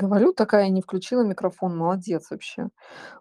Говорю, 0.00 0.32
такая 0.32 0.70
не 0.70 0.80
включила 0.80 1.22
микрофон. 1.22 1.76
Молодец 1.76 2.30
вообще. 2.30 2.70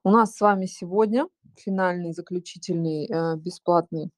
У 0.06 0.12
нас 0.12 0.34
с 0.34 0.40
вами 0.40 0.66
сегодня 0.66 1.28
финальный, 1.58 2.14
заключительный, 2.14 3.06
э, 3.06 3.36
бесплатный 3.36 4.12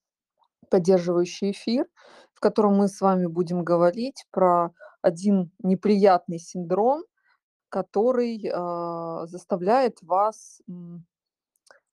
поддерживающий 0.70 1.52
эфир, 1.52 1.88
в 2.36 2.40
котором 2.40 2.76
мы 2.78 2.88
с 2.88 3.02
вами 3.02 3.26
будем 3.26 3.64
говорить 3.64 4.26
про 4.30 4.74
один 5.02 5.52
неприятный 5.64 6.38
синдром, 6.38 7.04
который, 7.70 8.52
а, 8.54 9.26
заставляет 9.26 9.98
вас, 10.04 10.62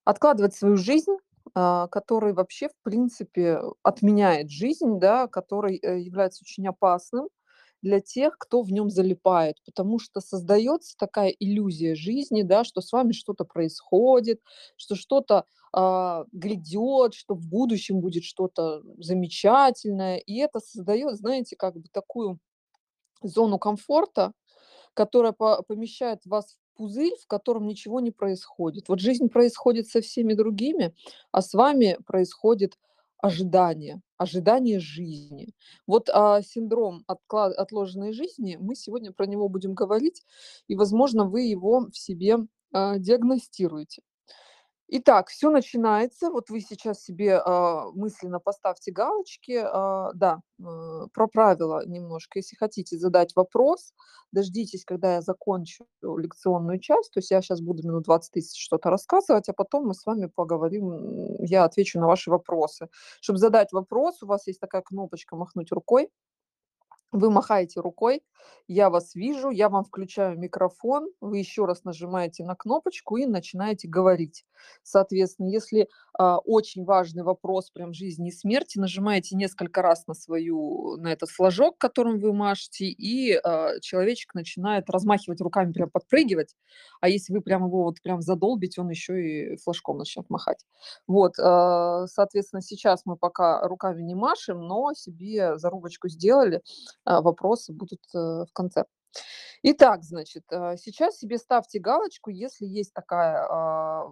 откладывать 0.05 0.55
свою 0.55 0.77
жизнь, 0.77 1.17
а, 1.55 1.87
который 1.87 2.33
вообще, 2.33 2.69
в 2.69 2.75
принципе, 2.83 3.59
отменяет 3.83 4.51
жизнь, 4.51 4.99
да, 4.99 5.27
который, 5.27 5.77
э, 5.77 5.99
является 5.99 6.43
очень 6.43 6.67
опасным 6.67 7.27
для 7.81 7.99
тех, 8.01 8.37
кто 8.37 8.61
в 8.63 8.71
нём 8.71 8.89
залипает. 8.89 9.57
Потому 9.65 9.99
что 9.99 10.21
создаётся 10.21 10.95
такая 10.97 11.29
иллюзия 11.29 11.95
жизни, 11.95 12.43
да, 12.43 12.63
что 12.63 12.81
с 12.81 12.91
вами 12.93 13.11
что-то 13.13 13.45
происходит, 13.45 14.41
что 14.77 14.95
что-то, 14.95 15.45
а, 15.73 16.25
грядёт, 16.31 17.13
что 17.15 17.35
в 17.35 17.47
будущем 17.47 18.01
будет 18.01 18.23
что-то 18.25 18.81
замечательное. 18.97 20.17
И 20.17 20.37
это 20.37 20.59
создаёт, 20.59 21.15
знаете, 21.17 21.55
как 21.57 21.75
бы 21.77 21.83
такую 21.91 22.39
зону 23.23 23.59
комфорта, 23.59 24.33
которая 24.95 25.33
по 25.33 25.63
помещает 25.63 26.21
вас 26.25 26.57
в 26.75 26.77
пузырь, 26.79 27.15
в 27.23 27.27
котором 27.27 27.67
ничего 27.67 27.99
не 28.01 28.11
происходит. 28.11 28.89
Вот 28.89 28.99
жизнь 29.01 29.29
происходит 29.29 29.87
со 29.89 30.01
всеми 30.01 30.33
другими, 30.35 30.93
а 31.33 31.41
с 31.43 31.53
вами 31.55 31.97
происходит 32.07 32.77
ожидание, 33.21 34.01
ожидание 34.17 34.79
жизни. 34.79 35.53
Вот, 35.87 36.09
а, 36.13 36.41
синдром 36.41 37.03
откла 37.07 37.45
отложенной 37.47 38.13
жизни, 38.13 38.57
мы 38.59 38.75
сегодня 38.75 39.11
про 39.13 39.25
него 39.25 39.49
будем 39.49 39.73
говорить, 39.73 40.23
и, 40.67 40.75
возможно, 40.75 41.25
вы 41.25 41.43
его 41.43 41.87
в 41.91 41.97
себе, 41.97 42.37
а, 42.73 42.97
диагностируете. 42.97 44.01
Итак, 44.91 45.29
всё 45.29 45.51
начинается. 45.51 46.31
Вот 46.31 46.49
вы 46.49 46.61
сейчас 46.61 47.03
себе, 47.03 47.39
а, 47.45 47.91
мысленно 47.93 48.39
поставьте 48.39 48.91
галочки. 48.91 49.61
А, 49.63 50.11
да, 50.13 50.39
э, 50.59 50.63
про 51.13 51.27
правила 51.27 51.83
немножко. 51.85 52.39
Если 52.39 52.55
хотите 52.55 52.97
задать 52.97 53.35
вопрос, 53.35 53.93
дождитесь, 54.31 54.85
когда 54.85 55.13
я 55.15 55.21
закончу 55.21 55.85
лекционную 56.01 56.79
часть. 56.79 57.11
То 57.13 57.19
есть 57.19 57.29
я 57.29 57.41
щас 57.43 57.61
буду 57.61 57.87
минут 57.87 58.03
20-30 58.05 58.57
что-то 58.57 58.89
рассказывать, 58.89 59.47
а 59.49 59.53
потом 59.53 59.85
мы 59.87 59.93
с 59.93 60.03
вами 60.07 60.25
поговорим, 60.25 61.35
я 61.39 61.65
отвечу 61.65 61.99
на 61.99 62.07
ваши 62.07 62.31
вопросы. 62.31 62.89
Чтоб 63.21 63.37
задать 63.37 63.71
вопрос, 63.71 64.23
у 64.23 64.27
вас 64.27 64.47
есть 64.47 64.59
такая 64.59 64.81
кнопочка 64.81 65.35
"махнуть 65.35 65.71
рукой". 65.71 66.09
Вы 67.13 67.31
махаете 67.31 67.79
рукой, 67.81 68.21
я 68.67 68.89
вас 68.91 69.15
вижу, 69.15 69.49
я 69.49 69.67
вам 69.69 69.83
включаю 69.83 70.37
микрофон, 70.37 71.09
вы 71.21 71.39
ещё 71.39 71.65
раз 71.65 71.83
нажимаете 71.83 72.43
на 72.43 72.55
кнопочку 72.55 73.17
и 73.17 73.25
начинаете 73.25 73.87
говорить. 73.87 74.45
Соответственно, 74.83 75.47
если, 75.47 75.87
а, 76.13 76.37
очень 76.37 76.83
важный 76.85 77.23
вопрос, 77.23 77.71
прям 77.71 77.93
жизни 77.93 78.27
и 78.29 78.31
смерти, 78.31 78.77
нажимаете 78.77 79.35
несколько 79.35 79.81
раз 79.81 80.05
на 80.07 80.13
свою 80.13 80.97
на 80.97 81.11
этот 81.11 81.29
флажок, 81.29 81.77
которым 81.79 82.19
вы 82.19 82.31
машете, 82.31 82.85
и, 82.85 83.33
а, 83.43 83.79
человечек 83.81 84.35
начинает 84.35 84.87
размахивать 84.89 85.41
руками, 85.41 85.71
прям 85.73 85.89
подпрыгивать. 85.89 86.55
А 87.01 87.09
если 87.09 87.33
вы 87.33 87.41
прям 87.41 87.65
его 87.65 87.83
вот 87.85 88.01
прям 88.03 88.21
задолбите, 88.21 88.81
он 88.81 88.89
ещё 88.89 89.15
и 89.15 89.55
флажком 89.57 89.97
начнёт 89.97 90.29
махать. 90.29 90.63
Вот, 91.07 91.33
а, 91.39 92.05
соответственно, 92.07 92.61
сейчас 92.61 93.01
мы 93.05 93.15
пока 93.17 93.61
руками 93.67 94.03
не 94.03 94.13
машем, 94.15 94.61
но 94.67 94.93
себе 94.93 95.57
зарубочку 95.57 96.07
сделали, 96.09 96.61
вопросы 97.21 97.73
будут, 97.73 98.01
э, 98.15 98.17
в 98.17 98.53
конце. 98.53 98.85
Итак, 99.63 100.03
значит, 100.03 100.43
а, 100.51 100.77
сейчас 100.77 101.17
себе 101.19 101.37
ставьте 101.37 101.79
галочку, 101.79 102.29
если 102.31 102.65
есть 102.65 102.93
такая, 102.93 103.45
а, 103.49 104.05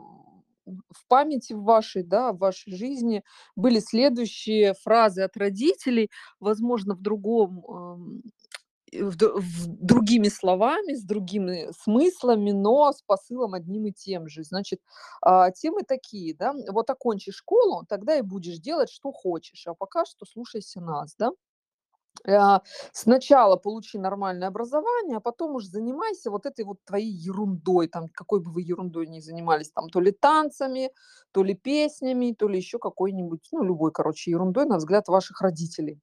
в 0.67 1.07
памяти 1.07 1.53
в 1.53 1.63
вашей, 1.63 2.03
да, 2.03 2.33
в 2.33 2.39
вашей 2.39 2.73
жизни 2.75 3.23
были 3.55 3.79
следующие 3.79 4.73
фразы 4.83 5.21
от 5.23 5.37
родителей, 5.37 6.09
возможно, 6.41 6.95
в 6.95 7.01
другом, 7.01 7.61
в 8.93 9.17
в 9.17 9.67
другими 9.67 10.29
словами, 10.29 10.93
с 10.95 11.03
другими 11.03 11.69
смыслами, 11.83 12.51
но 12.51 12.93
с 12.93 13.01
посылом 13.03 13.53
одним 13.55 13.87
и 13.87 13.91
тем 13.93 14.27
же. 14.29 14.43
Значит, 14.43 14.81
а, 15.21 15.51
темы 15.51 15.83
такие, 15.87 16.35
да: 16.35 16.53
вот 16.71 16.89
окончишь 16.89 17.35
школу, 17.37 17.85
тогда 17.89 18.17
и 18.17 18.21
будешь 18.21 18.59
делать, 18.59 18.89
что 18.91 19.11
хочешь, 19.11 19.67
а 19.67 19.73
пока 19.75 20.05
что 20.05 20.25
слушайся 20.25 20.81
нас, 20.81 21.15
да. 21.19 21.31
А, 22.25 22.61
сначала 22.93 23.55
получи 23.57 23.97
нормальное 23.97 24.47
образование, 24.47 25.17
а 25.17 25.19
потом 25.19 25.55
уж 25.55 25.65
занимайся 25.65 26.31
вот 26.31 26.45
этой 26.45 26.65
вот 26.65 26.77
твоей 26.85 27.11
ерундой, 27.11 27.87
там, 27.87 28.07
какой 28.09 28.39
бы 28.41 28.51
вы 28.51 28.61
ерундой 28.61 29.07
ни 29.07 29.19
занимались, 29.19 29.71
там, 29.71 29.89
то 29.89 29.99
ли 29.99 30.11
танцами, 30.11 30.91
то 31.31 31.43
ли 31.43 31.53
песнями, 31.53 32.33
то 32.37 32.47
ли 32.47 32.57
ещё 32.57 32.79
какой-нибудь, 32.79 33.47
ну, 33.51 33.63
любой, 33.63 33.91
короче, 33.91 34.31
ерундой, 34.31 34.65
на 34.65 34.77
взгляд 34.77 35.07
ваших 35.07 35.41
родителей. 35.41 35.99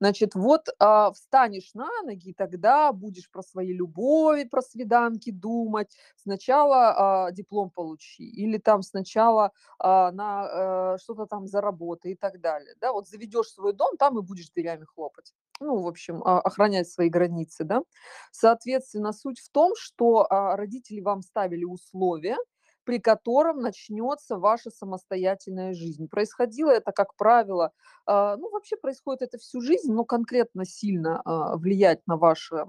Значит, 0.00 0.34
вот, 0.34 0.68
а, 0.78 1.12
встанешь 1.12 1.70
на 1.74 1.88
ноги, 2.02 2.32
тогда 2.36 2.92
будешь 2.92 3.30
про 3.30 3.42
свои 3.42 3.72
любови, 3.72 4.44
про 4.44 4.62
свиданки 4.62 5.30
думать. 5.30 5.96
Сначала, 6.16 7.26
а, 7.26 7.30
диплом 7.32 7.70
получи 7.70 8.24
или 8.24 8.58
там 8.58 8.82
сначала, 8.82 9.52
а, 9.78 10.12
на, 10.12 10.94
э, 10.96 10.98
что-то 11.02 11.26
там 11.26 11.46
заработай 11.46 12.12
и 12.12 12.16
так 12.16 12.40
далее. 12.40 12.74
Да, 12.80 12.92
вот 12.92 13.08
заведёшь 13.08 13.48
свой 13.48 13.72
дом, 13.72 13.96
там 13.96 14.18
и 14.18 14.22
будешь 14.22 14.50
дверями 14.50 14.84
хлопать. 14.84 15.32
Ну, 15.60 15.76
в 15.82 15.86
общем, 15.86 16.22
а, 16.24 16.40
охранять 16.40 16.88
свои 16.88 17.08
границы, 17.08 17.64
да. 17.64 17.82
Соответственно, 18.32 19.12
суть 19.12 19.40
в 19.40 19.50
том, 19.50 19.72
что, 19.76 20.26
а, 20.30 20.56
родители 20.56 21.00
вам 21.00 21.22
ставили 21.22 21.64
условия, 21.64 22.36
при 22.84 22.98
котором 22.98 23.60
начнётся 23.60 24.36
ваша 24.38 24.70
самостоятельная 24.70 25.74
жизнь. 25.74 26.08
Происходило 26.08 26.70
это, 26.70 26.92
как 26.92 27.16
правило, 27.16 27.72
а, 28.06 28.36
ну, 28.36 28.50
вообще 28.50 28.76
происходит 28.76 29.22
это 29.22 29.38
всю 29.38 29.60
жизнь, 29.60 29.92
но 29.92 30.04
конкретно 30.04 30.64
сильно, 30.64 31.20
а, 31.24 31.56
влиять 31.56 32.00
на 32.06 32.16
ваше 32.16 32.66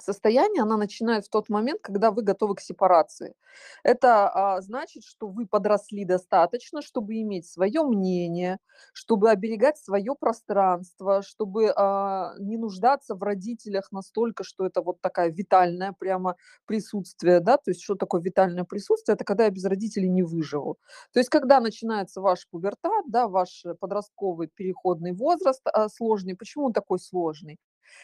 состояние 0.00 0.62
она 0.62 0.76
начинает 0.76 1.26
в 1.26 1.30
тот 1.30 1.48
момент, 1.48 1.80
когда 1.82 2.10
вы 2.10 2.22
готовы 2.22 2.54
к 2.56 2.60
сепарации. 2.60 3.34
Это, 3.82 4.28
а, 4.28 4.60
значит, 4.62 5.04
что 5.04 5.28
вы 5.28 5.46
подросли 5.46 6.04
достаточно, 6.04 6.82
чтобы 6.82 7.20
иметь 7.22 7.46
своё 7.48 7.84
мнение, 7.84 8.58
чтобы 8.92 9.30
оберегать 9.30 9.78
своё 9.78 10.14
пространство, 10.14 11.22
чтобы, 11.22 11.72
а, 11.76 12.34
не 12.38 12.56
нуждаться 12.58 13.14
в 13.14 13.22
родителях 13.22 13.92
настолько, 13.92 14.44
что 14.44 14.66
это 14.66 14.82
вот 14.82 15.00
такая 15.00 15.30
витальное 15.30 15.92
прямо 15.98 16.36
присутствие, 16.66 17.40
да. 17.40 17.56
То 17.56 17.70
есть 17.70 17.82
что 17.82 17.94
такое 17.96 18.20
витальное 18.22 18.64
присутствие? 18.64 19.14
Это 19.14 19.24
когда 19.24 19.44
я 19.44 19.50
без 19.50 19.64
родителей 19.64 20.08
не 20.08 20.22
выживу. 20.22 20.78
То 21.12 21.20
есть 21.20 21.30
когда 21.30 21.60
начинается 21.60 22.20
ваш 22.20 22.46
пубертат, 22.50 23.04
да, 23.08 23.28
ваш 23.28 23.64
подростковый 23.80 24.48
переходный 24.54 25.12
возраст, 25.12 25.62
а, 25.66 25.88
сложный. 25.88 26.36
Почему 26.36 26.66
он 26.66 26.72
такой 26.72 26.98
сложный? 27.00 27.58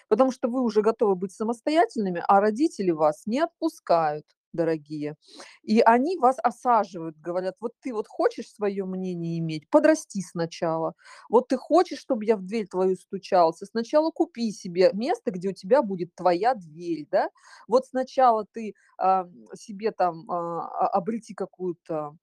Потому 0.08 0.32
что 0.32 0.48
вы 0.48 0.62
уже 0.62 0.82
готовы 0.82 1.14
быть 1.16 1.32
самостоятельными, 1.32 2.22
а 2.28 2.40
родители 2.40 2.90
вас 2.92 3.22
не 3.26 3.40
отпускают, 3.40 4.24
дорогие. 4.52 5.16
И 5.64 5.80
они 5.80 6.18
вас 6.18 6.36
осаживают, 6.42 7.16
говорят: 7.18 7.56
"Вот 7.60 7.72
ты 7.80 7.92
вот 7.94 8.06
хочешь 8.08 8.48
своё 8.52 8.86
мнение 8.86 9.38
иметь- 9.40 9.68
подрасти 9.70 10.22
сначала. 10.22 10.94
Вот 11.30 11.48
ты 11.48 11.56
хочешь, 11.56 11.98
чтобы 12.00 12.24
я 12.24 12.36
в 12.36 12.42
дверь 12.46 12.66
твою 12.68 12.96
стучался- 12.96 13.66
сначала 13.66 14.10
купи 14.10 14.52
себе 14.52 14.90
место, 14.94 15.30
где 15.32 15.48
у 15.50 15.52
тебя 15.52 15.82
будет 15.82 16.14
твоя 16.14 16.54
дверь, 16.54 17.06
да. 17.10 17.30
Вот 17.68 17.86
сначала 17.86 18.46
ты, 18.52 18.74
ам, 18.98 19.32
себе 19.56 19.90
там, 19.92 20.30
а, 20.30 20.36
а, 20.68 20.88
обрети 20.88 21.34
какую-то 21.34 22.16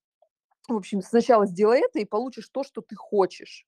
в 0.70 0.76
общем, 0.78 1.02
сначала 1.02 1.48
сделай 1.48 1.82
это 1.82 2.00
и 2.00 2.06
получишь 2.06 2.50
то, 2.50 2.64
что 2.64 2.82
ты 2.82 2.96
хочешь". 2.96 3.66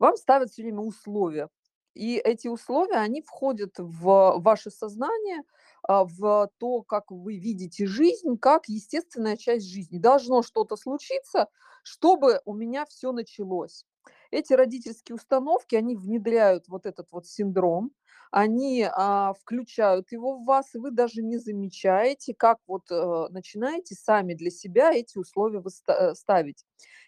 Вам 0.00 0.16
ставят 0.16 0.50
всё 0.50 0.62
время 0.64 0.80
условия. 0.82 1.48
И 1.96 2.16
эти 2.18 2.48
условия, 2.48 2.98
они 2.98 3.22
входят 3.22 3.74
в 3.78 4.34
ваше 4.38 4.70
сознание, 4.70 5.42
а, 5.82 6.04
в 6.04 6.50
то, 6.58 6.82
как 6.82 7.10
вы 7.10 7.38
видите 7.38 7.86
жизнь, 7.86 8.36
как 8.38 8.68
естественная 8.68 9.36
часть 9.38 9.66
жизни. 9.66 9.98
Должно 9.98 10.42
что-то 10.42 10.76
случиться, 10.76 11.48
чтобы 11.82 12.40
у 12.44 12.54
меня 12.54 12.84
всё 12.86 13.12
началось. 13.12 13.84
Эти 14.30 14.52
родительские 14.52 15.16
установки, 15.16 15.74
они 15.76 15.96
внедряют 15.96 16.68
вот 16.68 16.84
этот 16.86 17.08
вот 17.12 17.26
синдром, 17.26 17.92
они, 18.36 18.86
а, 18.92 19.32
включают 19.34 20.12
его 20.12 20.36
в 20.38 20.44
вас, 20.44 20.74
и 20.74 20.78
вы 20.78 20.90
даже 20.90 21.22
не 21.22 21.38
замечаете, 21.38 22.34
как 22.34 22.58
вот, 22.66 22.90
э, 22.90 23.28
начинаете 23.30 23.94
сами 23.94 24.34
для 24.34 24.50
себя 24.50 24.92
эти 24.92 25.16
условия 25.18 25.62
э, 25.88 26.14
ставить. 26.14 26.64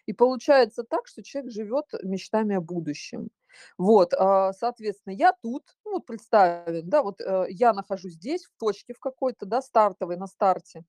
И 0.07 0.13
получается 0.13 0.83
так, 0.83 1.07
что 1.07 1.21
человек 1.23 1.51
живёт 1.51 1.85
мечтами 2.03 2.55
о 2.55 2.61
будущем. 2.61 3.29
Вот, 3.77 4.13
а, 4.15 4.53
соответственно, 4.53 5.13
я 5.13 5.33
тут, 5.43 5.63
ну, 5.85 5.93
вот 5.93 6.05
представим, 6.07 6.89
да, 6.89 7.03
вот, 7.03 7.21
э, 7.21 7.45
я 7.49 7.73
нахожусь 7.73 8.13
здесь, 8.13 8.45
в 8.45 8.59
точке 8.59 8.93
в 8.95 8.99
какой-то, 8.99 9.45
да, 9.45 9.61
стартовой, 9.61 10.17
на 10.17 10.27
старте. 10.27 10.83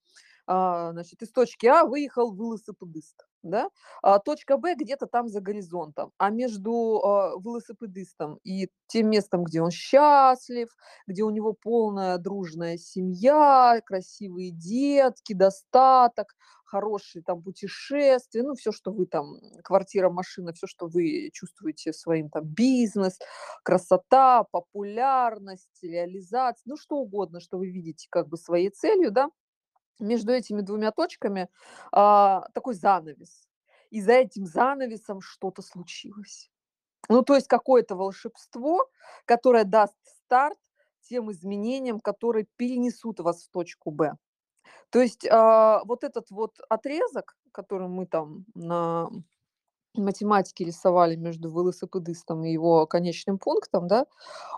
А, 0.46 0.92
значит, 0.92 1.22
из 1.22 1.32
точки 1.32 1.66
А 1.66 1.84
выехал 1.87 2.32
в 2.32 2.40
ЛСПД. 2.42 3.30
Да, 3.42 3.70
а 4.02 4.19
точка 4.19 4.56
Б 4.56 4.75
где-то 4.75 5.06
там 5.06 5.28
за 5.28 5.40
горизонтом. 5.40 6.12
А 6.19 6.31
между, 6.31 7.00
а, 7.04 7.32
велосипедистом 7.42 8.38
и 8.44 8.69
тем 8.87 9.10
местом, 9.10 9.44
где 9.44 9.62
он 9.62 9.70
счастлив, 9.70 10.69
где 11.06 11.22
у 11.22 11.31
него 11.31 11.54
полная 11.54 12.19
дружная 12.19 12.76
семья, 12.76 13.81
красивые 13.84 14.50
детки, 14.50 15.32
достаток, 15.32 16.34
хорошие 16.64 17.22
там 17.22 17.42
путешествия, 17.42 18.42
ну, 18.42 18.54
все, 18.54 18.70
что 18.72 18.92
вы 18.92 19.06
там, 19.06 19.34
квартира, 19.64 20.08
машина, 20.08 20.52
все, 20.52 20.66
что 20.66 20.87
вы 20.87 21.31
чувствуете 21.32 21.92
своим 21.92 22.31
там 22.31 22.44
бизнес, 22.44 23.19
красота, 23.64 24.44
популярность, 24.52 25.69
реализация, 25.82 26.62
ну, 26.66 26.76
что 26.76 26.96
угодно, 26.96 27.40
что 27.40 27.58
вы 27.58 27.70
видите 27.70 28.06
как 28.10 28.28
бы 28.28 28.37
своей 28.37 28.70
целью, 28.70 29.10
да 29.10 29.31
между 30.00 30.32
этими 30.32 30.61
двумя 30.62 30.91
точками, 30.93 31.49
а, 31.93 32.49
такой 32.55 32.75
занавес. 32.75 33.49
И 33.91 34.00
за 34.00 34.12
этим 34.12 34.47
занавесом 34.47 35.20
что-то 35.20 35.62
случилось. 35.62 36.50
Ну, 37.08 37.23
то 37.23 37.35
есть 37.35 37.49
какое-то 37.49 37.97
волшебство, 37.97 38.88
которое 39.25 39.64
даст 39.64 39.97
старт 40.05 40.58
тем 41.02 41.31
изменениям, 41.32 42.00
которые 42.00 42.47
перенесут 42.56 43.20
вас 43.20 43.44
в 43.44 43.50
точку 43.50 43.91
Б. 43.91 44.14
То 44.91 45.00
есть, 45.00 45.26
а, 45.31 45.82
вот 45.85 46.05
этот 46.05 46.31
вот 46.31 46.58
отрезок, 46.69 47.37
который 47.52 47.88
мы 47.88 48.06
там 48.06 48.44
на 48.55 49.08
математике 49.94 50.64
рисовали 50.64 51.17
между 51.17 51.50
велосипедистом 51.50 52.44
и 52.44 52.52
его 52.52 52.87
конечным 52.87 53.38
пунктом, 53.38 53.88
да, 53.88 54.06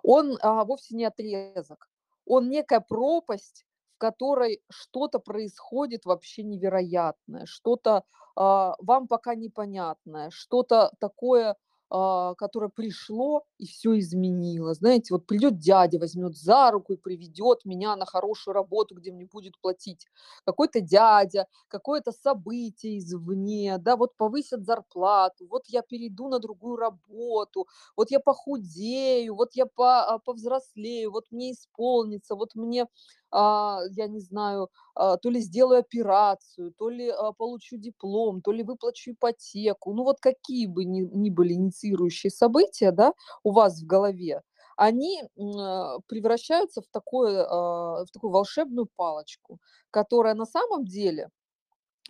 он, 0.03 0.39
а, 0.43 0.65
вовсе 0.65 0.95
не 0.95 1.05
отрезок. 1.05 1.89
Он 2.27 2.51
некая 2.51 2.81
пропасть, 2.81 3.67
которой 4.03 4.61
что-то 4.69 5.21
происходит 5.21 6.07
вообще 6.07 6.43
невероятное, 6.43 7.47
что-то, 7.47 8.03
а, 8.35 8.75
вам 8.81 9.07
пока 9.07 9.37
непонятное, 9.37 10.31
что-то 10.33 10.91
такое, 10.99 11.55
а, 11.89 12.35
которое 12.35 12.69
пришло 12.69 13.45
и 13.59 13.67
все 13.67 13.97
изменило. 14.01 14.75
Знаете, 14.75 15.15
вот 15.15 15.27
придет 15.27 15.59
дядя, 15.59 16.01
возьмет 16.01 16.37
за 16.37 16.73
руку 16.73 16.95
и 16.95 16.97
приведет 16.97 17.65
меня 17.65 17.95
на 17.95 18.05
хорошую 18.07 18.55
работу, 18.55 18.97
где 18.97 19.13
мне 19.13 19.27
будет 19.27 19.57
платить 19.61 20.07
какой-то 20.45 20.81
дядя, 20.81 21.47
какое-то 21.69 22.11
событие 22.11 22.99
извне, 22.99 23.79
да, 23.79 23.97
вот 23.97 24.17
повысят 24.17 24.65
зарплату, 24.65 25.47
вот 25.49 25.65
я 25.69 25.83
перейду 25.83 26.29
на 26.29 26.41
другую 26.41 26.77
работу, 26.77 27.69
вот 27.97 28.11
я 28.11 28.19
похудею, 28.21 29.37
вот 29.37 29.51
я 29.55 29.67
по 29.67 30.03
а, 30.15 30.19
повзрослею, 30.19 31.13
вот 31.13 31.27
мне 31.31 31.53
исполнится, 31.53 32.35
вот 32.35 32.55
мне, 32.57 32.87
я 33.33 34.09
не 34.09 34.21
знаю, 34.21 34.69
а, 34.95 35.17
то 35.17 35.31
ли 35.31 35.41
сделаю 35.41 35.81
операцию, 35.81 36.73
то 36.79 36.89
ли, 36.91 37.09
а, 37.09 37.33
получу 37.33 37.77
диплом, 37.79 38.43
то 38.43 38.53
ли 38.53 38.63
выплачу 38.63 39.13
ипотеку. 39.13 39.93
Ну, 39.95 40.05
вот 40.05 40.21
какие 40.21 40.67
бы 40.67 40.85
ни 40.85 41.01
ни 41.03 41.31
были 41.31 41.55
инициирующие 41.55 42.31
события, 42.31 42.91
да, 42.93 43.15
у 43.45 43.53
вас 43.53 43.81
в 43.83 43.87
голове, 43.87 44.43
они, 44.77 45.23
а, 45.59 45.99
превращаются 46.09 46.83
в 46.83 46.87
такое, 46.91 47.45
а, 47.49 48.05
в 48.05 48.11
такую 48.13 48.31
волшебную 48.33 48.89
палочку, 48.97 49.59
которая 49.91 50.35
на 50.35 50.47
самом 50.47 50.85
деле 50.87 51.31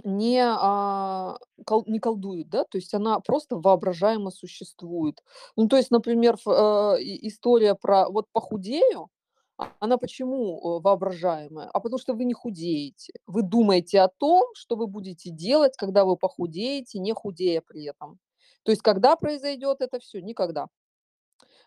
не, 0.05 0.41
а, 0.45 1.39
не 1.87 1.99
колдует, 2.01 2.49
да, 2.51 2.65
то 2.65 2.79
есть 2.79 2.95
она 2.95 3.21
просто 3.21 3.57
воображаемо 3.57 4.31
существует. 4.31 5.23
Ну, 5.57 5.69
то 5.69 5.77
есть, 5.77 5.91
например, 5.91 6.37
э, 6.47 6.51
история 7.23 7.75
про 7.75 8.09
вот 8.11 8.27
похудею, 8.33 9.09
а 9.22 9.22
она 9.81 9.99
почему, 9.99 10.79
э, 10.79 10.83
воображаемая? 10.83 11.69
А 11.73 11.81
потому 11.81 11.99
что 11.99 12.15
вы 12.15 12.25
не 12.25 12.35
худеете. 12.35 13.13
Вы 13.27 13.43
думаете 13.43 14.01
о 14.01 14.09
том, 14.09 14.45
что 14.55 14.77
вы 14.77 14.87
будете 14.87 15.31
делать, 15.31 15.77
когда 15.77 16.05
вы 16.05 16.17
похудеете, 16.17 16.99
не 16.99 17.13
худея 17.13 17.63
при 17.67 17.85
этом. 17.85 18.19
То 18.65 18.73
есть 18.73 18.83
когда 18.83 19.17
произойдет 19.17 19.81
это 19.81 19.99
все? 20.01 20.21
Никогда. 20.21 20.69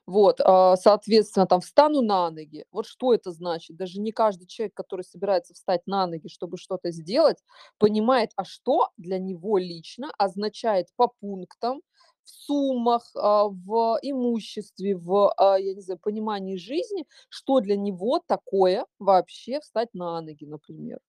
Вот, 0.07 0.39
а, 0.41 0.75
соответственно, 0.77 1.47
там 1.47 1.61
встану 1.61 2.01
на 2.01 2.29
ноги. 2.29 2.65
Вот 2.71 2.85
что 2.85 3.13
это 3.13 3.31
значит? 3.31 3.75
Даже 3.75 3.99
не 3.99 4.11
каждый 4.11 4.45
человек, 4.45 4.75
который 4.75 5.01
собирается 5.03 5.53
встать 5.55 5.81
на 5.87 6.05
ноги, 6.05 6.27
чтобы 6.27 6.57
что-то 6.57 6.91
сделать, 6.91 7.37
понимает, 7.79 8.31
а 8.35 8.43
что 8.45 8.89
для 8.97 9.17
него 9.17 9.57
лично 9.57 10.11
означает 10.17 10.87
по 10.95 11.07
пунктам, 11.07 11.81
в 12.25 12.29
суммах, 12.31 13.11
а, 13.15 13.45
в 13.49 13.99
имуществе, 14.03 14.95
в, 14.97 15.33
а, 15.37 15.57
я 15.59 15.73
не 15.75 15.81
знаю, 15.81 15.99
понимании 15.99 16.57
жизни, 16.57 17.05
что 17.29 17.61
для 17.61 17.77
него 17.77 18.21
такое 18.27 18.85
вообще 18.99 19.59
встать 19.61 19.89
на 19.93 20.21
ноги, 20.21 20.45
например. 20.45 20.99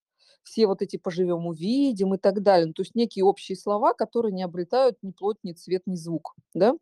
Все 0.43 0.67
вот 0.67 0.81
эти 0.81 0.97
"поживем- 0.97 1.47
увидим" 1.47 2.13
и 2.15 2.17
так 2.17 2.41
далее. 2.43 2.67
Ну, 2.67 2.73
то 2.73 2.83
есть 2.83 2.95
некие 2.95 3.25
общие 3.25 3.57
слова, 3.57 3.93
которые 3.93 4.33
не 4.33 4.43
обретают 4.43 4.97
ни 5.03 5.11
плоть, 5.11 5.37
ни 5.43 5.53
цвет, 5.53 5.83
ни 5.87 5.95
звук, 5.95 6.35
да? 6.53 6.75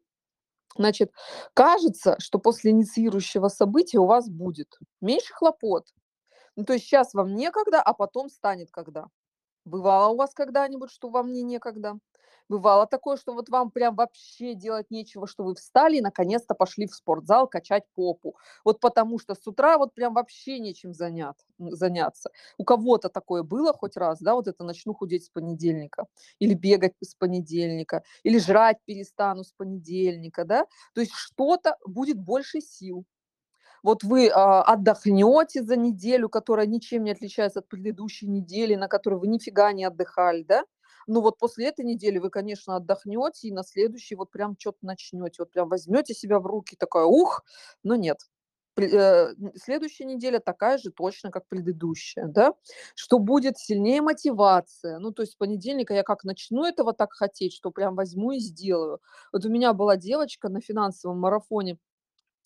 Значит, 0.78 1.12
кажется, 1.54 2.16
что 2.20 2.40
после 2.40 2.72
инициирующего 2.72 3.48
события 3.50 4.00
у 4.00 4.06
вас 4.06 4.30
будет 4.30 4.78
меньше 5.02 5.34
хлопот. 5.34 5.88
Ну, 6.58 6.66
то 6.66 6.74
есть 6.74 6.86
сейчас 6.86 7.14
вам 7.16 7.36
некогда, 7.36 7.82
а 7.82 7.94
потом 7.94 8.30
станет 8.30 8.72
когда. 8.72 9.08
Бывало 9.66 10.14
у 10.14 10.18
вас 10.18 10.34
когда-нибудь, 10.34 10.92
что 10.92 11.10
вам 11.10 11.32
не 11.34 11.42
некогда? 11.42 11.98
Бывало 12.48 12.86
такое, 12.86 13.18
что 13.18 13.34
вот 13.34 13.50
вам 13.50 13.72
прям 13.72 13.96
вообще 13.96 14.54
делать 14.54 14.92
нечего, 14.92 15.26
что 15.26 15.44
вы 15.44 15.56
встали 15.56 15.98
и 15.98 16.02
наконец-то 16.02 16.54
пошли 16.54 16.86
в 16.86 16.94
спортзал 16.94 17.48
качать 17.48 17.84
попу. 17.96 18.36
Вот 18.64 18.80
потому 18.80 19.18
что 19.18 19.34
с 19.34 19.48
утра 19.48 19.80
вот 19.80 19.96
прям 19.96 20.14
вообще 20.14 20.60
нечем 20.60 20.94
занят, 20.94 21.38
заняться. 21.58 22.30
У 22.60 22.64
кого-то 22.64 23.10
такое 23.10 23.42
было 23.42 23.74
хоть 23.74 23.98
раз, 23.98 24.20
да, 24.20 24.36
вот 24.36 24.48
это 24.48 24.64
начну 24.64 24.94
худеть 24.94 25.26
с 25.26 25.30
понедельника, 25.30 26.06
или 26.38 26.54
бегать 26.54 26.94
с 27.04 27.16
понедельника, 27.16 28.04
или 28.22 28.38
жрать 28.38 28.78
перестану 28.86 29.44
с 29.44 29.52
понедельника, 29.54 30.46
да. 30.46 30.68
То 30.94 31.02
есть 31.02 31.14
что-то 31.16 31.78
будет 31.88 32.20
больше 32.20 32.62
сил, 32.62 33.06
вот 33.86 34.04
вы, 34.04 34.30
а, 34.30 34.64
отдохнете 34.64 35.64
за 35.64 35.78
неделю, 35.78 36.30
которая 36.30 36.68
ничем 36.68 37.04
не 37.06 37.12
отличается 37.12 37.60
от 37.60 37.70
предыдущей 37.70 38.28
недели, 38.28 38.76
на 38.76 38.88
которой 38.90 39.20
вы 39.20 39.28
нифига 39.28 39.72
не 39.74 39.86
отдыхали, 39.86 40.44
да. 40.44 40.66
Ну 41.08 41.22
вот 41.22 41.38
после 41.40 41.68
этой 41.68 41.86
недели 41.86 42.18
вы, 42.20 42.30
конечно, 42.32 42.76
отдохнете 42.78 43.48
и 43.50 43.52
на 43.54 43.64
следующий 43.64 44.16
вот 44.16 44.32
прям 44.32 44.56
что 44.60 44.72
то 44.74 44.80
начнете, 44.84 45.36
вот 45.40 45.52
прям 45.52 45.70
возьмете 45.70 46.14
себя 46.16 46.40
в 46.40 46.48
руки, 46.48 46.76
такая: 46.80 47.06
"Ух!" 47.06 47.44
Но 47.84 47.96
нет. 47.96 48.18
Э, 48.78 49.34
следующая 49.56 50.06
неделя 50.06 50.40
такая 50.40 50.78
же 50.78 50.92
точно, 50.92 51.32
как 51.32 51.48
предыдущая, 51.48 52.28
да. 52.28 52.54
Что 52.96 53.20
будет 53.20 53.58
сильнее 53.58 54.02
мотивация. 54.02 55.00
Ну, 55.00 55.12
то 55.12 55.22
есть 55.24 55.34
с 55.34 55.36
понедельника 55.38 55.94
я 55.94 56.04
как 56.04 56.24
начну 56.26 56.66
этого 56.66 56.94
так 56.94 57.14
хотеть, 57.14 57.54
что 57.54 57.72
прям 57.72 57.96
возьму 57.96 58.32
и 58.34 58.40
сделаю. 58.40 59.00
Вот 59.32 59.46
у 59.46 59.50
меня 59.50 59.74
была 59.74 59.96
девочка 59.98 60.50
на 60.50 60.60
финансовом 60.62 61.20
марафоне 61.20 61.78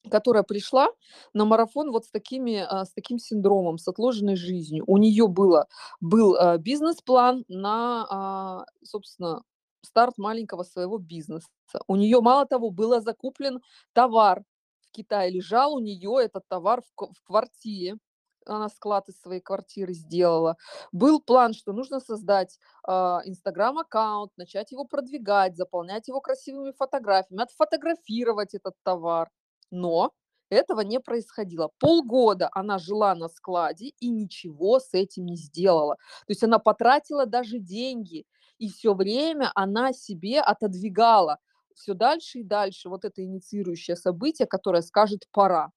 которая 0.10 0.44
пришла 0.44 0.90
на 1.34 1.46
марафон 1.46 1.92
вот 1.92 2.06
с 2.06 2.12
такими, 2.12 2.58
а, 2.68 2.86
с 2.86 2.92
таким 2.94 3.20
синдромом, 3.20 3.78
с 3.78 3.88
отложенной 3.88 4.36
жизнью. 4.36 4.84
У 4.88 4.98
нее 4.98 5.28
было 5.28 5.68
был, 6.02 6.36
а, 6.36 6.58
бизнес-план 6.58 7.44
на, 7.50 8.06
а, 8.10 8.66
собственно, 8.84 9.44
старт 9.84 10.18
маленького 10.18 10.64
своего 10.64 10.98
бизнеса. 10.98 11.48
У 11.88 11.96
нее, 11.96 12.22
мало 12.22 12.46
того, 12.46 12.70
было 12.72 13.02
закуплен 13.02 13.60
товар 13.94 14.44
в 14.82 14.92
Китае, 14.92 15.32
лежал 15.32 15.74
у 15.76 15.80
нее 15.80 16.18
этот 16.24 16.44
товар 16.48 16.82
в 16.82 17.08
в 17.14 17.24
квартире. 17.24 17.98
Она 18.46 18.70
склад 18.70 19.10
из 19.10 19.20
своей 19.22 19.42
квартиры 19.42 19.94
сделала. 19.94 20.56
Был 20.92 21.22
план, 21.22 21.54
что 21.54 21.74
нужно 21.74 22.00
создать, 22.00 22.58
"Инстаграм"-аккаунт, 22.88 24.32
начать 24.38 24.72
его 24.72 24.86
продвигать, 24.86 25.56
заполнять 25.58 26.08
его 26.08 26.22
красивыми 26.22 26.72
фотографиями, 26.72 27.44
отфотографировать 27.44 28.54
этот 28.56 28.74
товар. 28.84 29.30
Но 29.72 30.12
этого 30.50 30.82
не 30.82 31.00
происходило. 31.00 31.70
Полгода 31.80 32.50
она 32.54 32.80
жила 32.80 33.14
на 33.16 33.28
складе 33.30 33.90
и 34.00 34.10
ничего 34.10 34.80
с 34.80 34.94
этим 34.94 35.26
не 35.26 35.36
сделала. 35.38 35.96
То 36.28 36.32
есть 36.32 36.44
она 36.44 36.60
потратила 36.60 37.26
даже 37.26 37.60
деньги, 37.60 38.26
и 38.58 38.70
все 38.70 38.94
время 38.96 39.52
она 39.56 39.94
себе 39.94 40.42
отодвигала 40.42 41.38
все 41.76 41.94
дальше 41.94 42.40
и 42.40 42.44
дальше 42.44 42.90
вот 42.90 43.06
это 43.06 43.24
инициирующее 43.24 43.96
событие, 43.96 44.48
которое 44.48 44.82
скажет 44.82 45.28
"пора". 45.32 45.72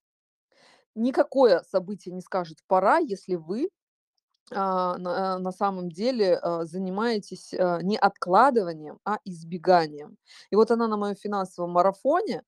Никакое 0.96 1.62
событие 1.62 2.14
не 2.14 2.20
скажет 2.20 2.58
"пора", 2.66 2.98
если 2.98 3.34
вы, 3.36 3.68
а, 4.52 4.98
на 4.98 5.38
на 5.38 5.52
самом 5.52 5.90
деле, 5.90 6.36
а, 6.38 6.64
занимаетесь, 6.66 7.54
а, 7.54 7.80
не 7.82 7.98
откладыванием, 7.98 8.98
а 9.04 9.18
избеганием. 9.24 10.18
И 10.50 10.56
вот 10.56 10.70
она 10.72 10.88
на 10.88 10.96
моем 10.98 11.16
финансовом 11.16 11.72
марафоне 11.72 12.42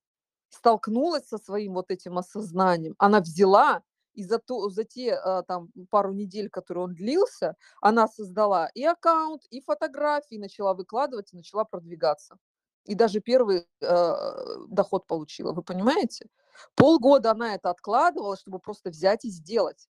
столкнулась 0.49 1.27
со 1.27 1.37
своим 1.37 1.73
вот 1.73 1.91
этим 1.91 2.17
осознанием, 2.17 2.95
она 2.97 3.19
взяла 3.19 3.83
и 4.13 4.23
за, 4.23 4.39
то, 4.39 4.69
за 4.69 4.85
те 4.85 5.13
а, 5.13 5.43
там 5.43 5.69
пару 5.89 6.13
недель, 6.13 6.49
которые 6.49 6.85
он 6.85 6.93
длился, 6.93 7.55
она 7.81 8.07
создала 8.07 8.69
и 8.73 8.83
аккаунт, 8.83 9.43
и 9.49 9.61
фотографии, 9.61 10.37
начала 10.37 10.73
выкладывать, 10.73 11.33
начала 11.33 11.65
продвигаться. 11.65 12.37
И 12.85 12.93
даже 12.93 13.19
первый 13.19 13.67
э, 13.81 14.15
доход 14.67 15.07
получила, 15.07 15.53
вы 15.53 15.63
понимаете? 15.63 16.27
Полгода 16.75 17.31
она 17.31 17.55
это 17.55 17.71
откладывала, 17.71 18.37
чтобы 18.37 18.59
просто 18.59 18.91
взять 18.91 19.25
и 19.25 19.29
сделать. 19.29 19.89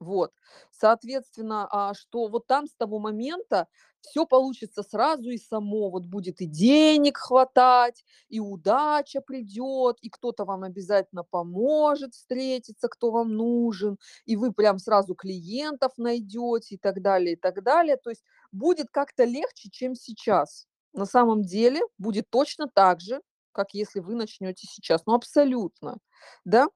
Вот. 0.00 0.32
Соответственно, 0.72 1.68
а, 1.70 1.94
что 1.94 2.28
вот 2.28 2.46
там 2.46 2.66
с 2.66 2.74
того 2.74 2.98
момента 2.98 3.66
всё 4.00 4.24
получится 4.26 4.82
сразу 4.82 5.28
и 5.30 5.36
само. 5.38 5.90
Вот 5.90 6.06
будет 6.06 6.40
и 6.40 6.46
денег 6.46 7.18
хватать, 7.18 8.02
и 8.30 8.40
удача 8.40 9.20
придёт, 9.20 9.98
и 10.00 10.08
кто-то 10.08 10.44
вам 10.46 10.62
обязательно 10.64 11.22
поможет 11.24 12.14
встретиться, 12.14 12.88
кто 12.88 13.10
вам 13.10 13.34
нужен, 13.36 13.98
и 14.24 14.36
вы 14.36 14.52
прям 14.54 14.78
сразу 14.78 15.14
клиентов 15.14 15.92
найдёте, 15.98 16.76
и 16.76 16.78
так 16.78 17.02
далее, 17.02 17.34
и 17.34 17.36
так 17.36 17.62
далее. 17.62 17.96
То 17.98 18.08
есть 18.10 18.24
будет 18.52 18.88
как-то 18.90 19.24
легче, 19.24 19.68
чем 19.70 19.94
сейчас. 19.94 20.66
На 20.94 21.04
самом 21.06 21.42
деле 21.44 21.82
будет 21.98 22.30
точно 22.30 22.68
так 22.68 23.00
же, 23.02 23.20
как 23.52 23.74
если 23.74 24.00
вы 24.00 24.14
начнёте 24.14 24.66
сейчас. 24.66 25.02
Ну, 25.06 25.12
абсолютно, 25.14 25.98
да. 26.46 26.68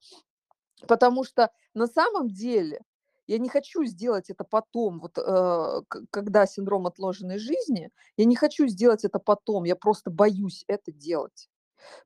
Потому 0.89 1.25
что 1.25 1.51
на 1.75 1.87
самом 1.89 2.31
деле 2.31 2.81
я 3.27 3.39
не 3.39 3.49
хочу 3.49 3.85
сделать 3.85 4.31
это 4.31 4.45
потом, 4.45 5.01
вот, 5.01 5.19
э, 5.19 5.83
когда 6.11 6.47
синдром 6.47 6.87
отложенной 6.87 7.39
жизни, 7.39 7.91
я 8.17 8.25
не 8.27 8.37
хочу 8.37 8.67
сделать 8.69 9.05
это 9.05 9.19
потом, 9.19 9.65
я 9.65 9.77
просто 9.77 10.11
боюсь 10.11 10.65
это 10.69 10.93
делать. 10.93 11.49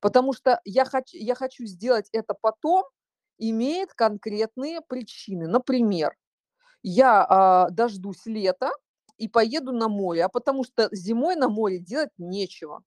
Потому 0.00 0.32
что 0.34 0.60
я 0.64 0.84
хоч 0.84 1.14
я 1.14 1.34
хочу 1.37 1.66
сделать 1.66 2.08
это 2.12 2.34
потом, 2.40 2.84
имеет 3.38 3.94
конкретные 3.94 4.80
причины. 4.88 5.48
Например, 5.48 6.16
я, 6.82 7.26
а, 7.28 7.70
дождусь 7.70 8.26
лета 8.26 8.70
и 9.18 9.28
поеду 9.28 9.72
на 9.72 9.88
море, 9.88 10.25
а 10.25 10.28
потому 10.30 10.64
что 10.64 10.88
зимой 10.92 11.37
на 11.37 11.48
море 11.48 11.78
делать 11.80 12.10
нечего. 12.18 12.82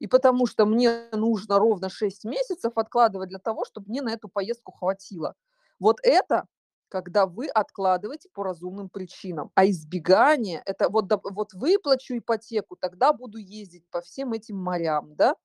И 0.00 0.06
потому 0.08 0.46
что 0.46 0.66
мне 0.66 1.08
нужно 1.12 1.58
ровно 1.58 1.90
6 1.90 2.24
месяцев 2.24 2.72
откладывать 2.76 3.30
для 3.30 3.38
того, 3.38 3.64
чтоб 3.66 3.86
мне 3.88 4.02
на 4.02 4.12
эту 4.12 4.28
поездку 4.28 4.72
хватило. 4.72 5.34
Вот 5.80 5.98
это 6.02 6.46
когда 6.90 7.26
вы 7.26 7.48
откладываете 7.48 8.28
по 8.34 8.44
разумным 8.44 8.90
причинам. 8.90 9.50
А 9.56 9.66
избегание- 9.66 10.62
это 10.66 10.90
вот 10.90 11.06
вот 11.32 11.54
выплачу 11.54 12.18
ипотеку, 12.18 12.76
тогда 12.76 13.12
буду 13.14 13.38
ездить 13.38 13.84
по 13.90 14.02
всем 14.02 14.32
этим 14.34 14.58
морям, 14.58 15.14
да. 15.16 15.36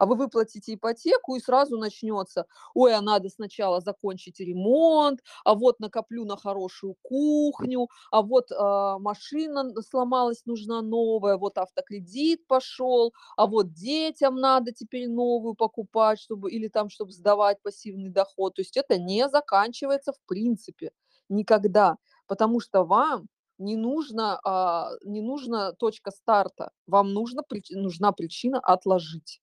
А 0.00 0.06
вы 0.06 0.16
выплатите 0.16 0.72
ипотеку, 0.74 1.36
и 1.36 1.40
сразу 1.40 1.76
начнётся: 1.76 2.46
"Ой, 2.74 2.94
а 2.94 3.02
надо 3.02 3.28
сначала 3.28 3.80
закончить 3.82 4.40
ремонт, 4.40 5.20
а 5.44 5.54
вот 5.54 5.78
накоплю 5.78 6.24
на 6.24 6.36
хорошую 6.38 6.94
кухню, 7.02 7.86
а 8.10 8.22
вот, 8.22 8.50
а, 8.50 8.98
машина 8.98 9.70
сломалась, 9.82 10.46
нужна 10.46 10.80
новая, 10.80 11.36
вот 11.36 11.58
автокредит 11.58 12.46
пошёл, 12.46 13.12
а 13.36 13.46
вот 13.46 13.74
детям 13.74 14.36
надо 14.36 14.72
теперь 14.72 15.06
новую 15.10 15.54
покупать, 15.54 16.18
чтобы 16.18 16.50
или 16.50 16.68
там 16.68 16.88
чтоб 16.88 17.10
сдавать 17.10 17.58
пассивный 17.62 18.08
доход". 18.10 18.54
То 18.54 18.62
есть 18.62 18.78
это 18.78 18.96
не 18.98 19.28
заканчивается 19.28 20.12
в 20.12 20.20
принципе 20.26 20.92
никогда, 21.28 21.96
потому 22.26 22.60
что 22.60 22.84
вам 22.84 23.28
не 23.58 23.76
нужно, 23.76 24.40
а, 24.44 24.92
не 25.04 25.20
нужна 25.20 25.72
точка 25.72 26.10
старта, 26.10 26.70
вам 26.86 27.12
нужно 27.12 27.42
нужна 27.70 28.12
причина 28.12 28.58
отложить. 28.60 29.38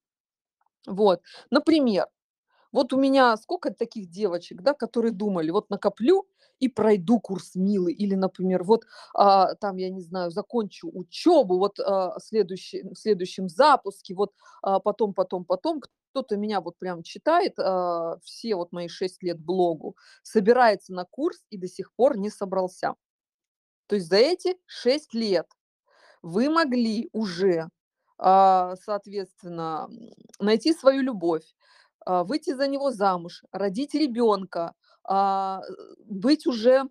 Вот, 0.87 1.21
например, 1.51 2.07
вот 2.73 2.93
у 2.93 2.97
меня 2.99 3.37
скока 3.37 3.71
таких 3.73 4.09
девочек, 4.11 4.61
да, 4.63 4.73
которые 4.73 5.11
думали: 5.13 5.51
"Вот 5.51 5.69
накоплю 5.71 6.27
и 6.59 6.69
пройду 6.69 7.19
курс 7.21 7.55
Милы". 7.55 7.91
Или, 7.93 8.15
например, 8.15 8.63
вот, 8.63 8.85
а, 9.15 9.55
там, 9.55 9.77
я 9.77 9.89
не 9.89 10.01
знаю, 10.01 10.31
закончу 10.31 10.89
учёбу, 10.93 11.59
вот, 11.59 11.79
а, 11.79 12.19
следующий 12.19 12.83
в 12.83 12.95
следующем 12.95 13.49
запуске, 13.49 14.15
вот, 14.15 14.33
а, 14.63 14.79
потом 14.79 15.13
потом 15.13 15.45
потом. 15.45 15.81
Кто-то 16.13 16.37
меня 16.37 16.61
вот 16.61 16.77
прям 16.79 17.03
читает, 17.03 17.55
а, 17.59 18.17
все 18.23 18.55
вот 18.55 18.71
мои 18.73 18.87
6 18.89 19.23
лет 19.23 19.39
блогу, 19.39 19.97
собирается 20.23 20.93
на 20.93 21.05
курс 21.05 21.39
и 21.51 21.57
до 21.57 21.67
сих 21.67 21.93
пор 21.95 22.17
не 22.17 22.29
собрался. 22.31 22.95
То 23.87 23.95
есть 23.95 24.09
за 24.09 24.17
эти 24.17 24.57
6 24.67 25.13
лет 25.15 25.47
вы 26.23 26.49
могли 26.49 27.09
уже, 27.13 27.69
соответственно, 28.19 29.87
м, 29.89 30.11
найти 30.39 30.73
свою 30.73 31.01
любовь, 31.03 31.43
а, 32.05 32.23
выйти 32.23 32.53
за 32.55 32.67
него 32.67 32.91
замуж, 32.91 33.43
родить 33.51 33.93
ребёнка, 33.95 34.73
а, 35.03 35.61
быть 36.05 36.47
уже, 36.47 36.83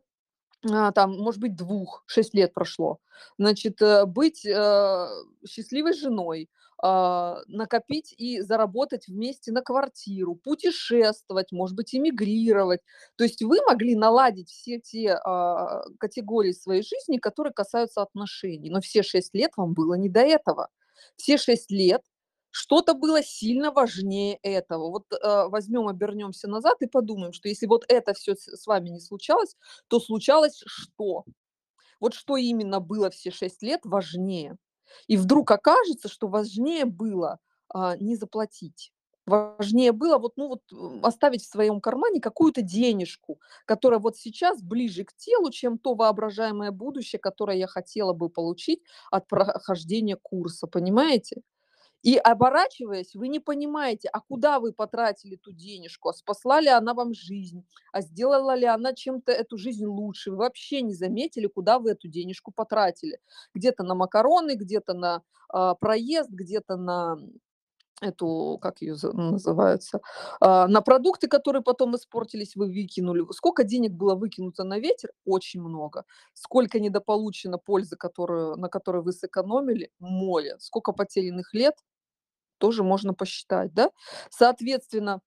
а, 0.71 0.93
там, 0.93 1.19
может 1.19 1.41
быть, 1.41 1.57
2, 1.57 2.03
6 2.07 2.35
лет 2.35 2.55
прошло. 2.55 2.99
Значит, 3.39 3.83
э, 3.83 4.07
быть, 4.07 4.47
э, 4.47 5.09
счастливой 5.49 5.95
женой, 5.95 6.51
а, 6.83 7.41
накопить 7.49 8.15
и 8.19 8.41
заработать 8.43 9.09
вместе 9.09 9.53
на 9.53 9.63
квартиру, 9.63 10.37
путешествовать, 10.37 11.53
может 11.53 11.77
быть, 11.77 11.95
эмигрировать. 11.95 12.81
То 13.17 13.25
есть 13.25 13.43
вы 13.43 13.59
могли 13.69 13.97
наладить 13.97 14.51
все 14.51 14.81
те, 14.81 15.15
а, 15.25 15.85
категории 16.01 16.53
своей 16.53 16.83
жизни, 16.83 17.19
которые 17.19 17.53
касаются 17.55 18.03
отношений, 18.03 18.71
но 18.71 18.81
все 18.83 19.03
6 19.05 19.35
лет 19.35 19.53
вам 19.57 19.75
было 19.75 19.95
не 19.95 20.09
до 20.11 20.21
этого. 20.23 20.69
Все 21.17 21.39
6 21.39 21.71
лет 21.71 22.03
что-то 22.51 22.95
было 22.95 23.23
сильно 23.23 23.71
важнее 23.73 24.39
этого. 24.43 24.91
Вот, 24.91 25.05
э, 25.13 25.49
возьмём, 25.49 25.89
обернёмся 25.89 26.49
назад 26.49 26.79
и 26.83 26.87
подумаем, 26.87 27.33
что 27.35 27.49
если 27.49 27.67
вот 27.67 27.85
это 27.89 28.15
всё 28.15 28.35
с 28.37 28.67
вами 28.67 28.89
не 28.91 29.01
случалось, 29.01 29.57
то 29.89 30.01
случалось 30.01 30.63
что? 30.67 31.25
Вот 32.01 32.15
что 32.15 32.37
именно 32.39 32.81
было 32.81 33.11
все 33.11 33.31
6 33.33 33.63
лет 33.63 33.81
важнее? 33.85 34.57
И 35.09 35.17
вдруг 35.19 35.51
окажется, 35.53 36.09
что 36.09 36.29
важнее 36.29 36.87
было, 36.87 37.39
а, 37.71 37.97
не 37.99 38.17
заплатить. 38.17 38.91
Важнее 39.29 39.91
было 39.91 40.19
вот, 40.19 40.35
ну 40.37 40.47
вот, 40.49 40.63
оставить 41.03 41.43
в 41.43 41.49
своём 41.51 41.81
кармане 41.81 42.21
какую-то 42.21 42.63
денежку, 42.63 43.41
которая 43.65 43.99
вот 43.99 44.17
сейчас 44.17 44.63
ближе 44.63 45.03
к 45.05 45.13
телу, 45.17 45.51
чем 45.51 45.79
то 45.79 45.95
воображаемое 45.95 46.71
будущее, 46.71 47.19
которое 47.19 47.57
я 47.59 47.67
хотела 47.67 48.13
бы 48.13 48.29
получить 48.29 48.83
от 49.11 49.27
прохождения 49.27 50.17
курса, 50.17 50.69
понимаете? 50.69 51.43
И 52.03 52.17
оборачиваясь, 52.19 53.15
вы 53.17 53.29
не 53.29 53.41
понимаете, 53.41 54.09
а 54.13 54.21
куда 54.21 54.61
вы 54.61 54.73
потратили 54.73 55.37
ту 55.37 55.53
денежку, 55.53 56.11
а 56.11 56.15
спасла 56.15 56.61
ли 56.61 56.69
она 56.69 56.95
вам 56.95 57.15
жизнь, 57.15 57.65
а 57.93 58.03
сделала 58.03 58.55
ли 58.57 58.67
она 58.67 58.95
чем-то 58.95 59.33
эту 59.33 59.59
жизнь 59.59 59.87
лучше. 59.87 60.31
Вы 60.33 60.39
вообще 60.39 60.83
не 60.83 60.95
заметили, 60.95 61.47
куда 61.49 61.79
вы 61.79 61.93
эту 61.93 62.09
денежку 62.09 62.53
потратили. 62.53 63.19
Где-то 63.55 63.85
на 63.85 63.95
макароны, 63.97 64.57
где-то 64.57 64.95
на, 64.95 65.23
а, 65.49 65.75
проезд, 65.77 66.31
где-то 66.31 66.77
на 66.77 67.19
эту, 68.03 68.59
как 68.63 68.83
её 68.83 68.95
з 68.97 69.13
называется, 69.13 70.01
а, 70.41 70.69
на 70.69 70.81
продукты, 70.83 71.29
которые 71.29 71.63
потом 71.63 71.95
испортились, 71.97 72.57
вы 72.57 72.67
выкинули. 72.69 73.25
Скока 73.33 73.65
денег 73.65 73.93
было 73.93 74.15
выкинуто 74.15 74.65
на 74.65 74.79
ветер? 74.79 75.11
Очень 75.27 75.63
много. 75.63 76.05
Сколько 76.35 76.81
недополучено 76.81 77.59
пользы, 77.59 77.97
которую 77.97 78.57
на 78.57 78.69
которой 78.69 79.03
вы 79.03 79.13
сэкономили? 79.13 79.91
Море. 80.01 80.57
Скока 80.61 80.93
потерянных 80.93 81.55
лет? 81.55 81.75
Тоже 82.59 82.85
можно 82.85 83.15
посчитать, 83.15 83.75
да. 83.75 83.91
Соответственно, 84.31 85.21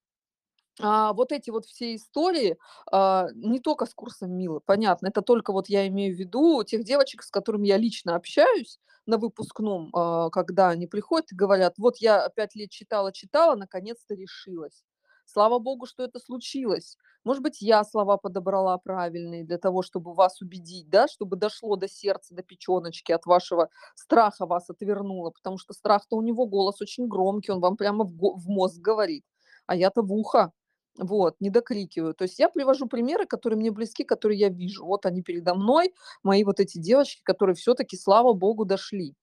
а, 0.81 1.13
вот 1.13 1.31
эти 1.31 1.49
вот 1.49 1.65
все 1.65 1.95
истории, 1.95 2.57
а, 2.91 3.27
не 3.35 3.59
тока 3.59 3.85
с 3.85 3.93
курсом 3.93 4.31
Милы, 4.37 4.61
понятно, 4.65 5.07
это 5.07 5.21
только 5.21 5.51
вот 5.53 5.67
я 5.69 5.87
имею 5.87 6.15
в 6.15 6.19
виду 6.19 6.63
тех 6.63 6.83
девочек, 6.83 7.23
с 7.23 7.31
которыми 7.31 7.67
я 7.67 7.77
лично 7.77 8.15
общаюсь 8.15 8.79
на 9.05 9.17
выпускном, 9.17 9.89
а, 9.93 10.29
когда 10.29 10.69
они 10.69 10.87
приходят 10.87 11.31
и 11.31 11.35
говорят: 11.35 11.75
"Вот 11.77 11.97
я 11.97 12.29
5 12.29 12.55
лет 12.55 12.69
читала 12.71 13.11
читала, 13.11 13.55
наконец-то 13.55 14.15
решилась". 14.15 14.83
Слава 15.25 15.59
богу, 15.59 15.85
что 15.85 16.03
это 16.03 16.19
случилось. 16.19 16.97
Может 17.23 17.43
быть, 17.43 17.61
я 17.61 17.83
слова 17.83 18.17
подобрала 18.17 18.77
правильные 18.79 19.43
для 19.43 19.57
того, 19.59 19.83
чтобы 19.83 20.13
вас 20.13 20.41
убедить, 20.41 20.89
да, 20.89 21.07
чтобы 21.07 21.35
дошло 21.37 21.75
до 21.75 21.87
сердца, 21.87 22.33
до 22.33 22.41
печёночки, 22.41 23.11
от 23.11 23.25
вашего 23.27 23.69
страха 23.95 24.45
вас 24.47 24.69
отвернуло, 24.71 25.29
потому 25.31 25.57
что 25.59 25.73
страх-то 25.73 26.15
у 26.17 26.21
него 26.21 26.47
голос 26.47 26.81
очень 26.81 27.07
громкий, 27.07 27.51
он 27.51 27.59
вам 27.59 27.77
прямо 27.77 28.05
в 28.05 28.11
в 28.39 28.47
мозг 28.49 28.79
говорит, 28.81 29.23
а 29.67 29.75
я-то 29.75 30.01
в 30.01 30.11
ухо, 30.13 30.51
вот, 30.99 31.35
не 31.41 31.49
докрикиваю. 31.49 32.13
То 32.13 32.23
есть 32.25 32.39
я 32.39 32.49
привожу 32.49 32.87
примеры, 32.87 33.25
которые 33.25 33.57
мне 33.59 33.71
близки, 33.71 34.03
которые 34.03 34.39
я 34.39 34.49
вижу. 34.49 34.85
Вот 34.85 35.05
они 35.05 35.21
передо 35.23 35.55
мной, 35.55 35.93
мои 36.23 36.43
вот 36.43 36.59
эти 36.59 36.77
девочки, 36.79 37.21
которые 37.23 37.55
всё-таки, 37.55 37.97
слава 37.97 38.33
богу, 38.33 38.65
дошли. 38.65 39.15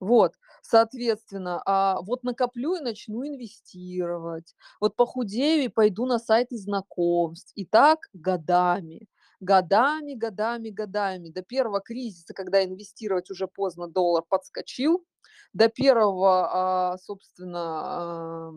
Вот, 0.00 0.34
соответственно, 0.62 1.62
а, 1.66 2.00
вот 2.02 2.24
накоплю 2.24 2.76
и 2.76 2.80
начну 2.82 3.26
инвестировать, 3.26 4.54
вот 4.80 4.96
похудею 4.96 5.64
и 5.64 5.68
пойду 5.68 6.06
на 6.06 6.18
сайты 6.18 6.56
знакомств. 6.58 7.52
И 7.56 7.64
так 7.66 8.00
годами, 8.14 9.08
годами, 9.40 10.14
годами, 10.14 10.70
годами, 10.70 11.30
до 11.30 11.42
1 11.44 11.80
кризиса, 11.80 12.34
когда 12.34 12.64
инвестировать 12.64 13.30
уже 13.30 13.48
поздно, 13.48 13.88
доллар 13.88 14.24
подскочил, 14.28 15.04
до 15.54 15.68
1, 15.70 16.48
а, 16.52 16.98
собственно, 16.98 18.52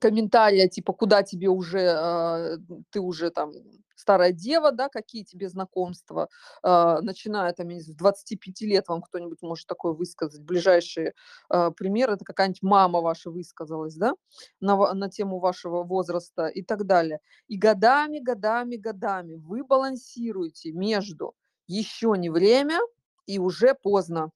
комментария, 0.00 0.68
типа: 0.68 0.92
"Куда 0.92 1.22
тебе 1.22 1.48
уже, 1.48 1.88
а, 1.90 2.56
ты 2.90 3.00
уже 3.00 3.30
там 3.30 3.52
старая 3.96 4.32
дева, 4.32 4.72
да, 4.72 4.88
какие 4.88 5.24
тебе 5.24 5.48
знакомства, 5.48 6.28
а, 6.62 7.00
начиная 7.02 7.52
там, 7.52 7.70
с 7.70 7.86
25 7.94 8.66
лет 8.66 8.88
вам 8.88 9.02
кто-нибудь 9.02 9.40
может 9.42 9.66
такое 9.68 9.92
высказать. 9.92 10.42
Ближайший, 10.42 11.12
а, 11.48 11.70
пример- 11.70 12.10
это 12.10 12.24
какая-нибудь 12.24 12.62
мама 12.62 13.00
ваша 13.00 13.30
высказалась, 13.30 13.94
да, 13.96 14.14
на 14.60 14.94
на 14.94 15.08
тему 15.10 15.38
вашего 15.40 15.84
возраста 15.84 16.46
и 16.48 16.62
так 16.62 16.84
далее. 16.86 17.20
И 17.48 17.56
годами, 17.58 18.18
годами, 18.18 18.76
годами 18.76 19.34
вы 19.36 19.64
балансируете 19.64 20.72
между 20.72 21.34
"еще 21.68 22.14
не 22.18 22.30
время" 22.30 22.78
и 23.26 23.38
"уже 23.38 23.74
поздно". 23.74 24.30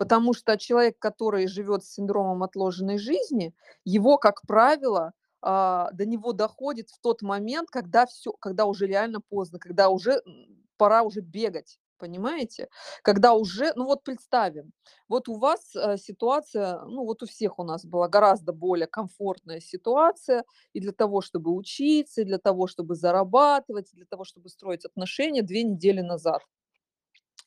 Потому 0.00 0.32
что 0.32 0.56
человек, 0.56 0.96
который 0.98 1.48
живет 1.48 1.84
с 1.84 1.90
синдромом 1.94 2.42
отложенной 2.44 2.98
жизни, 2.98 3.52
его, 3.84 4.16
как 4.16 4.42
правило, 4.46 5.12
а, 5.42 5.90
до 5.92 6.06
него 6.06 6.32
доходит 6.32 6.88
в 6.90 7.00
тот 7.00 7.20
момент, 7.22 7.68
когда 7.70 8.06
всё, 8.06 8.32
когда 8.40 8.64
уже 8.66 8.86
реально 8.86 9.20
поздно, 9.20 9.58
когда 9.58 9.88
уже, 9.90 10.22
пора 10.76 11.02
уже 11.02 11.20
бегать, 11.20 11.78
понимаете? 11.98 12.68
Когда 13.02 13.32
уже, 13.34 13.72
ну 13.74 13.84
вот 13.86 14.04
представим, 14.04 14.72
вот 15.08 15.28
у 15.28 15.34
вас, 15.34 15.74
э, 15.74 15.96
ситуация, 15.96 16.80
ну 16.84 17.04
вот 17.04 17.22
у 17.24 17.26
всех 17.26 17.58
у 17.58 17.64
нас 17.64 17.84
была 17.84 18.08
гораздо 18.08 18.52
более 18.52 18.86
комфортная 18.86 19.58
ситуация 19.60 20.44
и 20.72 20.80
для 20.80 20.92
того, 20.92 21.20
чтобы 21.22 21.52
учиться, 21.52 22.20
и 22.22 22.24
для 22.24 22.38
того, 22.38 22.68
чтобы 22.68 22.94
зарабатывать, 22.94 23.92
и 23.92 23.96
для 23.96 24.06
того, 24.06 24.22
чтобы 24.24 24.48
строить 24.48 24.84
отношения 24.84 25.42
2 25.42 25.64
недели 25.64 26.00
назад 26.02 26.42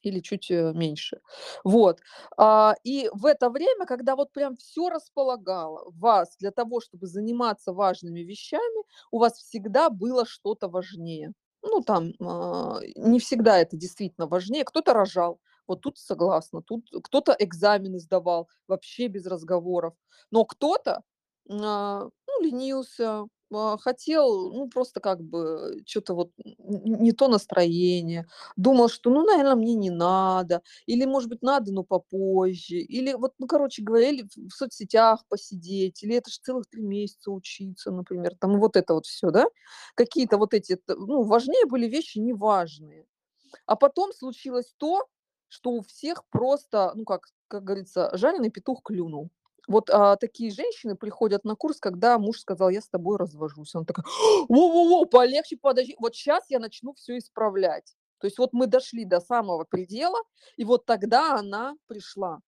или 0.03 0.19
чуть, 0.19 0.51
э, 0.51 0.73
меньше. 0.73 1.19
Вот. 1.63 1.99
А, 2.37 2.75
и 2.83 3.09
в 3.13 3.25
это 3.25 3.49
время, 3.49 3.85
когда 3.85 4.15
вот 4.15 4.31
прям 4.33 4.55
всё 4.57 4.89
располагало 4.89 5.91
вас 5.95 6.35
для 6.39 6.51
того, 6.51 6.81
чтобы 6.81 7.07
заниматься 7.07 7.73
важными 7.73 8.21
вещами, 8.21 8.83
у 9.11 9.19
вас 9.19 9.33
всегда 9.39 9.89
было 9.89 10.25
что-то 10.25 10.67
важнее. 10.69 11.33
Ну, 11.63 11.81
там, 11.81 12.13
а, 12.21 12.79
не 12.95 13.19
всегда 13.19 13.59
это 13.59 13.77
действительно 13.77 14.27
важнее. 14.27 14.63
Кто-то 14.65 14.93
рожал, 14.93 15.39
вот 15.67 15.81
тут 15.81 15.97
согласна, 15.99 16.61
тут 16.63 16.85
кто-то 17.03 17.35
экзамены 17.39 17.99
сдавал, 17.99 18.49
вообще 18.67 19.07
без 19.07 19.25
разговоров. 19.27 19.93
Но 20.31 20.45
кто-то, 20.45 21.03
а, 21.49 22.09
ну, 22.27 22.41
ленился, 22.43 23.25
хотел, 23.81 24.51
ну, 24.53 24.67
просто 24.69 24.99
как 24.99 25.21
бы 25.21 25.81
чё-то 25.85 26.13
вот 26.15 26.31
не 26.59 27.11
то 27.13 27.27
настроение, 27.27 28.27
думал, 28.57 28.89
что, 28.89 29.09
ну, 29.09 29.23
наверно, 29.25 29.55
мне 29.55 29.73
не 29.75 29.89
надо, 29.91 30.61
или, 30.85 31.05
может 31.05 31.29
быть, 31.29 31.41
надо, 31.41 31.71
но 31.73 31.83
попозже, 31.83 32.77
или 32.77 33.13
вот, 33.13 33.33
ну, 33.39 33.47
короче 33.47 33.81
говоря, 33.83 34.09
или 34.09 34.23
в 34.35 34.51
соцсетях 34.51 35.23
посидеть, 35.29 36.03
или 36.03 36.15
это 36.15 36.29
ж 36.31 36.39
целых 36.39 36.65
3 36.69 36.81
месяца 36.83 37.31
учиться, 37.31 37.91
например, 37.91 38.35
там 38.39 38.59
вот 38.59 38.75
это 38.77 38.93
вот 38.93 39.05
всё, 39.05 39.31
да. 39.31 39.45
Какие-то 39.95 40.37
вот 40.37 40.53
эти 40.53 40.77
ну, 40.87 41.23
важнее 41.23 41.65
были 41.67 41.87
вещи 41.87 42.19
неважные. 42.19 43.05
А 43.67 43.75
потом 43.77 44.13
случилось 44.13 44.73
то, 44.77 45.07
что 45.49 45.71
у 45.71 45.81
всех 45.83 46.23
просто, 46.31 46.93
ну, 46.95 47.05
как 47.05 47.27
как 47.49 47.63
говорится, 47.65 48.11
жареный 48.17 48.49
петух 48.51 48.81
клюнул. 48.83 49.29
Вот, 49.67 49.89
а, 49.89 50.15
такие 50.15 50.51
женщины 50.51 50.95
приходят 50.95 51.43
на 51.45 51.55
курс, 51.55 51.79
когда 51.79 52.17
муж 52.17 52.39
сказал: 52.39 52.69
"Я 52.69 52.81
с 52.81 52.89
тобой 52.89 53.17
развожусь". 53.17 53.75
Она 53.75 53.85
такая: 53.85 54.05
"Во 54.49 54.67
во 54.69 54.85
во, 54.99 55.05
полегче, 55.05 55.57
подожди, 55.57 55.95
вот 55.99 56.15
щас 56.15 56.45
я 56.49 56.59
начну 56.59 56.93
всё 56.93 57.17
исправлять". 57.17 57.95
То 58.19 58.27
есть 58.27 58.37
вот 58.37 58.53
мы 58.53 58.67
дошли 58.67 59.05
до 59.05 59.19
самого 59.19 59.63
предела, 59.63 60.17
и 60.57 60.63
вот 60.65 60.85
тогда 60.85 61.35
она 61.39 61.75
пришла, 61.87 62.39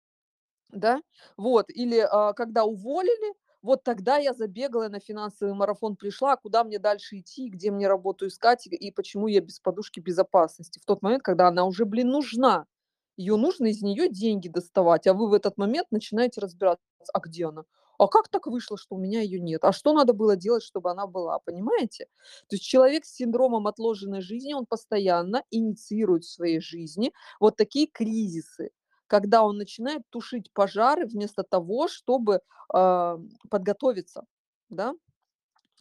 да. 0.71 1.01
Вот. 1.37 1.67
Или, 1.69 1.99
а, 2.11 2.33
когда 2.33 2.65
уволили, 2.65 3.33
вот 3.63 3.83
тогда 3.83 4.17
я 4.17 4.33
забегала 4.33 4.89
на 4.89 4.99
финансовый 5.01 5.53
марафон, 5.55 5.95
пришла, 5.97 6.33
а 6.33 6.37
куда 6.37 6.63
мне 6.65 6.79
дальше 6.79 7.19
идти, 7.19 7.49
где 7.49 7.71
мне 7.71 7.87
работу 7.87 8.27
искать 8.27 8.67
и 8.67 8.91
почему 8.91 9.27
я 9.27 9.41
без 9.41 9.59
подушки 9.59 9.99
безопасности 10.01 10.79
в 10.79 10.85
тот 10.85 11.01
момент, 11.03 11.23
когда 11.23 11.49
она 11.49 11.65
уже, 11.65 11.85
блин, 11.85 12.09
нужна. 12.09 12.65
Её 13.17 13.37
нужно 13.37 13.67
из 13.67 13.81
неё 13.83 14.09
деньги 14.09 14.47
доставать, 14.49 15.07
а 15.07 15.13
вы 15.13 15.29
в 15.29 15.33
этот 15.33 15.57
момент 15.57 15.87
начинаете 15.91 16.41
разбираться: 16.41 16.83
"А 17.13 17.19
где 17.19 17.47
она? 17.47 17.63
А 17.99 18.07
как 18.07 18.27
так 18.29 18.47
вышло, 18.47 18.77
что 18.77 18.95
у 18.95 18.99
меня 18.99 19.21
её 19.21 19.39
нет? 19.41 19.63
А 19.63 19.71
что 19.73 19.93
надо 19.93 20.13
было 20.13 20.35
делать, 20.35 20.63
чтобы 20.63 20.91
она 20.91 21.07
была?" 21.07 21.39
Понимаете? 21.39 22.05
То 22.49 22.55
есть 22.55 22.63
человек 22.65 23.05
с 23.05 23.15
синдромом 23.15 23.67
отложенной 23.67 24.21
жизни, 24.21 24.53
он 24.53 24.65
постоянно 24.65 25.43
инициирует 25.51 26.23
в 26.25 26.31
своей 26.31 26.59
жизни 26.61 27.13
вот 27.39 27.55
такие 27.57 27.87
кризисы, 27.87 28.71
когда 29.07 29.43
он 29.43 29.57
начинает 29.57 30.03
тушить 30.09 30.51
пожары 30.53 31.05
вместо 31.07 31.43
того, 31.43 31.87
чтобы, 31.87 32.41
а, 32.73 33.19
подготовиться, 33.49 34.23
да. 34.69 34.93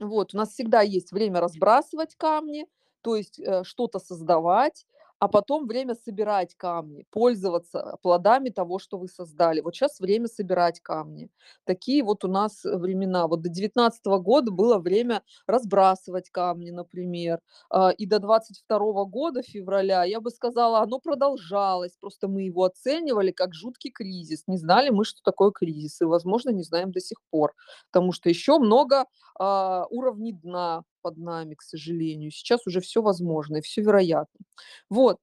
Вот. 0.01 0.35
У 0.35 0.39
нас 0.39 0.51
всегда 0.53 0.83
есть 0.83 1.13
время 1.13 1.41
разбрасывать 1.41 2.17
камни, 2.17 2.67
то 3.03 3.17
есть, 3.17 3.41
э, 3.41 3.65
что-то 3.65 3.99
создавать, 4.01 4.87
а 5.23 5.29
потом 5.29 5.69
время 5.69 5.95
собирать 5.95 6.57
камни, 6.57 7.07
пользоваться 7.11 7.97
плодами 8.03 8.49
того, 8.51 8.81
что 8.81 8.99
вы 8.99 9.07
создали. 9.07 9.61
Вот 9.61 9.77
щас 9.77 10.01
время 10.01 10.27
собирать 10.27 10.81
камни. 10.81 11.31
Такие 11.65 12.03
вот 12.03 12.25
у 12.25 12.29
нас, 12.29 12.65
э, 12.65 12.77
времена. 12.77 13.29
Вот 13.29 13.41
до 13.41 13.49
19 13.49 14.19
года 14.19 14.51
было 14.51 14.79
время 14.79 15.23
разбрасывать 15.47 16.29
камни, 16.31 16.71
например. 16.73 17.39
А, 17.71 17.91
и 17.91 18.05
до 18.07 18.19
22 18.19 19.05
года, 19.05 19.43
февраля, 19.43 20.03
я 20.05 20.21
бы 20.21 20.31
сказала, 20.31 20.81
оно 20.81 20.99
продолжалось. 20.99 21.93
Просто 22.01 22.27
мы 22.27 22.43
его 22.43 22.65
оценивали 22.65 23.31
как 23.31 23.55
жуткий 23.55 23.93
кризис. 23.93 24.43
Не 24.49 24.57
знали 24.59 24.91
мы, 24.91 25.05
что 25.05 25.21
такое 25.23 25.53
кризис, 25.53 26.01
и, 26.01 26.05
возможно, 26.05 26.51
не 26.51 26.65
знаем 26.65 26.91
до 26.91 26.99
сих 27.01 27.19
пор. 27.31 27.53
Потому 27.93 28.11
что 28.13 28.29
ещё 28.29 28.59
много, 28.59 29.05
а, 29.39 29.87
уровней 29.91 30.33
дна 30.33 30.83
под 31.03 31.19
нами, 31.19 31.55
к 31.57 31.63
сожалению. 31.63 32.31
Сейчас 32.33 32.67
уже 32.67 32.81
всё 32.81 33.03
возможно 33.03 33.57
и 33.59 33.61
всё 33.63 33.83
вероятно. 33.83 34.41
Вот. 34.91 35.19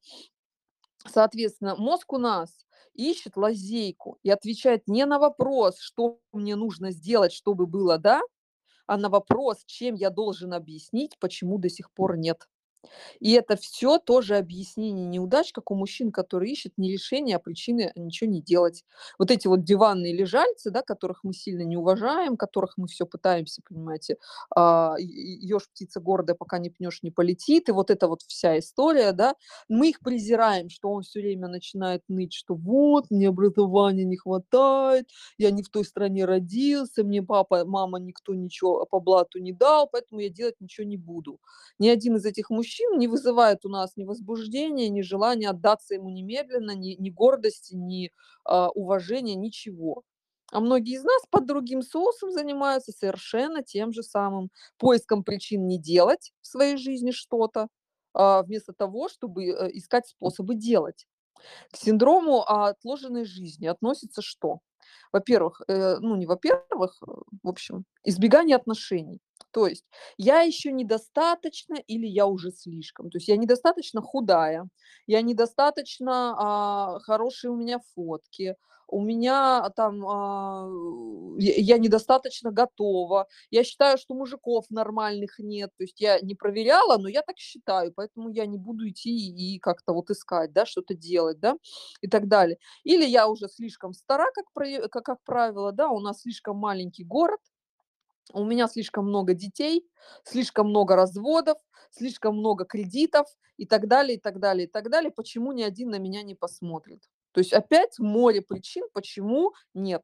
Соответственно, 1.07 1.75
мозг 1.77 2.11
у 2.13 2.17
нас 2.17 2.65
ищет 2.93 3.37
лазейку 3.37 4.17
и 4.23 4.29
отвечает 4.29 4.87
не 4.87 5.05
на 5.05 5.19
вопрос: 5.19 5.79
"Что 5.79 6.19
мне 6.33 6.55
нужно 6.55 6.91
сделать, 6.91 7.31
чтобы 7.31 7.65
было 7.67 7.97
'да'", 7.97 8.21
а 8.87 8.97
на 8.97 9.09
вопрос: 9.09 9.63
"Чем 9.65 9.95
я 9.95 10.09
должен 10.11 10.53
объяснить, 10.53 11.17
почему 11.19 11.57
до 11.59 11.69
сих 11.69 11.91
пор 11.93 12.17
нет?" 12.17 12.47
И 13.19 13.31
это 13.33 13.55
всё 13.57 13.97
тоже 13.99 14.37
объяснение 14.37 15.05
неудач, 15.05 15.51
как 15.51 15.71
у 15.71 15.75
мужчин, 15.75 16.11
которые 16.11 16.53
ищут 16.53 16.73
не 16.77 16.91
решение, 16.91 17.35
а 17.35 17.39
причины 17.39 17.91
ничего 17.95 18.29
не 18.29 18.41
делать. 18.41 18.85
Вот 19.17 19.31
эти 19.31 19.47
вот 19.47 19.63
диванные 19.63 20.13
лежальцы, 20.13 20.71
да, 20.71 20.81
которых 20.81 21.23
мы 21.23 21.33
сильно 21.33 21.63
не 21.63 21.77
уважаем, 21.77 22.37
которых 22.37 22.73
мы 22.77 22.87
всё 22.87 23.05
пытаемся, 23.05 23.61
понимаете, 23.67 24.17
а, 24.55 24.95
"ешь, 24.99 25.69
птица 25.69 25.99
гордая, 25.99 26.35
пока 26.35 26.59
не 26.59 26.69
пнешь, 26.69 26.99
не 27.03 27.11
полетит", 27.11 27.69
и 27.69 27.71
вот 27.71 27.89
эта 27.91 28.07
вот 28.07 28.21
вся 28.27 28.57
история, 28.59 29.11
да. 29.11 29.35
Мы 29.67 29.89
их 29.89 29.99
презираем, 30.01 30.69
что 30.69 30.89
он 30.91 31.01
всё 31.03 31.19
время 31.19 31.47
начинает 31.47 32.03
ныть, 32.07 32.33
что: 32.33 32.55
"Вот, 32.55 33.05
мне 33.11 33.27
образования 33.29 34.05
не 34.05 34.17
хватает, 34.17 35.07
я 35.37 35.51
не 35.51 35.63
в 35.63 35.69
той 35.69 35.83
стране 35.85 36.25
родился, 36.25 37.03
мне 37.03 37.21
папа, 37.23 37.65
мама, 37.65 37.99
никто 37.99 38.33
ничего 38.33 38.85
по 38.85 38.99
блату 38.99 39.39
не 39.39 39.51
дал, 39.53 39.87
поэтому 39.91 40.21
я 40.21 40.29
делать 40.29 40.55
ничего 40.61 40.85
не 40.87 40.97
буду". 40.97 41.39
Ни 41.79 41.89
один 41.89 42.15
из 42.15 42.25
этих 42.25 42.49
мужчин 42.49 42.68
не 42.97 43.07
вызывает 43.07 43.65
у 43.65 43.69
нас 43.69 43.93
ни 43.97 44.03
возбуждения, 44.05 44.89
ни 44.89 45.01
желания 45.01 45.49
отдаться 45.49 45.95
ему 45.95 46.09
немедленно, 46.09 46.71
ни 46.75 46.95
ни 46.99 47.09
гордости, 47.09 47.75
ни, 47.75 48.11
а, 48.45 48.69
уважения, 48.71 49.35
ничего. 49.35 50.03
А 50.51 50.59
многие 50.61 50.95
из 50.95 51.03
нас 51.03 51.21
под 51.29 51.45
другим 51.47 51.81
соусом 51.83 52.31
занимаются 52.31 52.91
совершенно 52.91 53.63
тем 53.63 53.91
же 53.93 54.03
самым: 54.03 54.49
поиском 54.77 55.23
причин 55.23 55.67
не 55.67 55.79
делать 55.79 56.33
в 56.41 56.47
своей 56.47 56.77
жизни 56.77 57.11
что-то, 57.11 57.67
а, 58.13 58.43
вместо 58.43 58.73
того, 58.73 59.09
чтобы, 59.09 59.45
э, 59.47 59.69
искать 59.73 60.07
способы 60.07 60.55
делать. 60.55 61.05
К 61.71 61.77
синдрому 61.77 62.41
отложенной 62.49 63.25
жизни 63.25 63.67
относится 63.67 64.21
что? 64.21 64.59
Во-первых, 65.11 65.61
э, 65.67 65.97
ну, 65.99 66.15
не 66.15 66.25
во-первых, 66.27 66.97
э, 67.07 67.11
в 67.43 67.49
общем, 67.49 67.85
избегание 68.03 68.55
отношений. 68.57 69.19
То 69.51 69.67
есть 69.67 69.85
я 70.17 70.41
ещё 70.41 70.71
недостаточно 70.71 71.75
или 71.87 72.07
я 72.07 72.27
уже 72.27 72.51
слишком. 72.51 73.09
То 73.11 73.17
есть 73.17 73.27
я 73.29 73.37
недостаточно 73.37 74.01
худая, 74.01 74.67
я 75.07 75.21
недостаточно, 75.21 76.35
а, 76.39 76.99
хорошие 77.01 77.51
у 77.51 77.55
меня 77.57 77.79
фотки, 77.95 78.55
у 78.91 79.01
меня 79.01 79.69
там, 79.75 80.03
а, 80.07 80.67
я 81.37 81.77
недостаточно 81.77 82.51
готова, 82.51 83.27
я 83.51 83.63
считаю, 83.63 83.97
что 83.97 84.13
мужиков 84.15 84.65
нормальных 84.69 85.39
нет. 85.39 85.71
То 85.77 85.83
есть 85.83 85.99
я 86.01 86.19
не 86.21 86.35
проверяла, 86.35 86.97
но 86.97 87.07
я 87.07 87.21
так 87.21 87.37
считаю, 87.37 87.93
поэтому 87.95 88.29
я 88.29 88.45
не 88.45 88.57
буду 88.57 88.87
идти 88.89 89.09
и 89.55 89.59
как-то 89.59 89.93
вот 89.93 90.09
искать, 90.09 90.51
да, 90.53 90.65
что-то 90.65 90.95
делать, 90.95 91.39
да, 91.39 91.55
и 92.01 92.07
так 92.07 92.27
далее. 92.27 92.57
Или 92.83 93.05
я 93.05 93.27
уже 93.27 93.47
слишком 93.47 93.93
стара, 93.93 94.25
как 94.33 94.45
как 94.91 95.03
как 95.05 95.23
правило, 95.23 95.71
да, 95.71 95.89
у 95.89 95.99
нас 95.99 96.21
слишком 96.21 96.57
маленький 96.57 97.03
город, 97.03 97.39
у 98.33 98.43
меня 98.45 98.67
слишком 98.67 99.05
много 99.07 99.33
детей, 99.33 99.87
слишком 100.23 100.69
много 100.69 100.95
разводов, 100.95 101.57
слишком 101.91 102.37
много 102.37 102.65
кредитов 102.65 103.27
и 103.57 103.65
так 103.65 103.87
далее, 103.87 104.17
и 104.17 104.19
так 104.19 104.39
далее, 104.39 104.67
и 104.67 104.69
так 104.69 104.89
далее. 104.89 105.11
Почему 105.11 105.51
ни 105.51 105.63
один 105.63 105.89
на 105.89 105.99
меня 105.99 106.21
не 106.23 106.35
посмотрит? 106.35 107.03
То 107.33 107.39
есть 107.39 107.53
опять 107.53 107.99
море 107.99 108.41
причин, 108.41 108.85
почему 108.93 109.53
нет. 109.73 110.03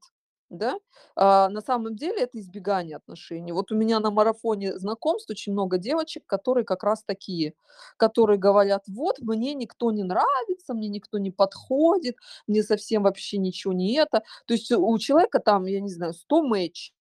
Да? 0.50 0.78
А, 1.16 1.50
на 1.50 1.62
самом 1.62 1.96
деле 1.96 2.22
это 2.24 2.40
избегание 2.40 2.98
отношений. 2.98 3.52
Вот 3.52 3.72
у 3.72 3.76
меня 3.76 4.00
на 4.00 4.12
марафоне 4.12 4.78
знакомств 4.78 5.30
очень 5.32 5.54
много 5.54 5.78
девочек, 5.80 6.24
которые 6.28 6.64
как 6.66 6.84
раз 6.84 7.04
такие, 7.04 7.56
которые 7.98 8.38
говорят: 8.38 8.84
"Вот 8.88 9.20
мне 9.20 9.56
никто 9.56 9.92
не 9.92 10.04
нравится, 10.04 10.74
мне 10.76 10.88
никто 10.88 11.18
не 11.18 11.32
подходит, 11.32 12.18
мне 12.48 12.62
совсем 12.64 13.04
вообще 13.04 13.38
ничего 13.38 13.74
не 13.74 13.96
это". 13.96 14.22
То 14.46 14.54
есть 14.54 14.72
у 14.72 14.98
человека 15.00 15.40
там, 15.40 15.66
я 15.66 15.82
не 15.82 15.90
знаю, 15.90 16.14
100 16.14 16.44
мэчей, 16.44 16.94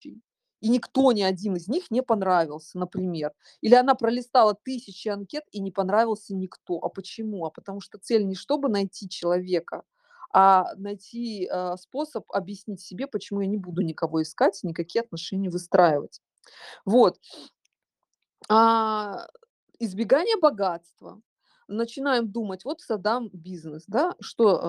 и 0.61 0.69
никто, 0.71 1.13
ни 1.13 1.21
один 1.23 1.57
из 1.57 1.69
них 1.69 1.91
не 1.91 2.03
понравился, 2.03 2.79
например. 2.79 3.33
Или 3.61 3.75
она 3.75 3.95
пролистала 3.95 4.55
тысячи 4.55 5.09
анкет 5.09 5.45
и 5.53 5.61
не 5.61 5.71
понравился 5.71 6.35
никто. 6.35 6.79
А 6.83 6.89
почему? 6.89 7.45
А 7.45 7.51
потому 7.51 7.81
что 7.83 7.99
цель 7.99 8.25
не 8.27 8.35
чтобы 8.35 8.71
найти 8.71 9.07
человека, 9.09 9.83
а 10.35 10.75
найти, 10.77 11.49
а, 11.53 11.77
способ 11.79 12.25
объяснить 12.33 12.83
себе, 12.83 13.07
почему 13.09 13.43
я 13.43 13.49
не 13.49 13.59
буду 13.59 13.83
никого 13.83 14.23
искать, 14.23 14.61
никакие 14.65 15.03
отношения 15.03 15.51
выстраивать. 15.51 16.21
Вот. 16.87 17.19
А, 18.49 19.27
избегание 19.79 20.37
богатства. 20.41 21.21
Начинаем 21.69 22.29
думать: 22.31 22.65
вот 22.65 22.81
создам 22.83 23.31
бизнес, 23.33 23.85
да, 23.87 24.15
что, 24.21 24.61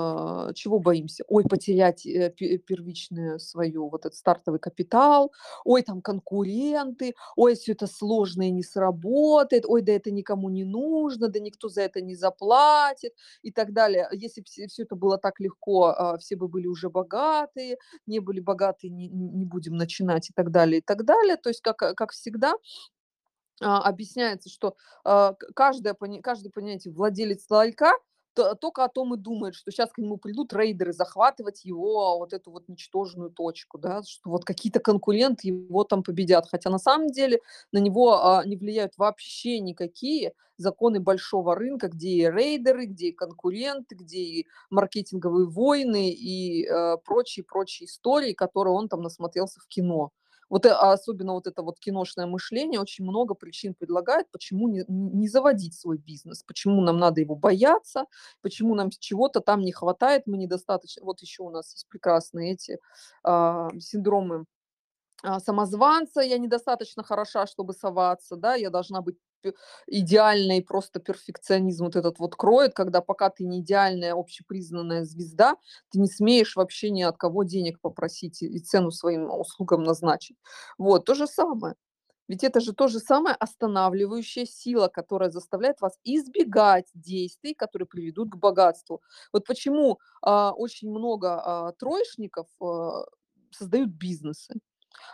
а, 0.50 0.54
чего 0.54 0.80
боимся? 0.80 1.24
Ой, 1.28 1.44
потерять, 1.44 2.06
э, 2.06 2.30
пе 2.30 2.58
первичное 2.58 3.38
свое, 3.38 3.82
вот 3.82 4.06
этот 4.06 4.16
стартовый 4.16 4.60
капитал, 4.62 5.32
ой, 5.66 5.82
там 5.84 6.02
конкуренты, 6.02 7.14
ой, 7.36 7.56
всё 7.56 7.74
это 7.74 7.88
сложно 7.88 8.48
и 8.48 8.52
не 8.52 8.64
сработает, 8.64 9.66
ой, 9.68 9.82
да 9.82 9.92
это 9.92 10.10
никому 10.12 10.50
не 10.50 10.64
нужно, 10.64 11.28
да 11.28 11.40
никто 11.40 11.68
за 11.68 11.82
это 11.82 12.00
не 12.02 12.16
заплатит 12.16 13.14
и 13.42 13.52
так 13.52 13.74
далее. 13.74 14.08
Если 14.14 14.42
б 14.42 14.46
все 14.48 14.84
это 14.84 14.96
было 14.96 15.18
так 15.18 15.40
легко, 15.42 15.86
а, 15.88 16.18
все 16.18 16.36
бы 16.38 16.48
были 16.48 16.68
уже 16.68 16.90
богатые, 16.90 17.78
не 18.08 18.20
были 18.20 18.40
богатые, 18.40 18.90
не 18.92 19.10
не 19.10 19.46
будем 19.46 19.76
начинать 19.76 20.30
и 20.30 20.34
так 20.34 20.50
далее, 20.52 20.80
и 20.80 20.82
так 20.82 21.04
далее. 21.04 21.36
То 21.36 21.50
есть, 21.50 21.62
как 21.62 21.78
как 21.96 22.12
всегда 22.12 22.54
объясняется, 23.62 24.50
что, 24.50 24.76
а, 25.04 25.34
каждое 25.56 25.94
поня 25.94 26.22
каждый, 26.22 26.52
понимаете, 26.52 26.92
владелец 26.92 27.46
ларька 27.50 27.92
то 28.34 28.54
тока 28.56 28.84
о 28.84 28.90
том 28.90 29.14
и 29.14 29.18
думает, 29.18 29.56
что 29.56 29.72
щас 29.72 29.92
к 29.94 29.98
нему 29.98 30.18
придут 30.18 30.52
рейдеры 30.54 30.92
захватывать 30.92 31.64
его 31.64 32.18
вот 32.18 32.34
эту 32.34 32.52
вот 32.52 32.68
ничтожную 32.68 33.30
точку, 33.30 33.78
да, 33.78 34.04
что 34.04 34.30
вот 34.30 34.44
какие-то 34.44 34.82
конкуренты 34.82 35.48
его 35.48 35.86
там 35.86 36.04
победят. 36.04 36.46
Хотя 36.50 36.70
на 36.70 36.78
самом 36.78 37.08
деле 37.08 37.40
на 37.72 37.78
него, 37.78 38.22
а, 38.26 38.44
не 38.46 38.58
влияют 38.58 38.94
вообще 38.98 39.60
никакие 39.60 40.34
законы 40.58 41.00
большого 41.00 41.56
рынка, 41.56 41.88
где 41.88 42.10
и 42.10 42.30
рейдеры, 42.30 42.88
где 42.88 43.08
и 43.08 43.12
конкуренты, 43.14 43.96
где 43.96 44.18
и 44.20 44.48
маркетинговые 44.70 45.48
войны, 45.48 46.10
и, 46.12 46.66
э, 46.66 46.98
прочие 47.06 47.46
прочие 47.46 47.88
истории, 47.88 48.34
которые 48.34 48.74
он 48.74 48.90
там 48.90 49.02
насмотрелся 49.02 49.60
в 49.62 49.68
кино. 49.68 50.12
Вот, 50.50 50.66
а 50.68 50.92
особенно 50.94 51.34
вот 51.34 51.48
это 51.48 51.64
вот 51.64 51.80
киношное 51.80 52.28
мышление 52.28 52.80
очень 52.80 53.04
много 53.06 53.34
причин 53.34 53.74
предлагает, 53.74 54.30
почему 54.32 54.68
не 54.68 54.84
не 54.88 55.28
заводить 55.28 55.74
свой 55.76 55.98
бизнес, 55.98 56.44
почему 56.44 56.82
нам 56.82 57.00
надо 57.00 57.22
его 57.22 57.36
бояться, 57.36 58.06
почему 58.42 58.76
нам 58.76 58.90
чего-то 58.92 59.40
там 59.42 59.62
не 59.62 59.72
хватает, 59.72 60.24
мы 60.28 60.38
недостаточно 60.38 61.04
Вот 61.06 61.22
еще 61.22 61.44
у 61.44 61.50
нас 61.50 61.74
есть 61.74 61.88
прекрасные 61.90 62.54
эти, 62.54 62.80
а, 63.24 63.70
синдромы, 63.80 64.46
а, 65.24 65.40
самозванца: 65.40 66.22
"Я 66.22 66.38
недостаточно 66.40 67.04
хороша, 67.04 67.48
чтобы 67.48 67.74
соваться", 67.74 68.36
да, 68.38 68.56
"Я 68.56 68.70
должна 68.72 69.02
быть 69.02 69.18
п 69.54 69.58
идеальной", 69.88 70.62
просто 70.64 71.00
перфекционизм 71.00 71.86
вот 71.86 71.96
этот 71.96 72.20
вот 72.20 72.36
кроет, 72.36 72.74
когда 72.74 73.02
пока 73.02 73.30
ты 73.30 73.44
не 73.46 73.60
идеальная 73.62 74.14
общепризнанная 74.16 75.04
звезда, 75.06 75.56
ты 75.92 76.00
не 76.00 76.08
смеешь 76.08 76.56
вообще 76.56 76.90
ни 76.92 77.04
от 77.04 77.18
кого 77.18 77.44
денег 77.44 77.80
попросить 77.82 78.42
и 78.44 78.60
цену 78.60 78.92
своим 78.92 79.30
услугам 79.32 79.84
назначить. 79.84 80.38
Вот, 80.78 81.06
то 81.06 81.14
же 81.16 81.28
самое. 81.28 81.76
Ведь 82.28 82.44
это 82.44 82.60
же 82.62 82.74
то 82.74 82.88
же 82.88 83.00
самое 83.00 83.36
останавливающая 83.36 84.46
сила, 84.46 84.88
которая 84.90 85.30
заставляет 85.32 85.82
вас 85.82 86.00
избегать 86.04 86.88
действий, 86.94 87.54
которые 87.56 87.88
приведут 87.88 88.32
к 88.32 88.38
богатству. 88.38 89.02
Вот 89.34 89.46
почему, 89.46 90.00
а, 90.22 90.52
очень 90.54 90.90
много, 90.92 91.42
а, 91.44 91.72
троечников, 91.74 92.48
а, 92.62 93.06
создают 93.52 93.92
бизнесы. 93.92 94.56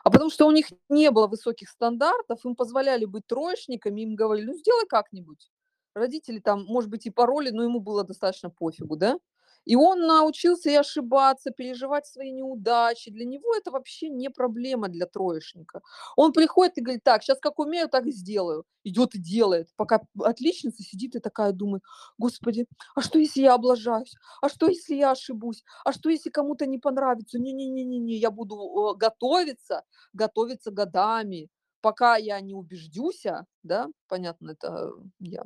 А 0.04 0.10
потому 0.12 0.30
что 0.30 0.48
у 0.48 0.52
них 0.52 0.68
не 0.90 1.12
было 1.12 1.28
высоких 1.28 1.70
стандартов, 1.70 2.46
им 2.46 2.56
позволяли 2.56 3.06
быть 3.06 3.28
троечниками, 3.28 4.02
им 4.02 4.16
говорили: 4.16 4.48
"Ну, 4.48 4.54
сделай 4.56 4.86
как-нибудь". 4.88 5.52
Родители 5.96 6.40
там, 6.40 6.66
может 6.66 6.90
быть, 6.90 7.06
и 7.06 7.10
пороли, 7.12 7.52
но 7.52 7.64
ему 7.64 7.80
было 7.82 8.04
достаточно 8.04 8.50
пофигу, 8.50 8.96
да. 8.98 9.18
И 9.66 9.76
он 9.76 10.02
научился 10.08 10.70
и 10.70 10.76
ошибаться, 10.76 11.52
переживать 11.52 12.08
свои 12.08 12.32
неудачи. 12.32 13.12
Для 13.12 13.26
него 13.26 13.56
это 13.56 13.72
вообще 13.72 14.10
не 14.10 14.30
проблема, 14.30 14.88
для 14.90 15.06
троечника. 15.06 15.82
Он 16.16 16.34
приходит 16.34 16.78
и 16.78 16.82
говорит: 16.82 17.04
"Так, 17.04 17.24
щас 17.24 17.40
как 17.40 17.60
умею, 17.60 17.88
так 17.90 18.06
и 18.08 18.12
сделаю". 18.12 18.66
Идет 18.84 19.16
и 19.16 19.20
делает, 19.20 19.70
пока 19.76 20.02
отличница 20.24 20.84
сидит 20.84 21.16
и 21.16 21.20
такая 21.20 21.52
думает: 21.52 21.84
"Господи, 22.18 22.66
а 22.96 23.02
что, 23.02 23.20
если 23.20 23.42
я 23.42 23.54
облажаюсь? 23.54 24.14
А 24.42 24.50
что, 24.50 24.68
если 24.68 24.96
я 24.96 25.12
ошибусь? 25.12 25.64
А 25.86 25.92
что, 25.94 26.10
если 26.10 26.30
кому-то 26.32 26.66
не 26.66 26.80
понравится? 26.80 27.38
Не 27.40 27.54
не 27.54 27.68
не 27.70 27.84
не 27.86 28.00
не, 28.00 28.16
я 28.18 28.32
буду, 28.32 28.96
готовиться, 28.98 29.84
готовиться 30.14 30.72
годами, 30.72 31.50
пока 31.82 32.16
я 32.18 32.40
не 32.42 32.54
убеждюся". 32.56 33.46
Да, 33.64 33.88
понятно, 34.08 34.52
это 34.52 34.92
я, 35.20 35.44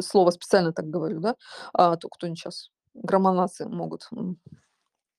слово 0.00 0.30
специально 0.30 0.72
так 0.72 0.90
говорю, 0.90 1.20
да, 1.20 1.36
а 1.72 1.96
то 1.96 2.08
кто-нибудь 2.08 2.38
щас, 2.40 2.70
громонасы 2.94 3.66
могут, 3.68 4.08
м, 4.12 4.38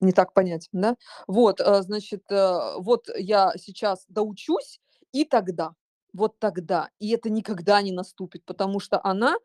не 0.01 0.11
так 0.13 0.33
понять, 0.33 0.69
да. 0.73 0.95
Вот, 1.27 1.61
э, 1.61 1.81
значит, 1.83 2.23
э, 2.31 2.59
вот 2.79 3.07
я 3.17 3.53
сейчас 3.57 4.05
доучусь, 4.09 4.81
и 5.13 5.25
тогда, 5.25 5.71
вот 6.13 6.39
тогда, 6.39 6.89
и 6.99 7.11
это 7.11 7.29
никогда 7.31 7.81
не 7.81 7.91
наступит, 7.93 8.45
потому 8.45 8.79
что 8.81 8.99
она, 9.03 9.35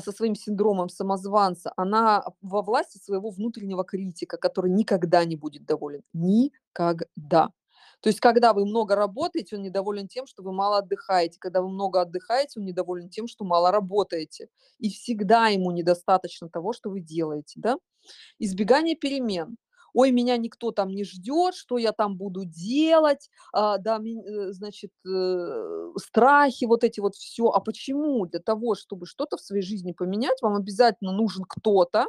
со 0.00 0.12
своим 0.12 0.34
синдромом 0.36 0.88
самозванца, 0.90 1.72
она 1.76 2.24
во 2.42 2.62
власти 2.62 2.98
своего 2.98 3.30
внутреннего 3.30 3.84
критика, 3.84 4.36
который 4.38 4.70
никогда 4.72 5.24
не 5.26 5.36
будет 5.36 5.66
доволен. 5.66 6.02
Никогда. 6.14 7.50
То 8.02 8.08
есть 8.10 8.20
когда 8.20 8.52
вы 8.52 8.64
много 8.64 8.94
работаете, 8.94 9.56
он 9.56 9.62
недоволен 9.62 10.06
тем, 10.08 10.26
что 10.26 10.42
вы 10.42 10.52
мало 10.52 10.78
отдыхаете, 10.78 11.38
когда 11.40 11.62
вы 11.62 11.68
много 11.68 12.00
отдыхаете, 12.02 12.60
он 12.60 12.66
недоволен 12.66 13.08
тем, 13.10 13.26
что 13.26 13.44
мало 13.44 13.72
работаете. 13.72 14.48
И 14.78 14.90
всегда 14.90 15.48
ему 15.48 15.70
недостаточно 15.72 16.48
того, 16.48 16.72
что 16.72 16.90
вы 16.90 17.00
делаете, 17.00 17.54
да. 17.56 17.78
Избегание 18.38 18.96
перемен. 18.96 19.56
Ой, 19.94 20.12
меня 20.12 20.36
никто 20.38 20.72
там 20.72 20.90
не 20.90 21.04
ждет, 21.04 21.54
что 21.54 21.78
я 21.78 21.92
там 21.92 22.16
буду 22.16 22.44
делать, 22.44 23.30
а, 23.52 23.78
да, 23.78 23.98
э, 24.00 24.52
значит, 24.52 24.92
э, 25.06 25.92
страхи 25.98 26.66
вот 26.66 26.84
эти 26.84 27.00
вот, 27.00 27.14
всё. 27.16 27.48
А 27.48 27.60
почему? 27.60 28.26
Для 28.26 28.40
того, 28.40 28.74
чтобы 28.76 29.06
что-то 29.06 29.36
в 29.38 29.40
своей 29.42 29.62
жизни 29.62 29.92
поменять, 29.92 30.42
вам 30.42 30.56
обязательно 30.56 31.12
нужен 31.12 31.44
кто-то, 31.48 32.06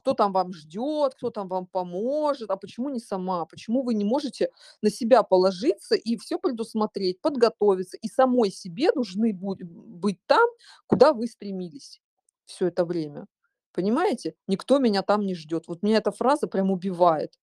кто 0.00 0.14
там 0.14 0.32
вам 0.32 0.52
ждет, 0.54 1.14
кто 1.16 1.30
там 1.30 1.48
вам 1.48 1.66
поможет. 1.66 2.50
А 2.50 2.56
почему 2.56 2.90
не 2.90 3.00
сама? 3.00 3.46
Почему 3.46 3.82
вы 3.84 3.94
не 3.94 4.04
можете 4.04 4.50
на 4.82 4.90
себя 4.90 5.22
положиться 5.24 5.94
и 5.96 6.16
всё 6.18 6.38
предусмотреть, 6.38 7.20
подготовиться, 7.22 7.96
и 7.98 8.08
самой 8.08 8.50
себе 8.52 8.90
нужны 8.94 9.32
быть 9.34 10.18
там, 10.26 10.48
куда 10.88 11.12
вы 11.14 11.26
стремились 11.28 12.00
всё 12.46 12.68
это 12.68 12.84
время? 12.86 13.26
Понимаете? 13.72 14.34
"Никто 14.48 14.78
меня 14.80 15.02
там 15.02 15.26
не 15.26 15.34
ждет". 15.36 15.68
Вот 15.68 15.82
меня 15.82 15.98
эта 15.98 16.12
фраза 16.12 16.46
прям 16.48 16.70
убивает. 16.72 17.34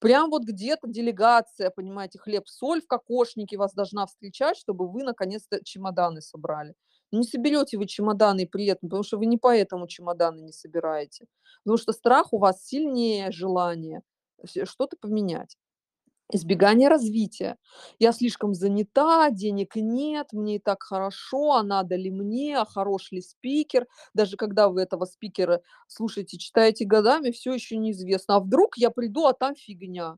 Прям 0.00 0.30
вот 0.30 0.44
где-то 0.44 0.88
делегация, 0.88 1.70
понимаете, 1.70 2.18
хлеб-соль 2.20 2.82
в 2.82 2.86
кокошнике 2.88 3.58
вас 3.58 3.74
должна 3.74 4.06
встречать, 4.06 4.56
чтобы 4.58 4.88
вы 4.88 5.04
наконец-то 5.04 5.64
чемоданы 5.64 6.22
собрали. 6.22 6.74
Не 7.12 7.24
соберете 7.24 7.78
вы 7.78 7.86
чемоданы 7.86 8.46
при 8.46 8.66
этом, 8.66 8.88
потому 8.90 9.02
что 9.02 9.18
вы 9.18 9.26
не 9.26 9.38
поэтому 9.38 9.86
чемоданы 9.88 10.40
не 10.42 10.52
собираете. 10.52 11.26
Потому 11.64 11.78
что 11.78 11.92
страх 11.92 12.32
у 12.32 12.38
вас 12.38 12.64
сильнее 12.66 13.30
желания 13.32 14.02
что-то 14.64 14.96
поменять. 15.00 15.56
Избегание 16.32 16.88
развития. 16.88 17.56
Я 18.00 18.12
слишком 18.12 18.54
занята, 18.54 19.30
денег 19.30 19.76
нет, 19.76 20.28
мне 20.32 20.56
и 20.56 20.60
так 20.60 20.82
хорошо, 20.82 21.52
а 21.54 21.62
надо 21.64 21.96
ли 21.96 22.10
мне, 22.10 22.58
а 22.58 22.64
хорош 22.66 23.12
ли 23.12 23.22
спикер? 23.22 23.86
Даже 24.14 24.36
когда 24.36 24.68
вы 24.68 24.82
этого 24.82 25.06
спикера 25.06 25.62
слушаете, 25.88 26.38
читаете 26.38 26.86
годами, 26.86 27.30
всё 27.32 27.54
еще 27.54 27.76
неизвестно. 27.78 28.36
А 28.36 28.40
вдруг 28.40 28.78
я 28.78 28.90
приду, 28.90 29.26
а 29.26 29.34
там 29.34 29.54
фигня? 29.56 30.16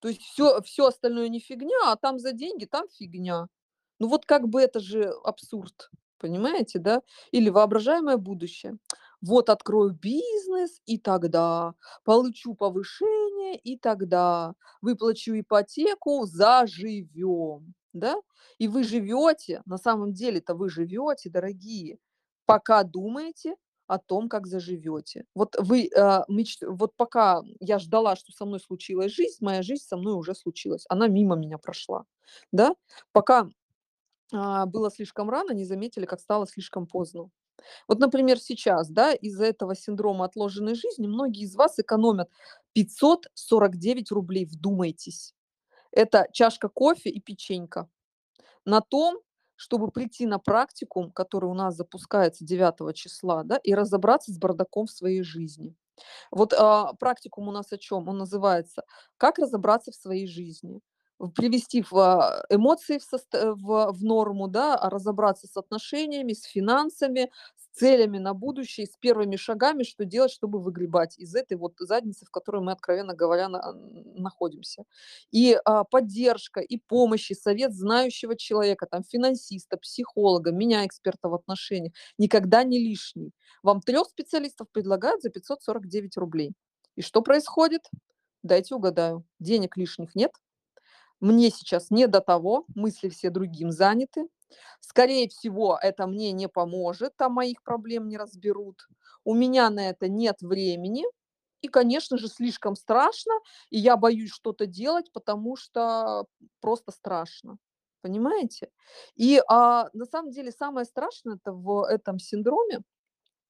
То 0.00 0.08
есть 0.08 0.22
всё 0.22 0.62
всё 0.62 0.86
остальное 0.86 1.28
не 1.28 1.40
фигня, 1.40 1.78
а 1.92 1.96
там 1.96 2.18
за 2.20 2.32
деньги, 2.32 2.66
там 2.66 2.88
фигня. 2.90 3.48
Ну 4.00 4.08
вот 4.08 4.26
как 4.26 4.48
бы 4.48 4.60
это 4.62 4.80
же 4.80 5.12
абсурд, 5.24 5.90
понимаете, 6.24 6.78
да? 6.78 7.02
Или 7.32 7.50
воображаемое 7.50 8.16
будущее. 8.16 8.78
Вот 9.20 9.50
открою 9.50 9.90
бизнес, 9.92 10.80
и 10.86 10.98
тогда 10.98 11.74
получу 12.04 12.54
повышение, 12.54 13.56
и 13.58 13.78
тогда 13.78 14.54
выплачу 14.82 15.38
ипотеку, 15.38 16.24
заживем, 16.26 17.74
да? 17.92 18.16
И 18.58 18.68
вы 18.68 18.84
живете, 18.84 19.62
на 19.66 19.78
самом 19.78 20.12
деле-то 20.12 20.54
вы 20.54 20.68
живете, 20.70 21.30
дорогие, 21.30 21.98
пока 22.46 22.82
думаете, 22.84 23.56
о 23.86 23.98
том, 23.98 24.28
как 24.30 24.46
заживете. 24.46 25.26
Вот 25.34 25.56
вы, 25.58 25.90
а, 25.94 26.24
мечт 26.28 26.62
вот 26.66 26.96
пока 26.96 27.42
я 27.60 27.78
ждала, 27.78 28.16
что 28.16 28.32
со 28.32 28.46
мной 28.46 28.58
случилась 28.60 29.12
жизнь, 29.12 29.36
моя 29.40 29.62
жизнь 29.62 29.84
со 29.84 29.98
мной 29.98 30.14
уже 30.14 30.34
случилась. 30.34 30.86
Она 30.88 31.06
мимо 31.08 31.36
меня 31.36 31.58
прошла, 31.58 32.04
да. 32.52 32.74
Пока, 33.12 33.48
было 34.66 34.90
слишком 34.90 35.30
рано, 35.30 35.52
не 35.52 35.64
заметили, 35.64 36.06
как 36.06 36.20
стало 36.20 36.46
слишком 36.46 36.86
поздно. 36.86 37.30
Вот, 37.88 38.00
например, 38.00 38.38
сейчас, 38.40 38.90
да, 38.90 39.12
из-за 39.14 39.46
этого 39.46 39.74
синдрома 39.76 40.26
отложенной 40.26 40.74
жизни 40.76 41.06
многие 41.08 41.44
из 41.44 41.56
вас 41.56 41.78
экономят 41.80 42.30
549 42.74 44.12
рублей, 44.12 44.46
вдумайтесь. 44.46 45.34
Это 45.92 46.28
чашка 46.32 46.68
кофе 46.68 47.10
и 47.10 47.20
печенька. 47.20 47.88
На 48.66 48.80
том, 48.82 49.18
чтобы 49.56 49.90
прийти 49.90 50.26
на 50.26 50.38
практикум, 50.40 51.12
который 51.12 51.46
у 51.50 51.54
нас 51.54 51.76
запускается 51.76 52.44
9 52.46 52.92
числа, 52.94 53.44
да, 53.44 53.58
и 53.58 53.74
разобраться 53.74 54.32
с 54.32 54.38
бардаком 54.38 54.86
в 54.86 54.92
своей 54.92 55.22
жизни. 55.22 55.74
Вот, 56.32 56.54
а, 56.54 56.94
практикум 56.94 57.48
у 57.48 57.52
нас 57.52 57.72
о 57.72 57.78
чём? 57.78 58.08
Он 58.08 58.18
называется 58.18 58.84
"Как 59.18 59.38
разобраться 59.38 59.92
в 59.92 59.96
своей 59.96 60.26
жизни". 60.28 60.80
Привести 61.36 61.80
в, 61.82 61.94
а, 61.96 62.44
эмоции 62.50 62.98
в 62.98 63.04
в 63.54 63.92
в 63.92 64.04
норму, 64.04 64.48
да, 64.48 64.74
а, 64.76 64.90
разобраться 64.90 65.46
с 65.46 65.56
отношениями, 65.56 66.32
с 66.32 66.42
финансами, 66.42 67.30
с 67.56 67.78
целями 67.78 68.18
на 68.18 68.34
будущее, 68.34 68.86
с 68.86 68.96
первыми 68.98 69.36
шагами, 69.36 69.84
что 69.84 70.04
делать, 70.04 70.32
чтобы 70.32 70.58
выгребать 70.60 71.16
из 71.18 71.34
этой 71.36 71.56
вот 71.56 71.74
задницы, 71.78 72.26
в 72.26 72.30
которой 72.30 72.62
мы, 72.62 72.72
откровенно 72.72 73.14
говоря, 73.14 73.48
на 73.48 73.72
находимся. 74.16 74.84
И, 75.30 75.56
а, 75.64 75.84
поддержка, 75.84 76.60
и 76.60 76.78
помощь, 76.78 77.30
и 77.30 77.34
совет 77.34 77.72
знающего 77.74 78.36
человека, 78.36 78.86
там, 78.90 79.04
финансиста, 79.04 79.76
психолога, 79.76 80.50
меня, 80.50 80.84
эксперта 80.84 81.28
в 81.28 81.34
отношениях, 81.34 81.92
никогда 82.18 82.64
не 82.64 82.78
лишний. 82.80 83.30
Вам 83.62 83.80
3 83.80 84.08
специалистов 84.10 84.66
предлагают 84.72 85.22
за 85.22 85.30
549 85.30 86.16
рублей. 86.16 86.52
И 86.96 87.02
что 87.02 87.22
происходит? 87.22 87.82
Дайте 88.42 88.74
угадаю. 88.74 89.24
Денег 89.40 89.76
лишних 89.76 90.14
нет. 90.16 90.32
Мне 91.24 91.48
сейчас 91.50 91.90
не 91.90 92.06
до 92.06 92.20
того, 92.20 92.66
мысли 92.74 93.08
все 93.08 93.30
другим 93.30 93.70
заняты. 93.70 94.28
Скорее 94.80 95.26
всего, 95.28 95.78
это 95.80 96.06
мне 96.06 96.32
не 96.32 96.48
поможет, 96.48 97.16
там 97.16 97.32
моих 97.32 97.62
проблем 97.62 98.08
не 98.08 98.18
разберут. 98.18 98.86
У 99.24 99.32
меня 99.34 99.70
на 99.70 99.88
это 99.88 100.08
нет 100.08 100.36
времени. 100.42 101.04
И, 101.62 101.68
конечно 101.68 102.18
же, 102.18 102.28
слишком 102.28 102.76
страшно, 102.76 103.32
и 103.70 103.78
я 103.78 103.96
боюсь 103.96 104.30
что-то 104.32 104.66
делать, 104.66 105.10
потому 105.12 105.56
что 105.56 106.26
просто 106.60 106.92
страшно. 106.92 107.56
Понимаете? 108.02 108.68
И, 109.16 109.40
а, 109.48 109.88
на 109.94 110.04
самом 110.04 110.30
деле 110.30 110.52
самое 110.52 110.84
страшное-то 110.84 111.52
в 111.52 111.84
этом 111.88 112.18
синдроме 112.18 112.82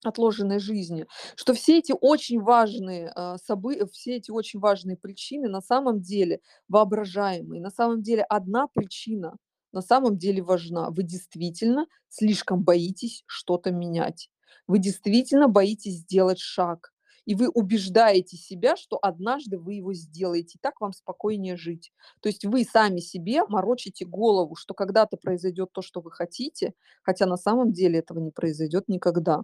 отложенной 0.07 0.59
жизни, 0.59 1.07
что 1.37 1.55
все 1.55 1.79
эти 1.79 1.95
очень 1.99 2.41
важные, 2.41 3.11
а, 3.15 3.39
собы 3.39 3.79
все 3.93 4.17
эти 4.17 4.31
очень 4.31 4.61
важные 4.61 4.97
причины 4.97 5.49
на 5.49 5.61
самом 5.61 6.01
деле 6.01 6.41
воображаемые. 6.69 7.61
На 7.61 7.71
самом 7.71 8.03
деле 8.03 8.23
одна 8.23 8.67
причина 8.69 9.37
на 9.75 9.83
самом 9.83 10.17
деле 10.17 10.43
важна. 10.43 10.91
Вы 10.91 11.03
действительно 11.03 11.87
слишком 12.09 12.63
боитесь 12.63 13.25
что-то 13.27 13.73
менять. 13.73 14.31
Вы 14.69 14.79
действительно 14.79 15.49
боитесь 15.49 15.97
сделать 15.97 16.39
шаг. 16.39 16.93
И 17.27 17.35
вы 17.35 17.49
убеждаете 17.49 18.37
себя, 18.37 18.77
что 18.77 18.99
однажды 19.01 19.59
вы 19.59 19.75
его 19.75 19.95
сделаете, 19.95 20.59
и 20.59 20.61
так 20.61 20.81
вам 20.81 20.93
спокойнее 20.93 21.57
жить. 21.57 21.91
То 22.21 22.29
есть 22.29 22.45
вы 22.45 22.65
сами 22.65 23.01
себе 23.01 23.45
морочите 23.47 24.05
голову, 24.05 24.57
что 24.57 24.75
когда-то 24.75 25.17
произойдет 25.17 25.71
то, 25.73 25.81
что 25.81 26.01
вы 26.03 26.11
хотите, 26.13 26.75
хотя 27.03 27.25
на 27.27 27.39
самом 27.39 27.73
деле 27.73 28.01
этого 28.01 28.19
не 28.19 28.31
произойдет 28.31 28.89
никогда. 28.89 29.43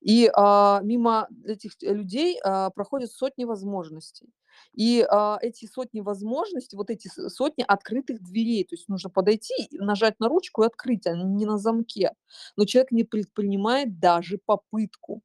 И, 0.00 0.30
а, 0.34 0.80
мимо 0.82 1.28
этих 1.44 1.72
людей, 1.82 2.38
а, 2.44 2.70
проходят 2.70 3.10
сотни 3.12 3.44
возможностей. 3.44 4.28
И, 4.74 5.06
а, 5.10 5.38
эти 5.42 5.66
сотни 5.66 6.00
возможностей, 6.00 6.76
вот 6.76 6.90
эти 6.90 7.08
сотни 7.28 7.64
открытых 7.66 8.22
дверей, 8.22 8.64
то 8.64 8.74
есть 8.74 8.88
нужно 8.88 9.10
подойти 9.10 9.54
нажать 9.72 10.18
на 10.20 10.28
ручку 10.28 10.62
и 10.62 10.66
открыть, 10.66 11.06
а 11.06 11.14
не 11.16 11.46
на 11.46 11.58
замке. 11.58 12.12
Но 12.56 12.64
человек 12.64 12.92
не 12.92 13.04
предпринимает 13.04 13.98
даже 14.00 14.38
попытку. 14.44 15.22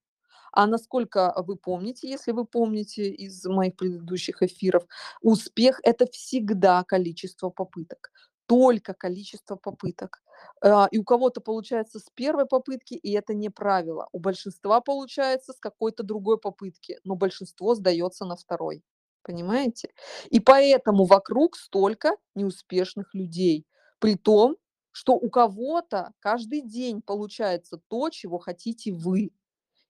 А 0.54 0.67
насколько 0.67 1.34
вы 1.47 1.56
помните, 1.58 2.10
если 2.10 2.32
вы 2.34 2.45
помните 2.45 3.10
из 3.10 3.45
моих 3.45 3.75
предыдущих 3.75 4.41
эфиров, 4.43 4.84
успех- 5.21 5.80
это 5.84 6.08
всегда 6.12 6.84
количество 6.84 7.49
попыток, 7.49 8.12
только 8.47 8.93
количество 8.93 9.56
попыток. 9.56 10.21
А, 10.63 10.88
и 10.91 10.97
у 10.97 11.04
кого-то 11.04 11.41
получается 11.41 11.99
с 11.99 12.08
1 12.15 12.45
попытки, 12.47 12.95
и 12.95 13.12
это 13.13 13.34
не 13.34 13.49
правило. 13.49 14.08
У 14.12 14.19
большинства 14.19 14.82
получается 14.82 15.54
с 15.54 15.60
какой-то 15.60 16.04
другой 16.04 16.38
попытки, 16.39 16.99
но 17.04 17.15
большинство 17.15 17.75
сдается 17.75 18.25
на 18.25 18.36
2. 18.38 18.82
Понимаете? 19.23 19.89
И 20.30 20.39
поэтому 20.39 21.06
вокруг 21.06 21.56
столько 21.58 22.15
неуспешных 22.36 23.13
людей. 23.13 23.65
При 23.99 24.15
том, 24.15 24.58
что 24.91 25.13
у 25.15 25.30
кого-то 25.30 26.12
каждый 26.19 26.62
день 26.62 27.01
получается 27.01 27.80
то, 27.88 28.10
чего 28.10 28.39
хотите 28.39 28.91
вы. 28.93 29.32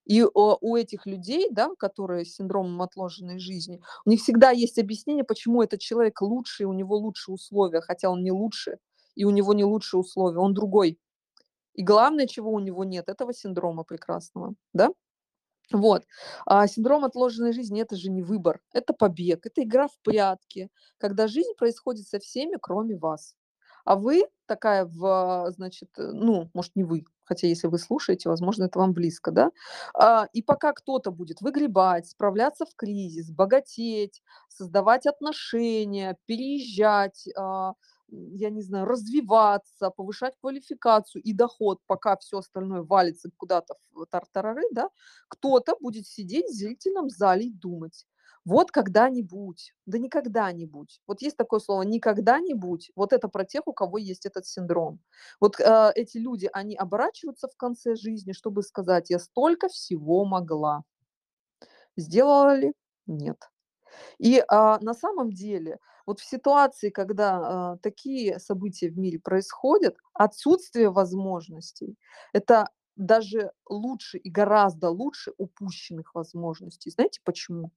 И, 0.06 0.22
у 0.24 0.76
этих 0.76 1.06
людей, 1.06 1.48
да, 1.50 1.70
которые 1.78 2.24
с 2.24 2.34
синдромом 2.36 2.82
отложенной 2.82 3.38
жизни, 3.38 3.80
у 4.04 4.10
них 4.10 4.20
всегда 4.20 4.50
есть 4.50 4.78
объяснение, 4.78 5.24
почему 5.24 5.62
этот 5.62 5.80
человек 5.80 6.20
лучше, 6.22 6.64
у 6.66 6.72
него 6.72 6.96
лучше 6.96 7.32
условия, 7.32 7.80
хотя 7.80 8.10
он 8.10 8.22
не 8.24 8.32
лучше, 8.32 8.78
и 9.14 9.24
у 9.24 9.30
него 9.30 9.54
не 9.54 9.64
лучшие 9.64 10.00
условия, 10.00 10.38
он 10.38 10.54
другой. 10.54 10.98
И 11.74 11.82
главное, 11.84 12.26
чего 12.26 12.52
у 12.52 12.60
него 12.60 12.84
нет- 12.84 13.08
этого 13.08 13.34
синдрома 13.34 13.84
прекрасного, 13.84 14.54
да? 14.74 14.90
Вот. 15.72 16.04
А 16.46 16.66
синдром 16.68 17.04
отложенной 17.04 17.52
жизни- 17.54 17.82
это 17.82 17.96
же 17.96 18.10
не 18.10 18.22
выбор, 18.22 18.60
это 18.74 18.94
побег, 18.94 19.46
это 19.46 19.62
игра 19.64 19.88
в 19.88 19.98
прятки, 20.04 20.70
когда 20.98 21.28
жизнь 21.28 21.54
происходит 21.58 22.08
со 22.08 22.18
всеми, 22.20 22.58
кроме 22.60 22.96
вас. 22.98 23.34
А 23.86 23.96
вы 23.96 24.24
такая 24.46 24.84
в 24.84 25.46
значит, 25.56 25.90
ну, 25.96 26.50
может, 26.54 26.72
не 26.76 26.84
вы, 26.84 27.04
хотя 27.24 27.46
если 27.46 27.66
вы 27.68 27.78
слушаете, 27.78 28.28
возможно, 28.28 28.64
это 28.64 28.78
вам 28.78 28.92
близко, 28.92 29.30
да. 29.30 29.50
А, 29.94 30.26
и 30.32 30.42
пока 30.42 30.72
кто-то 30.72 31.10
будет 31.10 31.40
выгребать, 31.40 32.06
справляться 32.08 32.64
в 32.66 32.74
кризис, 32.76 33.30
богатеть, 33.30 34.22
создавать 34.48 35.06
отношения, 35.06 36.16
переезжать, 36.26 37.26
а, 37.36 37.74
я 38.10 38.50
не 38.50 38.60
знаю, 38.62 38.84
развиваться, 38.86 39.90
повышать 39.90 40.34
квалификацию 40.40 41.22
и 41.22 41.32
доход, 41.32 41.78
пока 41.86 42.16
всё 42.18 42.38
остальное 42.38 42.82
валится 42.82 43.30
куда-то 43.38 43.74
в 43.94 44.04
тартарары, 44.06 44.62
да, 44.72 44.90
кто-то 45.28 45.76
будет 45.80 46.06
сидеть 46.06 46.46
в 46.50 46.52
зрительном 46.54 47.08
зале 47.08 47.46
и 47.46 47.52
думать: 47.52 48.04
"Вот 48.46 48.70
когда-нибудь". 48.72 49.74
Да 49.86 49.98
не 49.98 50.08
когда-нибудь. 50.08 51.00
Вот 51.06 51.22
есть 51.22 51.36
такое 51.36 51.60
слово 51.60 51.82
"не 51.82 52.00
когда-нибудь", 52.00 52.90
вот 52.96 53.12
это 53.12 53.28
про 53.28 53.44
тех, 53.44 53.62
у 53.68 53.72
кого 53.72 53.98
есть 53.98 54.26
этот 54.26 54.46
синдром. 54.46 55.00
Вот, 55.40 55.60
э, 55.60 55.92
эти 55.94 56.18
люди, 56.18 56.48
они 56.52 56.76
оборачиваются 56.76 57.48
в 57.48 57.56
конце 57.56 57.94
жизни, 57.96 58.32
чтобы 58.32 58.62
сказать: 58.62 59.10
"Я 59.10 59.18
столько 59.20 59.68
всего 59.68 60.24
могла". 60.24 60.84
Сделала 61.96 62.54
ли? 62.56 62.72
Нет. 63.06 63.36
И, 64.18 64.42
а, 64.48 64.78
на 64.80 64.94
самом 64.94 65.32
деле, 65.32 65.78
вот 66.06 66.20
в 66.20 66.24
ситуации, 66.24 66.90
когда, 66.90 67.72
а, 67.74 67.76
такие 67.78 68.38
события 68.40 68.90
в 68.90 68.98
мире 68.98 69.20
происходят, 69.20 69.96
отсутствие 70.14 70.90
возможностей- 70.90 71.96
это 72.34 72.70
даже 72.96 73.52
лучше 73.68 74.18
и 74.18 74.30
гораздо 74.30 74.90
лучше 74.90 75.32
упущенных 75.38 76.14
возможностей. 76.14 76.90
Знаете 76.90 77.20
почему? 77.24 77.70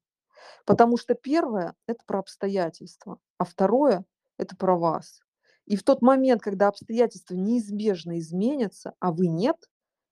Потому 0.65 0.97
что 0.97 1.15
1- 1.15 1.75
это 1.87 1.99
про 2.05 2.19
обстоятельства, 2.19 3.19
а 3.37 3.45
2- 3.45 4.05
это 4.37 4.55
про 4.57 4.77
вас. 4.77 5.21
И 5.65 5.75
в 5.77 5.83
тот 5.83 6.01
момент, 6.01 6.41
когда 6.41 6.67
обстоятельства 6.69 7.35
неизбежно 7.35 8.19
изменятся, 8.19 8.93
а 8.99 9.11
вы 9.11 9.27
нет, 9.27 9.57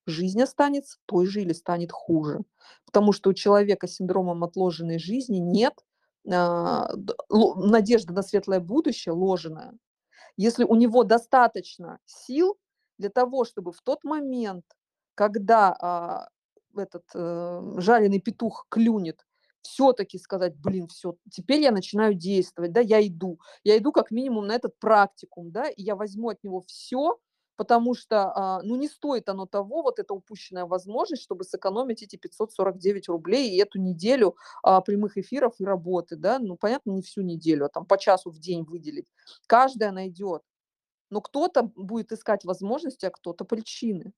жизнь 0.08 0.42
останется 0.42 0.98
той 1.06 1.26
же 1.28 1.42
или 1.42 1.54
станет 1.54 1.92
хуже. 1.92 2.42
Потому 2.86 3.12
что 3.14 3.30
у 3.32 3.34
человека 3.34 3.88
с 3.88 3.96
синдромом 3.96 4.44
отложенной 4.44 5.00
жизни 5.00 5.38
нет, 5.38 5.74
ло 6.26 7.56
надежды 7.56 8.14
на 8.14 8.24
светлое 8.24 8.60
будущее 8.62 9.14
ложная. 9.14 9.74
Если 10.38 10.64
у 10.66 10.76
него 10.76 11.04
достаточно 11.06 12.00
сил 12.06 12.58
для 13.00 13.10
того, 13.10 13.46
чтобы 13.46 13.72
в 13.74 13.82
тот 13.84 14.04
момент, 14.06 14.66
когда, 15.16 15.76
а, 15.82 16.30
этот, 16.78 17.06
э, 17.16 17.74
жареный 17.78 18.20
петух 18.22 18.68
клюнет, 18.70 19.26
всё-таки 19.64 20.18
сказать: 20.20 20.56
"Блин, 20.58 20.88
всё, 20.88 21.16
теперь 21.32 21.62
я 21.62 21.72
начинаю 21.72 22.14
действовать, 22.16 22.72
да, 22.74 22.82
я 22.82 23.06
иду. 23.08 23.40
Я 23.64 23.78
иду 23.78 23.92
как 23.92 24.12
минимум 24.12 24.48
на 24.48 24.54
этот 24.56 24.78
практикум, 24.80 25.52
да, 25.52 25.70
и 25.70 25.82
я 25.84 25.96
возьму 25.96 26.30
от 26.30 26.44
него 26.44 26.62
всё, 26.68 27.18
потому 27.58 27.94
что, 27.96 28.32
а, 28.36 28.62
ну, 28.64 28.76
не 28.78 28.88
стоит 28.90 29.30
оно 29.30 29.46
того, 29.46 29.84
вот 29.84 30.00
эта 30.00 30.14
упущенная 30.14 30.66
возможность, 30.66 31.24
чтобы 31.24 31.44
сэкономить 31.46 32.04
эти 32.04 32.16
549 32.18 33.08
рублей 33.10 33.52
и 33.52 33.58
эту 33.62 33.80
неделю, 33.80 34.36
а, 34.64 34.82
прямых 34.82 35.18
эфиров 35.18 35.56
и 35.60 35.66
работы, 35.66 36.16
да". 36.18 36.40
Ну, 36.40 36.58
понятно, 36.58 36.92
не 36.92 37.02
всю 37.02 37.22
неделю, 37.22 37.66
а 37.66 37.70
там 37.70 37.86
по 37.86 37.98
часу 37.98 38.32
в 38.32 38.40
день 38.40 38.64
выделить. 38.64 39.08
Каждая 39.48 39.92
найдет. 39.92 40.42
Но 41.12 41.22
кто-то 41.22 41.64
будет 41.64 42.12
искать 42.14 42.46
возможности, 42.46 43.06
а 43.08 43.12
кто-то 43.12 43.46
причины. 43.46 44.14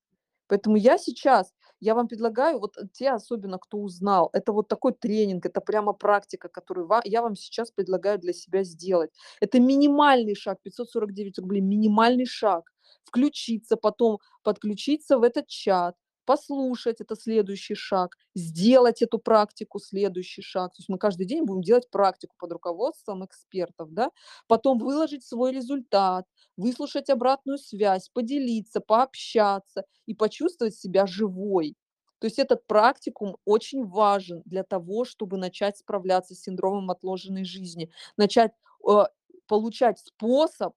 Поэтому 0.48 0.76
я 0.78 0.98
сейчас, 0.98 1.54
я 1.80 1.96
вам 1.96 2.08
предлагаю, 2.08 2.60
вот 2.60 2.76
те 2.94 3.12
особенно, 3.12 3.58
кто 3.58 3.78
узнал, 3.80 4.30
это 4.34 4.52
вот 4.54 4.68
такой 4.68 4.94
тренинг, 4.94 5.46
это 5.46 5.62
прямо 5.62 5.94
практика, 5.94 6.50
которую 6.50 6.88
я 7.06 7.22
вам 7.22 7.36
сейчас 7.36 7.72
предлагаю 7.72 8.20
для 8.20 8.34
себя 8.34 8.64
сделать. 8.64 9.12
Это 9.42 9.60
минимальный 9.60 10.36
шаг, 10.36 10.60
549 10.64 11.40
рублей, 11.40 11.62
минимальный 11.62 12.26
шаг. 12.26 12.72
Включиться, 13.04 13.78
потом 13.78 14.20
подключиться 14.44 15.18
в 15.18 15.24
этот 15.24 15.48
чат, 15.48 15.96
послушать- 16.26 17.02
это 17.02 17.16
следующий 17.16 17.76
шаг, 17.76 18.18
сделать 18.36 19.02
эту 19.02 19.20
практику- 19.20 19.80
следующий 19.80 20.42
шаг. 20.42 20.74
То 20.74 20.80
есть 20.82 20.90
мы 20.90 20.98
каждый 20.98 21.26
день 21.26 21.44
будем 21.46 21.62
делать 21.62 21.90
практику 21.90 22.36
под 22.40 22.52
руководством 22.54 23.26
экспертов, 23.26 23.90
да. 23.94 24.12
Потом 24.48 24.80
выложить 24.80 25.24
свой 25.26 25.52
результат, 25.54 26.26
выслушать 26.58 27.10
обратную 27.10 27.58
связь, 27.58 28.10
поделиться, 28.10 28.80
пообщаться 28.82 29.86
и 30.06 30.14
почувствовать 30.14 30.76
себя 30.76 31.06
живой. 31.08 31.76
То 32.20 32.26
есть 32.28 32.40
этот 32.40 32.66
практикум 32.68 33.38
очень 33.46 33.86
важен 33.86 34.42
для 34.46 34.64
того, 34.64 35.06
чтобы 35.06 35.38
начать 35.38 35.78
справляться 35.78 36.34
с 36.36 36.42
синдромом 36.42 36.90
отложенной 36.92 37.46
жизни, 37.46 37.92
начать, 38.18 38.52
э, 38.90 39.04
получать 39.48 40.00
способ, 40.00 40.74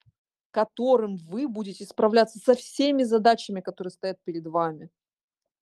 которым 0.51 1.17
вы 1.17 1.47
будете 1.49 1.85
справляться 1.85 2.39
со 2.39 2.55
всеми 2.55 3.05
задачами, 3.05 3.61
которые 3.61 3.93
стоят 3.93 4.19
перед 4.25 4.47
вами. 4.47 4.91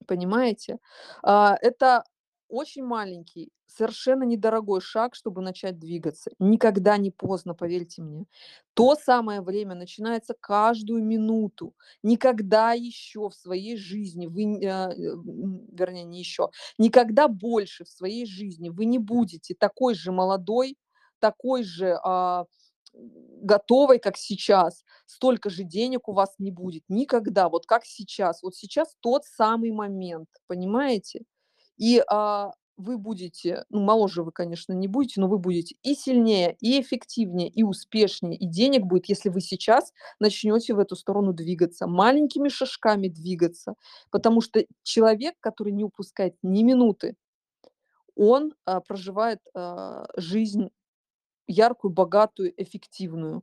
Понимаете? 0.06 0.78
А, 1.22 1.56
это 1.60 2.04
очень 2.48 2.84
маленький, 2.84 3.50
совершенно 3.66 4.22
недорогой 4.24 4.80
шаг, 4.80 5.14
чтобы 5.16 5.42
начать 5.42 5.78
двигаться. 5.78 6.30
Никогда 6.38 6.96
не 6.96 7.10
поздно, 7.10 7.54
поверьте 7.54 8.02
мне. 8.02 8.26
То 8.74 8.94
самое 8.94 9.40
время 9.40 9.74
начинается 9.74 10.34
каждую 10.40 11.02
минуту. 11.04 11.74
Никогда 12.04 12.72
еще 12.72 13.28
в 13.28 13.34
своей 13.34 13.76
жизни 13.76 14.26
вы 14.28 14.44
а, 14.66 14.92
м, 14.92 15.66
вернее, 15.72 16.04
не 16.04 16.20
еще, 16.20 16.50
никогда 16.78 17.26
больше 17.28 17.84
в 17.84 17.88
своей 17.88 18.26
жизни 18.26 18.68
вы 18.70 18.84
не 18.84 18.98
будете 18.98 19.54
такой 19.54 19.94
же 19.94 20.12
молодой, 20.12 20.76
такой 21.18 21.64
же, 21.64 21.98
а, 22.04 22.44
готовой, 23.42 23.98
как 23.98 24.16
сейчас. 24.16 24.84
Столько 25.06 25.50
же 25.50 25.62
денег 25.64 26.08
у 26.08 26.12
вас 26.12 26.34
не 26.38 26.50
будет 26.50 26.84
никогда, 26.88 27.48
вот 27.48 27.66
как 27.66 27.84
сейчас. 27.84 28.42
Вот 28.42 28.54
сейчас 28.56 28.96
тот 29.00 29.24
самый 29.24 29.72
момент, 29.72 30.28
понимаете? 30.46 31.24
И, 31.78 32.02
а, 32.08 32.52
вы 32.76 32.98
будете, 32.98 33.64
ну, 33.70 33.80
моложе 33.82 34.22
вы, 34.22 34.32
конечно, 34.32 34.72
не 34.72 34.88
будете, 34.88 35.20
но 35.20 35.28
вы 35.28 35.38
будете 35.38 35.76
и 35.82 35.94
сильнее, 35.94 36.56
и 36.60 36.80
эффективнее, 36.80 37.48
и 37.48 37.62
успешнее, 37.62 38.36
и 38.36 38.46
денег 38.46 38.84
будет, 38.84 39.06
если 39.06 39.30
вы 39.30 39.40
сейчас 39.40 39.92
начнете 40.20 40.74
в 40.74 40.78
эту 40.78 40.94
сторону 40.96 41.32
двигаться, 41.32 41.86
маленькими 41.86 42.48
шажками 42.48 43.08
двигаться. 43.08 43.74
Потому 44.10 44.40
что 44.40 44.64
человек, 44.82 45.34
который 45.40 45.72
не 45.72 45.84
упускает 45.84 46.34
ни 46.42 46.62
минуты, 46.62 47.16
он, 48.14 48.54
а, 48.64 48.80
проживает, 48.80 49.40
а, 49.54 50.06
жизнь 50.16 50.70
яркую, 51.48 51.92
богатую, 51.92 52.52
эффективную. 52.62 53.42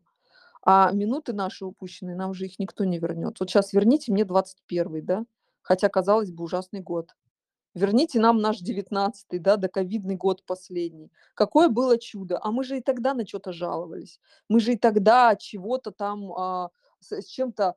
А 0.63 0.91
минуты 0.93 1.33
наши 1.33 1.65
упущенные, 1.65 2.15
нам 2.17 2.31
уже 2.31 2.45
их 2.47 2.59
никто 2.59 2.85
не 2.85 2.99
вернет. 2.99 3.39
Вот 3.39 3.49
щас 3.51 3.73
верните 3.73 4.11
мне 4.13 4.25
21, 4.25 5.01
да, 5.01 5.25
хотя, 5.63 5.89
казалось 5.89 6.31
бы, 6.31 6.43
ужасный 6.45 6.81
год. 6.81 7.11
Верните 7.75 8.19
нам 8.19 8.39
наш 8.41 8.59
19, 8.59 9.39
да, 9.39 9.57
доковидный 9.57 10.15
год 10.17 10.43
последний. 10.45 11.11
Какое 11.35 11.69
было 11.69 11.97
чудо! 11.99 12.39
А 12.43 12.51
мы 12.51 12.63
же 12.65 12.77
и 12.79 12.81
тогда 12.81 13.13
на 13.15 13.25
чё-то 13.25 13.53
жаловались. 13.53 14.19
Мы 14.49 14.59
же 14.61 14.73
и 14.73 14.77
тогда 14.77 15.31
от 15.31 15.39
чего-то 15.41 15.91
там, 15.91 16.33
а, 16.33 16.69
с 17.01 17.13
с 17.13 17.27
чем-то, 17.27 17.75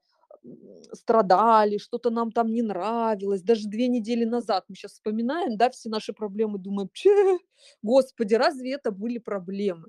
страдали, 0.92 1.78
что-то 1.78 2.10
нам 2.10 2.32
там 2.32 2.52
не 2.52 2.62
нравилось. 2.62 3.42
Даже 3.42 3.68
2 3.68 3.88
недели 3.88 4.24
назад 4.26 4.64
мы 4.68 4.76
щас 4.76 4.92
вспоминаем, 4.94 5.56
да, 5.58 5.70
все 5.70 5.88
наши 5.90 6.12
проблемы, 6.14 6.58
думаем: 6.58 6.88
"Тьфу, 6.94 7.40
Господи, 7.82 8.34
разве 8.36 8.74
это 8.74 8.90
были 8.92 9.18
проблемы?" 9.18 9.88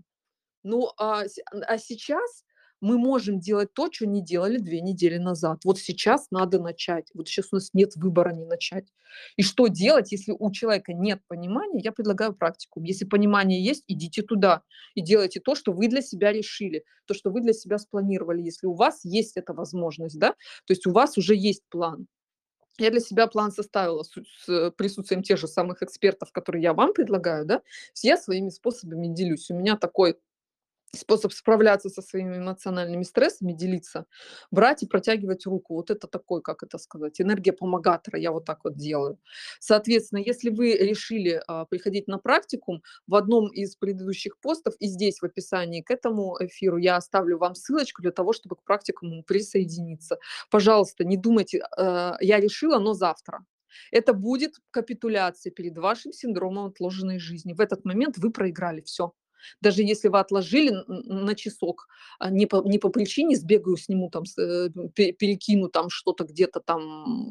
Ну, 0.64 0.92
а 0.98 1.24
а 1.68 1.78
сейчас 1.78 2.44
мы 2.80 2.98
можем 3.00 3.40
делать 3.40 3.74
то, 3.74 3.88
чё 3.90 4.06
не 4.06 4.22
делали 4.22 4.58
2 4.60 4.82
недели 4.82 5.18
назад. 5.18 5.62
Вот 5.66 5.80
сейчас 5.80 6.28
надо 6.32 6.60
начать. 6.62 7.10
Вот 7.16 7.28
щас 7.28 7.48
у 7.52 7.56
нас 7.56 7.70
нет 7.74 7.96
выбора 7.96 8.34
не 8.34 8.46
начать. 8.46 8.86
И 9.36 9.42
что 9.44 9.68
делать, 9.68 10.12
если 10.12 10.32
у 10.38 10.52
человека 10.52 10.94
нет 10.94 11.22
понимания? 11.28 11.80
Я 11.84 11.92
предлагаю 11.92 12.36
практику. 12.36 12.82
Если 12.84 13.06
понимание 13.06 13.64
есть, 13.64 13.84
идите 13.88 14.22
туда 14.22 14.62
и 14.94 15.02
делайте 15.02 15.40
то, 15.40 15.56
что 15.56 15.72
вы 15.74 15.88
для 15.88 16.02
себя 16.04 16.32
решили, 16.32 16.84
то, 17.06 17.14
что 17.16 17.32
вы 17.32 17.42
для 17.42 17.54
себя 17.54 17.80
спланировали, 17.80 18.42
если 18.44 18.68
у 18.68 18.74
вас 18.74 19.00
есть 19.04 19.38
эта 19.38 19.54
возможность, 19.54 20.20
да. 20.20 20.32
То 20.68 20.74
есть 20.74 20.86
у 20.86 20.92
вас 20.92 21.18
уже 21.18 21.36
есть 21.36 21.64
план. 21.70 22.06
Я 22.80 22.92
для 22.92 23.02
себя 23.02 23.28
план 23.28 23.52
составила 23.52 24.04
с 24.04 24.12
с 24.46 24.72
присутствием 24.78 25.24
тех 25.24 25.38
же 25.40 25.48
самых 25.48 25.84
экспертов, 25.84 26.32
которые 26.32 26.64
я 26.64 26.74
вам 26.74 26.94
предлагаю, 26.94 27.46
да. 27.46 27.62
Все 27.94 28.18
своими 28.18 28.50
способами 28.50 29.08
делюсь. 29.14 29.50
У 29.52 29.56
меня 29.56 29.78
такой 29.78 30.18
способ 30.96 31.34
справляться 31.34 31.90
со 31.90 32.02
своими 32.02 32.38
эмоциональными 32.38 33.04
стрессами, 33.04 33.54
делиться, 33.54 34.06
брать 34.52 34.84
и 34.84 34.88
протягивать 34.88 35.46
руку. 35.46 35.76
Вот 35.76 35.92
это 35.92 36.08
такой, 36.08 36.42
как 36.42 36.64
это 36.64 36.78
сказать, 36.78 37.20
энергия 37.22 37.54
помогатора. 37.54 38.20
Я 38.20 38.32
вот 38.32 38.46
так 38.46 38.60
вот 38.64 38.76
делаю. 38.78 39.20
Соответственно, 39.60 40.20
если 40.20 40.50
вы 40.50 40.74
решили, 40.76 41.42
а, 41.48 41.66
приходить 41.66 42.08
на 42.08 42.18
практикум, 42.20 42.82
в 43.08 43.16
одном 43.16 43.48
из 43.50 43.76
предыдущих 43.76 44.40
постов 44.40 44.76
и 44.80 44.88
здесь 44.88 45.20
в 45.20 45.26
описании 45.26 45.82
к 45.82 45.92
этому 45.92 46.38
эфиру 46.40 46.78
я 46.78 46.96
оставлю 46.98 47.38
вам 47.38 47.56
ссылочку 47.56 48.02
для 48.02 48.12
того, 48.12 48.34
чтобы 48.34 48.56
к 48.56 48.64
практикуму 48.64 49.24
присоединиться. 49.24 50.18
Пожалуйста, 50.50 51.04
не 51.06 51.18
думайте, 51.18 51.62
а, 51.78 52.18
я 52.22 52.40
решила, 52.40 52.80
но 52.80 52.94
завтра. 52.94 53.46
Это 53.92 54.14
будет 54.14 54.56
капитуляция 54.72 55.52
перед 55.52 55.78
вашим 55.78 56.12
синдромом 56.14 56.68
отложенной 56.68 57.20
жизни. 57.20 57.54
В 57.54 57.60
этот 57.62 57.86
момент 57.86 58.18
вы 58.18 58.32
проиграли 58.32 58.82
всё. 58.82 59.14
Даже 59.62 59.84
если 59.84 60.08
вы 60.10 60.20
отложили 60.20 60.72
на 60.88 61.36
часок, 61.36 61.88
а, 62.20 62.30
не 62.30 62.46
по 62.46 62.62
не 62.64 62.80
по 62.80 62.90
причине 62.90 63.36
"сбегаю, 63.36 63.78
сниму 63.78 64.10
там, 64.10 64.24
э, 64.40 64.70
пе 64.96 65.12
перекину 65.14 65.70
там 65.70 65.90
что-то 65.90 66.24
где-то 66.26 66.60
там", 66.62 66.82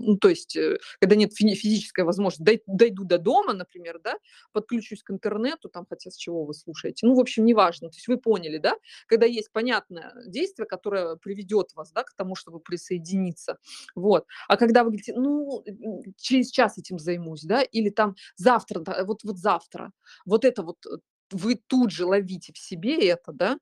ну, 0.04 0.16
то 0.18 0.28
есть, 0.28 0.56
э, 0.56 0.78
когда 1.00 1.16
нет 1.16 1.32
физической 1.34 2.04
возможности, 2.04 2.42
дой 2.44 2.62
дойду 2.66 3.04
до 3.04 3.18
дома, 3.18 3.52
например, 3.54 4.00
да, 4.02 4.14
подключусь 4.52 5.02
к 5.02 5.10
интернету, 5.10 5.68
там, 5.68 5.86
хотя 5.88 6.10
с 6.10 6.16
чего 6.16 6.44
вы 6.44 6.54
слушаете, 6.54 7.06
ну, 7.06 7.14
в 7.14 7.20
общем, 7.20 7.44
неважно. 7.44 7.88
То 7.90 7.96
есть 7.96 8.08
вы 8.08 8.16
поняли, 8.18 8.58
да? 8.58 8.74
Когда 9.06 9.26
есть 9.26 9.50
понятное 9.52 10.12
действие, 10.26 10.66
которое 10.66 11.16
приведет 11.16 11.70
вас, 11.74 11.92
да, 11.92 12.02
к 12.04 12.14
тому, 12.14 12.34
чтобы 12.36 12.60
присоединиться. 12.60 13.58
Вот. 13.94 14.26
А 14.48 14.56
когда 14.56 14.82
вы 14.84 14.90
говорите: 14.90 15.12
"Ну, 15.16 15.64
через 16.18 16.50
час 16.50 16.78
этим 16.78 16.98
займусь", 16.98 17.42
да, 17.42 17.62
или 17.62 17.90
там: 17.90 18.14
"Завтра, 18.36 18.82
вот 19.04 19.20
вот 19.24 19.38
завтра". 19.38 19.92
Вот 20.26 20.44
это 20.44 20.62
вот, 20.62 20.78
э, 20.86 20.98
вы 21.32 21.56
тут 21.66 21.90
же 21.92 22.06
ловите 22.06 22.52
в 22.52 22.58
себе 22.58 23.08
это, 23.08 23.32
да. 23.32 23.58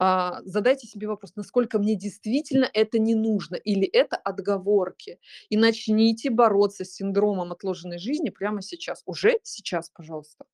А, 0.00 0.40
задайте 0.44 0.86
себе 0.86 1.08
вопрос: 1.08 1.32
"Насколько 1.36 1.78
мне 1.80 1.96
действительно 1.96 2.68
это 2.72 2.98
не 3.00 3.14
нужно 3.16 3.56
или 3.56 3.86
это 3.86 4.16
отговорки?" 4.16 5.18
И 5.50 5.56
начните 5.56 6.30
бороться 6.30 6.84
с 6.84 6.94
синдромом 6.94 7.52
отложенной 7.52 7.98
жизни 7.98 8.30
прямо 8.30 8.62
сейчас. 8.62 9.02
Уже 9.06 9.38
сейчас, 9.42 9.90
пожалуйста. 9.90 10.44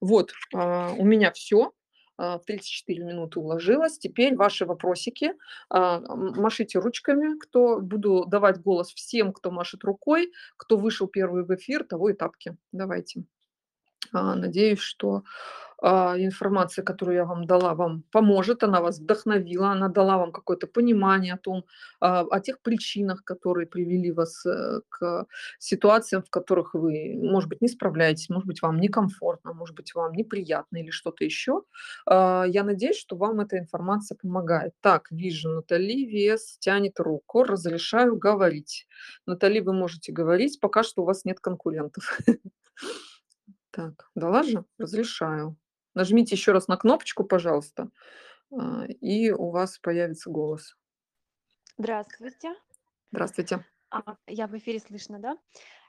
Вот, 0.00 0.32
а, 0.54 0.92
у 0.98 1.04
меня 1.04 1.32
всё. 1.32 1.72
А, 2.18 2.38
в 2.38 2.44
34 2.46 3.04
минуты 3.04 3.40
уложилась. 3.40 3.98
Теперь 3.98 4.36
ваши 4.36 4.66
вопросики. 4.66 5.34
А, 5.70 6.00
машите 6.00 6.78
ручками, 6.80 7.38
кто 7.38 7.80
буду 7.80 8.26
давать 8.26 8.60
голос 8.62 8.92
всем, 8.94 9.32
кто 9.32 9.50
машет 9.52 9.84
рукой. 9.84 10.32
Кто 10.58 10.76
вышел 10.78 11.08
1 11.08 11.44
в 11.44 11.54
эфир, 11.56 11.84
того 11.84 12.10
и 12.10 12.14
тапки. 12.14 12.56
Давайте. 12.72 13.24
А, 14.12 14.34
надеюсь, 14.36 14.80
что, 14.80 15.24
информация, 15.80 16.84
которую 16.84 17.16
я 17.16 17.24
вам 17.24 17.46
дала, 17.46 17.74
вам 17.74 18.02
поможет, 18.10 18.64
она 18.64 18.80
вас 18.80 18.98
вдохновила, 18.98 19.70
она 19.70 19.88
дала 19.88 20.18
вам 20.18 20.32
какое-то 20.32 20.66
понимание 20.66 21.34
о 21.34 21.38
том, 21.38 21.64
а, 22.00 22.20
о 22.20 22.40
тех 22.40 22.60
причинах, 22.62 23.24
которые 23.24 23.66
привели 23.66 24.10
вас, 24.10 24.44
э, 24.46 24.80
к 24.88 25.26
ситуациям, 25.58 26.22
в 26.22 26.30
которых 26.30 26.74
вы, 26.74 27.14
может 27.22 27.48
быть, 27.48 27.62
не 27.62 27.68
справляетесь, 27.68 28.28
может 28.28 28.46
быть, 28.46 28.62
вам 28.62 28.80
некомфортно, 28.80 29.52
может 29.52 29.76
быть, 29.76 29.94
вам 29.94 30.12
неприятно 30.12 30.78
или 30.78 30.90
что-то 30.90 31.24
еще. 31.24 31.62
А, 32.06 32.44
я 32.48 32.64
надеюсь, 32.64 32.98
что 32.98 33.16
вам 33.16 33.40
эта 33.40 33.58
информация 33.58 34.16
помогает. 34.16 34.72
Так, 34.80 35.10
вижу, 35.10 35.50
Натали 35.50 36.04
Вес 36.06 36.58
тянет 36.58 36.98
руку. 36.98 37.44
Разрешаю 37.44 38.16
говорить. 38.16 38.86
Натали, 39.26 39.60
вы 39.60 39.72
можете 39.72 40.12
говорить, 40.12 40.58
пока 40.60 40.82
что 40.82 41.02
у 41.02 41.04
вас 41.04 41.24
нет 41.24 41.40
конкурентов. 41.40 42.18
Так, 43.70 44.10
дала 44.16 44.42
же? 44.42 44.64
Разрешаю. 44.78 45.56
Нажмите 45.98 46.36
еще 46.36 46.52
раз 46.52 46.68
на 46.68 46.76
кнопочку, 46.76 47.24
пожалуйста, 47.24 47.90
а, 48.52 48.86
и 48.86 49.30
у 49.32 49.50
вас 49.50 49.78
появится 49.78 50.30
голос. 50.30 50.76
Здравствуйте. 51.78 52.54
Здравствуйте. 53.12 53.64
А, 53.90 54.16
я 54.26 54.46
в 54.46 54.56
эфире, 54.58 54.80
слышно, 54.80 55.18
да? 55.18 55.38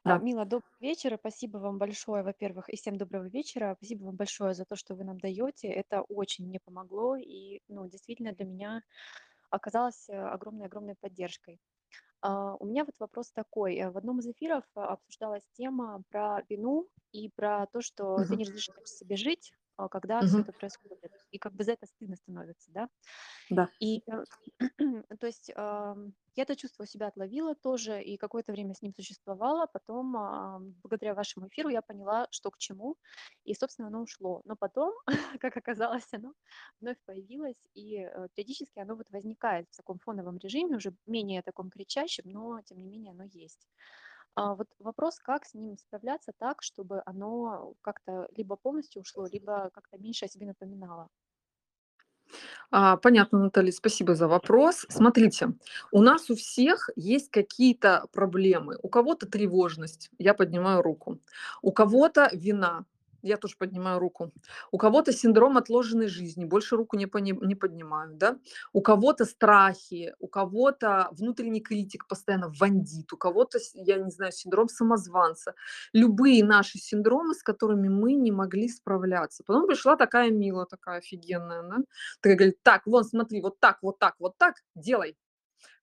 А, 0.05 0.17
Да. 0.17 0.19
Мила, 0.19 0.45
добрый 0.45 0.71
вечер. 0.79 1.17
Спасибо 1.19 1.57
вам 1.57 1.77
большое, 1.79 2.23
во-первых, 2.23 2.69
и 2.69 2.77
всем 2.77 2.97
доброго 2.97 3.27
вечера. 3.29 3.75
Спасибо 3.77 4.05
вам 4.05 4.15
большое 4.15 4.53
за 4.53 4.65
то, 4.65 4.75
что 4.77 4.95
вы 4.95 5.03
нам 5.03 5.19
даёте. 5.19 5.67
Это 5.69 6.01
очень 6.03 6.47
мне 6.47 6.59
помогло 6.63 7.17
и, 7.17 7.61
ну, 7.67 7.87
действительно 7.89 8.33
для 8.33 8.45
меня 8.45 8.81
оказалось, 9.51 10.09
э, 10.09 10.13
огромной 10.17 10.67
огромной 10.67 10.95
поддержкой. 10.95 11.59
А, 12.21 12.55
у 12.55 12.65
меня 12.67 12.85
вот 12.85 12.95
вопрос 12.99 13.31
такой. 13.33 13.77
Э, 13.77 13.91
в 13.91 13.97
одном 13.97 14.19
из 14.19 14.27
эфиров 14.27 14.65
а, 14.75 14.89
обсуждалась 14.93 15.43
тема 15.53 16.03
про 16.09 16.43
вину 16.49 16.89
и 17.13 17.29
про 17.29 17.67
то, 17.67 17.81
что 17.81 18.25
ты 18.29 18.35
Мгм. 18.35 18.37
не 18.37 18.45
разрешаешь 18.45 18.89
себе 18.89 19.15
жить, 19.17 19.53
а, 19.79 19.89
когда 19.89 20.23
все 20.25 20.41
Мгм. 20.41 20.43
это 20.43 20.53
происходит. 20.53 21.13
И 21.31 21.37
как 21.39 21.53
бы 21.55 21.63
за 21.63 21.73
это 21.73 21.85
стыдно 21.87 22.15
становится, 22.17 22.71
да? 22.71 22.89
Да. 23.49 23.71
И, 23.79 24.03
э, 24.11 24.23
то 25.19 25.27
есть, 25.27 25.51
ам, 25.55 26.13
я 26.35 26.43
это 26.43 26.55
чувство 26.55 26.83
у 26.83 26.85
себя 26.85 27.07
отловила 27.07 27.55
тоже 27.55 28.01
и 28.03 28.17
какое-то 28.17 28.51
время 28.51 28.73
с 28.73 28.81
ним 28.81 28.93
существовала. 28.93 29.67
Потом, 29.67 30.15
ам, 30.17 30.73
благодаря 30.83 31.15
вашему 31.15 31.47
эфиру 31.47 31.69
я 31.69 31.81
поняла, 31.81 32.27
что 32.31 32.51
к 32.51 32.57
чему, 32.57 32.97
и, 33.45 33.53
собственно, 33.53 33.87
оно 33.87 34.01
ушло. 34.01 34.41
Но 34.45 34.55
потом, 34.57 34.93
как 35.41 35.55
оказалось, 35.57 36.07
оно 36.13 36.33
вновь 36.81 36.97
появилось, 37.05 37.67
и, 37.73 37.97
э, 37.99 38.27
периодически 38.35 38.79
оно 38.79 38.95
вот 38.95 39.09
возникает 39.11 39.67
в 39.71 39.77
таком 39.77 39.99
фоновом 39.99 40.37
режиме, 40.37 40.77
уже 40.77 40.93
менее 41.05 41.41
таком 41.41 41.69
кричащем, 41.69 42.25
но 42.31 42.61
тем 42.63 42.79
не 42.79 42.87
менее 42.89 43.11
оно 43.13 43.23
есть. 43.23 43.67
А, 44.39 44.55
вот 44.55 44.67
вопрос, 44.79 45.19
как 45.19 45.45
с 45.45 45.53
ним 45.53 45.77
справляться 45.77 46.31
так, 46.37 46.63
чтобы 46.63 47.01
оно 47.05 47.73
как-то 47.81 48.29
либо 48.37 48.55
полностью 48.55 49.01
ушло, 49.01 49.27
либо 49.27 49.69
как-то 49.73 49.97
меньше 49.97 50.25
о 50.25 50.29
себе 50.29 50.45
напоминало? 50.45 51.09
А, 52.71 52.95
понятно, 52.95 53.39
Наталья, 53.39 53.73
спасибо 53.73 54.15
за 54.15 54.29
вопрос. 54.29 54.85
Смотрите, 54.87 55.55
у 55.91 56.01
нас 56.01 56.29
у 56.29 56.35
всех 56.35 56.89
есть 56.95 57.31
какие-то 57.31 58.05
проблемы. 58.13 58.77
У 58.81 58.87
кого-то 58.87 59.27
тревожность, 59.27 60.09
я 60.19 60.33
поднимаю 60.33 60.81
руку. 60.81 61.19
У 61.61 61.73
кого-то 61.73 62.29
вина, 62.31 62.85
я 63.21 63.37
тоже 63.37 63.55
поднимаю 63.57 63.99
руку. 63.99 64.31
У 64.71 64.77
кого-то 64.77 65.11
синдром 65.13 65.57
отложенной 65.57 66.07
жизни, 66.07 66.45
больше 66.45 66.75
руку 66.75 66.97
не, 66.97 67.07
не 67.45 67.55
поднимаю, 67.55 68.13
да. 68.15 68.37
У 68.73 68.81
кого-то 68.81 69.25
страхи, 69.25 70.13
у 70.19 70.27
кого-то 70.27 71.09
внутренний 71.11 71.61
критик 71.61 72.07
постоянно 72.07 72.51
вандит, 72.59 73.11
у 73.13 73.17
кого-то, 73.17 73.59
я 73.73 73.97
не 73.97 74.11
знаю, 74.11 74.31
синдром 74.31 74.69
самозванца. 74.69 75.53
Любые 75.93 76.43
наши 76.43 76.77
синдромы, 76.77 77.33
с 77.33 77.43
которыми 77.43 77.89
мы 77.89 78.13
не 78.13 78.31
могли 78.31 78.69
справляться. 78.69 79.43
Потом 79.45 79.67
пришла 79.67 79.95
такая 79.95 80.31
Мила, 80.31 80.65
такая 80.65 80.99
офигенная, 80.99 81.63
да, 81.63 81.77
такая 82.21 82.37
говорит: 82.37 82.57
"Так, 82.63 82.85
вон 82.85 83.03
смотри, 83.03 83.41
вот 83.41 83.59
так, 83.59 83.77
вот 83.81 83.99
так, 83.99 84.15
вот 84.19 84.37
так 84.37 84.55
делай". 84.75 85.17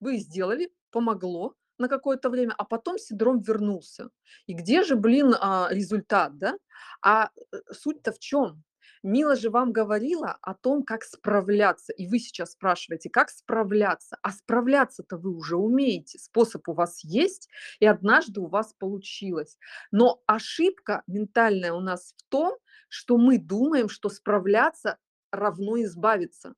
Вы 0.00 0.18
сделали, 0.18 0.70
помогло 0.90 1.54
на 1.78 1.88
какое-то 1.88 2.30
время, 2.30 2.54
а 2.56 2.64
потом 2.64 2.98
синдром 2.98 3.40
вернулся. 3.40 4.10
И 4.46 4.54
где 4.54 4.82
же, 4.82 4.96
блин, 4.96 5.34
а, 5.40 5.68
результат, 5.70 6.38
да? 6.38 6.56
А, 7.02 7.30
э, 7.52 7.56
суть-то 7.72 8.12
в 8.12 8.18
чем? 8.18 8.64
Мила 9.02 9.36
же 9.36 9.50
вам 9.50 9.72
говорила 9.72 10.36
о 10.42 10.54
том, 10.54 10.82
как 10.82 11.04
справляться. 11.04 11.92
И 11.92 12.08
вы 12.08 12.18
сейчас 12.18 12.52
спрашиваете, 12.52 13.08
как 13.08 13.30
справляться? 13.30 14.18
А 14.22 14.32
справляться-то 14.32 15.16
вы 15.16 15.30
уже 15.34 15.56
умеете. 15.56 16.18
Способ 16.18 16.68
у 16.68 16.72
вас 16.72 17.04
есть, 17.04 17.48
и 17.78 17.86
однажды 17.86 18.40
у 18.40 18.46
вас 18.46 18.74
получилось. 18.78 19.58
Но 19.92 20.22
ошибка 20.26 21.02
ментальная 21.06 21.72
у 21.72 21.80
нас 21.80 22.14
в 22.16 22.22
том, 22.30 22.56
что 22.88 23.16
мы 23.16 23.38
думаем, 23.38 23.88
что 23.88 24.08
справляться 24.08 24.98
равно 25.30 25.80
избавиться. 25.82 26.54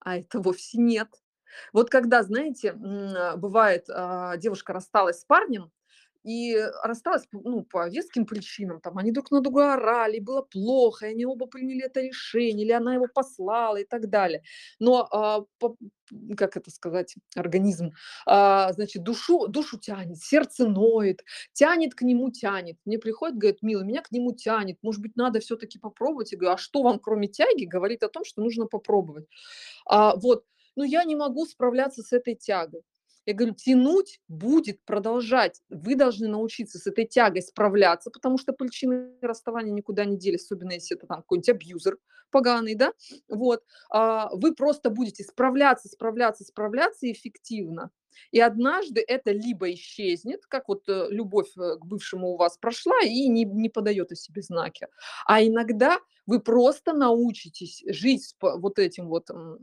А 0.00 0.16
это 0.16 0.40
вовсе 0.40 0.78
нет. 0.78 1.08
Вот 1.72 1.90
когда, 1.90 2.22
знаете, 2.22 2.72
а, 2.72 3.36
бывает, 3.36 3.86
а, 3.90 4.36
девушка 4.36 4.72
рассталась 4.72 5.20
с 5.20 5.24
парнем, 5.24 5.70
и 6.22 6.54
рассталась, 6.82 7.24
ну, 7.32 7.62
по 7.62 7.88
веским 7.88 8.26
причинам. 8.26 8.80
Там 8.82 8.98
они 8.98 9.10
друг 9.10 9.30
на 9.30 9.40
друга 9.40 9.72
орали, 9.74 10.18
было 10.18 10.42
плохо, 10.42 11.06
и 11.06 11.12
они 11.12 11.24
оба 11.24 11.46
приняли 11.46 11.84
это 11.86 12.02
решение, 12.02 12.66
или 12.66 12.72
она 12.72 12.94
его 12.94 13.06
послала 13.12 13.76
и 13.78 13.84
так 13.86 14.10
далее. 14.10 14.42
Но, 14.78 15.08
а, 15.10 15.44
по 15.58 15.76
как 16.36 16.56
это 16.56 16.70
сказать, 16.70 17.14
организм, 17.36 17.92
а, 18.26 18.72
значит, 18.72 19.02
душу 19.04 19.46
душу 19.48 19.78
тянет, 19.78 20.18
сердце 20.18 20.66
ноет, 20.68 21.22
тянет 21.52 21.94
к 21.94 22.02
нему, 22.02 22.30
тянет. 22.30 22.76
Мне 22.84 22.98
приходит, 22.98 23.38
говорит: 23.38 23.62
"Мила, 23.62 23.82
меня 23.82 24.02
к 24.02 24.10
нему 24.10 24.32
тянет, 24.32 24.76
может 24.82 25.00
быть, 25.02 25.16
надо 25.16 25.40
все 25.40 25.56
таки 25.56 25.78
попробовать?" 25.78 26.32
Я 26.32 26.38
говорю: 26.38 26.54
"А 26.54 26.58
что 26.58 26.82
вам, 26.82 26.98
кроме 26.98 27.28
тяги, 27.28 27.64
говорит 27.64 28.02
о 28.02 28.08
том, 28.08 28.24
что 28.24 28.42
нужно 28.42 28.66
попробовать?" 28.66 29.26
А, 29.86 30.16
вот, 30.16 30.44
но 30.80 30.84
я 30.86 31.04
не 31.04 31.14
могу 31.14 31.44
справляться 31.44 32.02
с 32.02 32.10
этой 32.10 32.34
тягой. 32.34 32.80
Я 33.26 33.34
говорю, 33.34 33.54
тянуть 33.54 34.18
будет 34.28 34.82
продолжать. 34.86 35.60
Вы 35.68 35.94
должны 35.94 36.26
научиться 36.26 36.78
с 36.78 36.86
этой 36.86 37.04
тягой 37.04 37.42
справляться, 37.42 38.10
потому 38.10 38.38
что 38.38 38.54
причины 38.54 39.12
расставания 39.20 39.74
никуда 39.74 40.06
не 40.06 40.16
делись, 40.16 40.44
особенно 40.44 40.72
если 40.72 40.96
это 40.96 41.06
там 41.06 41.18
какой-нибудь 41.18 41.50
абьюзер 41.50 41.98
поганый, 42.30 42.76
да, 42.76 42.94
вот. 43.28 43.62
А, 43.90 44.30
вы 44.32 44.54
просто 44.54 44.88
будете 44.88 45.22
справляться, 45.22 45.88
справляться, 45.88 46.44
справляться 46.44 47.12
эффективно. 47.12 47.90
И 48.30 48.40
однажды 48.40 49.04
это 49.06 49.32
либо 49.32 49.70
исчезнет, 49.74 50.46
как 50.46 50.68
вот 50.68 50.88
э, 50.88 51.08
любовь 51.10 51.50
э, 51.58 51.76
к 51.76 51.84
бывшему 51.84 52.28
у 52.30 52.36
вас 52.36 52.56
прошла 52.56 53.00
и 53.04 53.28
не, 53.28 53.44
не 53.44 53.68
подает 53.68 54.12
о 54.12 54.16
себе 54.16 54.40
знаки. 54.40 54.88
А 55.26 55.42
иногда 55.42 55.98
вы 56.26 56.40
просто 56.40 56.94
научитесь 56.94 57.82
жить 57.86 58.34
вот 58.40 58.78
этим 58.78 59.08
вот 59.08 59.30
м, 59.30 59.58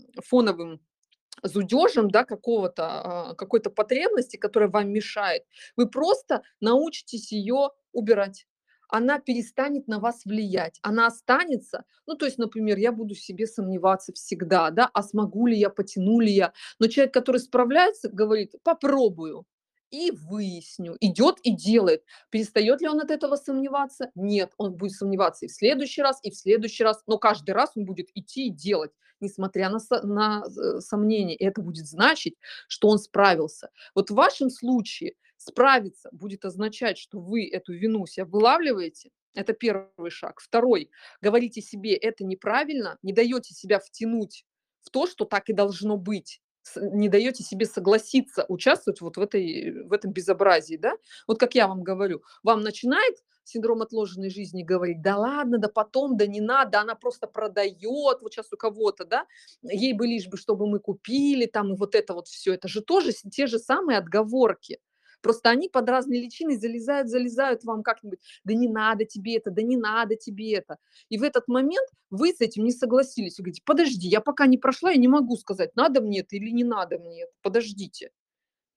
зудежем, 1.43 2.09
да, 2.09 2.23
какого-то, 2.25 2.83
а, 3.31 3.35
какой-то 3.35 3.69
потребности, 3.69 4.37
которая 4.37 4.69
вам 4.69 4.91
мешает, 4.91 5.43
вы 5.75 5.89
просто 5.89 6.43
научитесь 6.61 7.31
ее 7.31 7.69
убирать. 7.93 8.47
Она 8.89 9.19
перестанет 9.19 9.87
на 9.87 9.99
вас 9.99 10.23
влиять. 10.25 10.79
Она 10.81 11.07
останется. 11.07 11.83
Ну, 12.05 12.15
то 12.15 12.25
есть, 12.25 12.37
например, 12.37 12.77
я 12.77 12.91
буду 12.91 13.15
в 13.15 13.19
себе 13.19 13.45
сомневаться 13.45 14.13
всегда, 14.13 14.69
да, 14.71 14.89
а 14.93 15.03
смогу 15.03 15.47
ли 15.47 15.57
я, 15.57 15.69
потяну 15.69 16.19
ли 16.21 16.31
я. 16.31 16.53
Но 16.79 16.87
человек, 16.87 17.13
который 17.13 17.39
справляется, 17.41 18.09
говорит, 18.09 18.53
попробую 18.63 19.45
и 19.91 20.11
выясню, 20.11 20.97
идет 20.99 21.39
и 21.43 21.51
делает. 21.51 22.03
Перестает 22.29 22.81
ли 22.81 22.87
он 22.87 22.99
от 22.99 23.11
этого 23.11 23.35
сомневаться? 23.35 24.11
Нет, 24.15 24.53
он 24.57 24.75
будет 24.75 24.93
сомневаться 24.93 25.45
и 25.45 25.49
в 25.49 25.53
следующий 25.53 26.01
раз, 26.01 26.19
и 26.23 26.31
в 26.31 26.35
следующий 26.35 26.83
раз, 26.83 27.01
но 27.07 27.17
каждый 27.17 27.51
раз 27.51 27.71
он 27.75 27.85
будет 27.85 28.09
идти 28.13 28.47
и 28.47 28.51
делать 28.51 28.91
несмотря 29.19 29.69
на, 29.69 29.79
на 30.03 30.43
э, 30.45 30.79
сомнения. 30.79 31.35
И 31.35 31.43
это 31.43 31.61
будет 31.61 31.87
значить, 31.87 32.35
что 32.67 32.89
он 32.89 32.99
справился. 32.99 33.71
Вот 33.95 34.11
в 34.11 34.13
вашем 34.13 34.51
случае 34.51 35.15
справиться 35.37 36.09
будет 36.11 36.45
означать, 36.45 36.97
что 36.97 37.19
вы 37.19 37.47
эту 37.47 37.73
вину 37.73 38.05
себя 38.05 38.25
вылавливаете. 38.25 39.09
Это 39.33 39.53
первый 39.53 40.09
шаг. 40.09 40.39
Второй. 40.39 40.89
Говорите 41.21 41.61
себе, 41.61 41.95
это 41.95 42.23
неправильно, 42.23 42.97
не 43.01 43.13
даете 43.13 43.53
себя 43.53 43.79
втянуть 43.79 44.45
в 44.81 44.89
то, 44.89 45.05
что 45.05 45.25
так 45.25 45.49
и 45.49 45.53
должно 45.53 45.97
быть 45.97 46.41
не 46.75 47.09
даете 47.09 47.43
себе 47.43 47.65
согласиться 47.65 48.45
участвовать 48.47 49.01
вот 49.01 49.17
в, 49.17 49.21
этой, 49.21 49.83
в 49.83 49.93
этом 49.93 50.11
безобразии, 50.11 50.77
да? 50.77 50.93
Вот 51.27 51.39
как 51.39 51.55
я 51.55 51.67
вам 51.67 51.83
говорю, 51.83 52.23
вам 52.43 52.61
начинает 52.61 53.15
синдром 53.43 53.81
отложенной 53.81 54.29
жизни 54.29 54.63
говорить, 54.63 55.01
да 55.01 55.17
ладно, 55.17 55.57
да 55.57 55.69
потом, 55.69 56.17
да 56.17 56.27
не 56.27 56.41
надо, 56.41 56.81
она 56.81 56.95
просто 56.95 57.27
продает, 57.27 58.21
вот 58.21 58.33
сейчас 58.33 58.51
у 58.51 58.57
кого-то, 58.57 59.05
да, 59.05 59.25
ей 59.63 59.93
бы 59.93 60.05
лишь 60.05 60.27
бы, 60.27 60.37
чтобы 60.37 60.67
мы 60.67 60.79
купили, 60.79 61.45
там, 61.45 61.73
и 61.73 61.77
вот 61.77 61.95
это 61.95 62.13
вот 62.13 62.27
все, 62.27 62.53
это 62.53 62.67
же 62.67 62.81
тоже 62.81 63.13
те 63.13 63.47
же 63.47 63.57
самые 63.59 63.99
отговорки. 63.99 64.79
Просто 65.21 65.49
они 65.49 65.69
под 65.69 65.89
разной 65.89 66.19
личиной 66.19 66.57
залезают, 66.57 67.09
залезают 67.09 67.63
вам 67.63 67.83
как-нибудь, 67.83 68.19
да 68.43 68.53
не 68.53 68.67
надо 68.67 69.05
тебе 69.05 69.37
это, 69.37 69.51
да 69.51 69.61
не 69.61 69.77
надо 69.77 70.15
тебе 70.15 70.53
это. 70.53 70.77
И 71.09 71.17
в 71.17 71.23
этот 71.23 71.47
момент 71.47 71.87
вы 72.09 72.31
с 72.33 72.41
этим 72.41 72.63
не 72.63 72.71
согласились. 72.71 73.37
Вы 73.37 73.43
говорите, 73.43 73.61
подожди, 73.65 74.07
я 74.07 74.21
пока 74.21 74.47
не 74.47 74.57
прошла, 74.57 74.91
я 74.91 74.97
не 74.97 75.07
могу 75.07 75.35
сказать, 75.37 75.75
надо 75.75 76.01
мне 76.01 76.19
это 76.21 76.35
или 76.35 76.49
не 76.49 76.63
надо 76.63 76.99
мне 76.99 77.23
это, 77.23 77.33
подождите. 77.41 78.11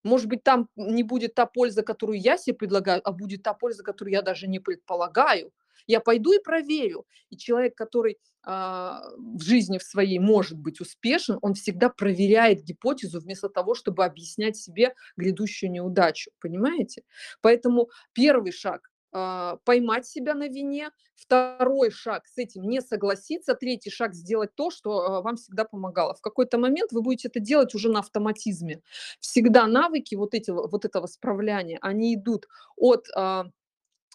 Может 0.05 0.29
быть, 0.29 0.43
там 0.43 0.69
не 0.77 1.03
будет 1.03 1.35
та 1.35 1.47
польза, 1.47 1.83
которую 1.83 2.21
я 2.21 2.39
себе 2.39 2.57
предлагаю, 2.57 3.03
а 3.05 3.13
будет 3.13 3.43
та 3.43 3.53
польза, 3.55 3.83
которую 3.83 4.15
я 4.15 4.23
даже 4.23 4.47
не 4.49 4.59
предполагаю. 4.59 5.53
Я 5.91 6.01
пойду 6.01 6.33
и 6.33 6.39
проверю. 6.43 7.05
И 7.31 7.37
человек, 7.37 7.75
который 7.75 8.19
а, 8.43 9.03
в 9.17 9.43
жизни 9.43 9.79
в 9.79 9.83
своей 9.83 10.21
может 10.21 10.57
быть 10.57 10.81
успешен, 10.81 11.39
он 11.43 11.55
всегда 11.55 11.89
проверяет 11.89 12.63
гипотезу 12.63 13.21
вместо 13.21 13.49
того, 13.49 13.75
чтобы 13.75 14.05
объяснять 14.05 14.57
себе 14.57 14.95
грядущую 15.17 15.73
неудачу. 15.73 16.31
Понимаете? 16.41 17.03
Поэтому 17.43 17.91
первый 18.13 18.53
шаг 18.53 18.91
а, 19.13 19.57
поймать 19.65 20.07
себя 20.07 20.35
на 20.35 20.47
вине, 20.47 20.91
второй 21.17 21.91
шаг 21.91 22.27
с 22.29 22.39
этим 22.39 22.63
не 22.63 22.81
согласиться, 22.81 23.55
третий 23.55 23.91
шаг 23.91 24.15
сделать 24.15 24.55
то, 24.55 24.71
что 24.71 25.01
а, 25.01 25.23
вам 25.23 25.37
всегда 25.37 25.65
помогало. 25.65 26.15
В 26.15 26.21
какой-то 26.21 26.59
момент 26.59 26.93
вы 26.93 27.03
будете 27.03 27.27
это 27.27 27.41
делать 27.41 27.75
уже 27.75 27.91
на 27.91 27.99
автоматизме 27.99 28.83
всегда 29.19 29.67
навыки 29.67 30.15
вот, 30.15 30.35
эти, 30.35 30.51
вот 30.51 30.85
этого 30.85 31.07
справляния, 31.09 31.79
они 31.83 32.15
идут 32.15 32.47
от 32.77 33.07
а, 33.17 33.47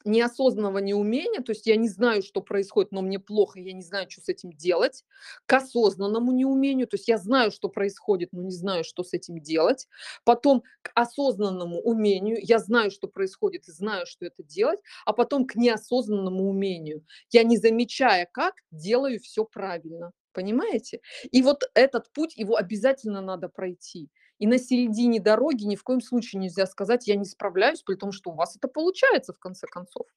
неосознанного 0.05 0.77
неумения, 0.79 1.41
то 1.41 1.51
есть 1.51 1.65
я 1.67 1.75
не 1.75 1.89
знаю, 1.89 2.21
что 2.23 2.41
происходит, 2.41 2.91
но 2.91 3.01
мне 3.01 3.19
плохо, 3.19 3.59
я 3.59 3.73
не 3.73 3.81
знаю, 3.83 4.09
что 4.09 4.21
с 4.21 4.29
этим 4.29 4.51
делать, 4.53 5.03
к 5.45 5.53
осознанному 5.53 6.31
неумению, 6.31 6.87
то 6.87 6.95
есть 6.95 7.07
я 7.07 7.17
знаю, 7.17 7.51
что 7.51 7.69
происходит, 7.69 8.29
но 8.31 8.41
не 8.41 8.51
знаю, 8.53 8.83
что 8.83 9.03
с 9.03 9.13
этим 9.13 9.39
делать, 9.39 9.87
потом 10.23 10.63
к 10.81 10.91
осознанному 10.95 11.79
умению, 11.81 12.37
я 12.41 12.59
знаю, 12.59 12.91
что 12.91 13.07
происходит 13.07 13.67
и 13.67 13.71
знаю, 13.71 14.05
что 14.05 14.25
это 14.25 14.43
делать, 14.43 14.79
а 15.05 15.13
потом 15.13 15.45
к 15.45 15.55
неосознанному 15.55 16.47
умению, 16.49 17.05
я 17.31 17.43
не 17.43 17.57
замечая 17.57 18.27
как, 18.31 18.55
делаю 18.71 19.19
все 19.19 19.45
правильно. 19.45 20.11
Понимаете? 20.33 20.99
И 21.31 21.41
вот 21.41 21.63
этот 21.75 22.11
путь, 22.11 22.35
его 22.35 22.57
обязательно 22.57 23.21
надо 23.21 23.47
пройти. 23.47 24.09
И 24.39 24.47
на 24.47 24.57
середине 24.57 25.19
дороги 25.19 25.63
ни 25.63 25.75
в 25.75 25.83
коем 25.83 26.01
случае 26.01 26.41
нельзя 26.41 26.65
сказать: 26.65 27.07
"Я 27.07 27.15
не 27.15 27.25
справляюсь", 27.25 27.81
при 27.81 27.95
том, 27.95 28.11
что 28.11 28.31
у 28.31 28.35
вас 28.35 28.55
это 28.55 28.67
получается 28.67 29.33
в 29.33 29.39
конце 29.39 29.67
концов. 29.67 30.07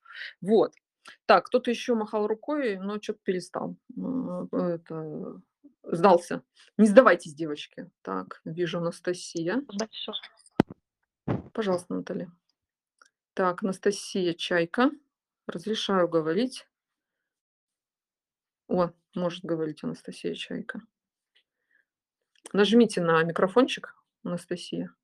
Вот. 0.40 0.74
Так, 1.26 1.46
кто-то 1.46 1.70
еще 1.70 1.94
махал 1.94 2.26
рукой, 2.26 2.76
но 2.76 2.98
чё-то 2.98 3.20
перестал. 3.22 3.76
Это, 4.52 5.40
сдался. 5.84 6.42
Не 6.76 6.86
сдавайтесь, 6.86 7.34
девочки. 7.34 7.90
Так, 8.02 8.40
вижу, 8.44 8.78
Анастасия. 8.78 9.62
Большое. 9.78 10.18
Пожалуйста, 11.52 11.94
Наталья. 11.94 12.30
Так, 13.34 13.62
Анастасия 13.62 14.34
Чайка. 14.34 14.90
Разрешаю 15.46 16.08
говорить. 16.08 16.66
О, 18.68 18.90
может 19.14 19.44
говорить 19.44 19.82
Анастасия 19.82 20.34
Чайка. 20.34 20.82
Нажмите 22.52 23.00
на 23.00 23.22
микрофончик, 23.22 23.94
Анастасия. 24.28 24.94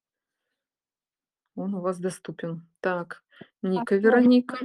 Он 1.56 1.74
у 1.74 1.80
вас 1.80 1.98
доступен. 1.98 2.66
Так, 2.80 3.22
Ника 3.62 3.96
Вероника. 3.96 4.58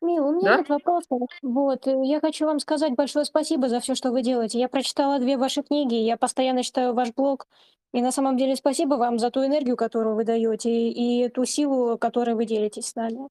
Мил, 0.00 0.26
у 0.26 0.32
меня 0.32 0.50
Да? 0.52 0.58
нет 0.58 0.68
вопросов. 0.68 1.22
Вот, 1.42 1.86
э, 1.86 2.04
я 2.04 2.20
хочу 2.20 2.44
вам 2.44 2.58
сказать 2.58 2.94
большое 2.94 3.24
спасибо 3.24 3.68
за 3.68 3.80
все, 3.80 3.94
что 3.94 4.10
вы 4.12 4.22
делаете. 4.22 4.58
Я 4.58 4.68
прочитала 4.68 5.18
2 5.18 5.36
ваши 5.38 5.62
книги, 5.62 5.94
я 5.94 6.16
постоянно 6.16 6.62
читаю 6.62 6.92
ваш 6.92 7.12
блог. 7.14 7.46
И 7.92 8.02
на 8.02 8.10
самом 8.10 8.36
деле 8.36 8.56
спасибо 8.56 8.96
вам 8.96 9.18
за 9.18 9.30
ту 9.30 9.44
энергию, 9.46 9.76
которую 9.76 10.16
вы 10.16 10.24
даете, 10.24 10.90
и 10.90 11.28
ту 11.28 11.44
силу, 11.44 11.96
которой 11.96 12.34
вы 12.34 12.44
делитесь 12.44 12.88
с 12.88 12.94
нами. 12.96 13.28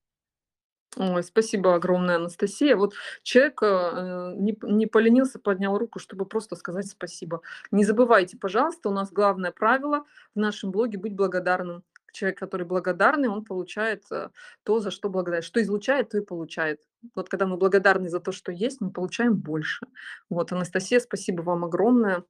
Ой, 0.98 1.24
спасибо 1.24 1.74
огромное, 1.74 2.18
Анастасия. 2.18 2.76
Вот 2.76 2.94
человек, 3.24 3.64
э, 3.64 4.36
не 4.38 4.56
не 4.62 4.86
поленился, 4.86 5.40
поднял 5.40 5.78
руку, 5.78 5.98
чтобы 6.00 6.26
просто 6.26 6.56
сказать 6.56 6.88
спасибо. 6.88 7.42
Не 7.72 7.84
забывайте, 7.84 8.38
пожалуйста, 8.38 8.90
у 8.90 8.92
нас 8.92 9.12
главное 9.12 9.52
правило 9.52 10.06
в 10.36 10.40
нашем 10.40 10.72
блоге- 10.72 11.00
быть 11.00 11.16
благодарным. 11.16 11.84
Человек, 12.12 12.38
который 12.38 12.68
благодарный, 12.68 13.28
он 13.28 13.44
получает, 13.44 14.04
э, 14.12 14.30
то, 14.64 14.80
за 14.80 14.92
что 14.92 15.10
благодарен. 15.10 15.42
Что 15.42 15.62
излучает, 15.62 16.10
то 16.10 16.20
и 16.20 16.22
получает. 16.22 16.80
Вот 17.16 17.28
когда 17.28 17.48
мы 17.48 17.58
благодарны 17.58 18.08
за 18.08 18.20
то, 18.20 18.32
что 18.32 18.52
есть, 18.52 18.80
мы 18.80 18.92
получаем 18.92 19.36
больше. 19.36 19.88
Вот, 20.30 20.52
Анастасия, 20.52 21.00
спасибо 21.00 21.42
вам 21.42 21.66
огромное 21.66 22.24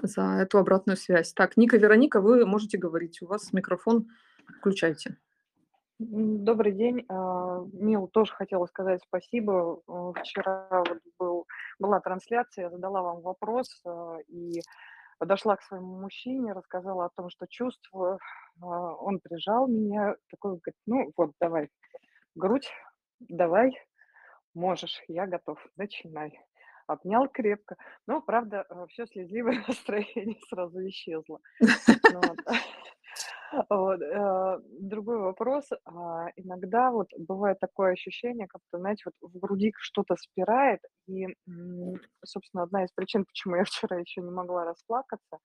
за 0.00 0.22
эту 0.42 0.58
обратную 0.58 0.96
связь. 0.96 1.32
Так, 1.32 1.56
Ника 1.56 1.76
Вероника, 1.76 2.20
вы 2.20 2.46
можете 2.46 2.78
говорить. 2.78 3.20
У 3.20 3.26
вас 3.26 3.52
микрофон. 3.52 4.08
Включайте. 4.60 5.16
Добрый 6.02 6.72
день. 6.72 7.04
А, 7.10 7.62
Мил, 7.74 8.08
тоже 8.08 8.32
хотела 8.32 8.64
сказать 8.64 9.02
спасибо. 9.06 9.82
Э, 9.86 10.12
вчера 10.18 10.66
вот 10.70 10.98
был 11.18 11.46
была 11.78 12.00
трансляция, 12.00 12.64
я 12.64 12.70
задала 12.70 13.02
вам 13.02 13.20
вопрос, 13.20 13.82
а, 13.84 14.16
и 14.28 14.62
подошла 15.18 15.56
к 15.56 15.62
своему 15.62 16.00
мужчине, 16.00 16.54
рассказала 16.54 17.04
о 17.04 17.10
том, 17.14 17.28
что 17.28 17.46
чувствую. 17.46 18.18
А, 18.62 18.66
он 18.94 19.20
прижал 19.20 19.68
меня, 19.68 20.14
такой 20.30 20.52
говорит: 20.52 20.80
"Ну 20.86 21.12
вот, 21.18 21.32
давай, 21.38 21.68
грудь, 22.34 22.70
давай, 23.18 23.78
можешь, 24.54 25.02
я 25.06 25.26
готов, 25.26 25.58
начинай". 25.76 26.32
Обнял 26.86 27.28
крепко. 27.28 27.76
Но, 28.06 28.22
правда, 28.22 28.64
все 28.88 29.04
слезливое 29.06 29.62
настроение 29.68 30.40
сразу 30.48 30.80
исчезло. 30.88 31.40
Вот. 33.68 34.00
Э, 34.00 34.58
другой 34.80 35.18
вопрос. 35.18 35.68
А, 35.84 36.28
иногда 36.36 36.90
вот 36.90 37.08
бывает 37.18 37.58
такое 37.58 37.92
ощущение, 37.92 38.46
как-то, 38.46 38.78
знаете, 38.78 39.02
вот 39.06 39.32
в 39.32 39.38
груди 39.38 39.72
что-то 39.76 40.14
спирает. 40.16 40.80
И, 41.08 41.26
собственно, 42.24 42.62
одна 42.62 42.84
из 42.84 42.92
причин, 42.92 43.24
почему 43.24 43.56
я 43.56 43.64
вчера 43.64 43.98
еще 43.98 44.20
не 44.20 44.30
могла 44.30 44.64
расплакаться, 44.64 45.38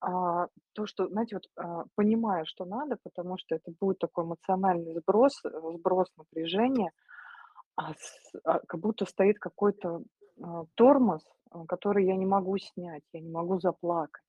а, 0.00 0.46
то, 0.72 0.86
что, 0.86 1.08
знаете, 1.08 1.36
вот 1.36 1.44
а, 1.56 1.84
понимаю, 1.94 2.46
что 2.46 2.64
надо, 2.64 2.96
потому 3.02 3.36
что 3.38 3.54
это 3.54 3.70
будет 3.78 3.98
такой 3.98 4.24
эмоциональный 4.24 4.94
сброс, 4.94 5.32
э, 5.44 5.50
сброс 5.74 6.08
напряжения, 6.16 6.90
а, 7.76 7.92
а 8.44 8.60
как 8.66 8.80
будто 8.80 9.04
стоит 9.04 9.38
какой-то 9.38 10.02
тормоз, 10.74 11.22
а, 11.50 11.66
который 11.66 12.06
я 12.06 12.16
не 12.16 12.26
могу 12.26 12.56
снять, 12.58 13.02
я 13.12 13.20
не 13.20 13.30
могу 13.30 13.60
заплакать. 13.60 14.22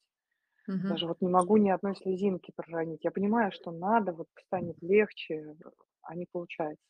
Мгм. 0.68 0.92
Даже 0.92 1.08
вот 1.08 1.22
не 1.22 1.30
могу 1.30 1.58
ни 1.58 1.70
одной 1.70 1.96
слезинки 1.96 2.52
проронить. 2.56 3.04
Я 3.04 3.12
понимаю, 3.12 3.52
что 3.52 3.72
надо, 3.72 4.14
вот 4.14 4.28
станет 4.48 4.78
легче, 4.82 5.56
а 6.04 6.16
не 6.16 6.26
получается. 6.32 6.84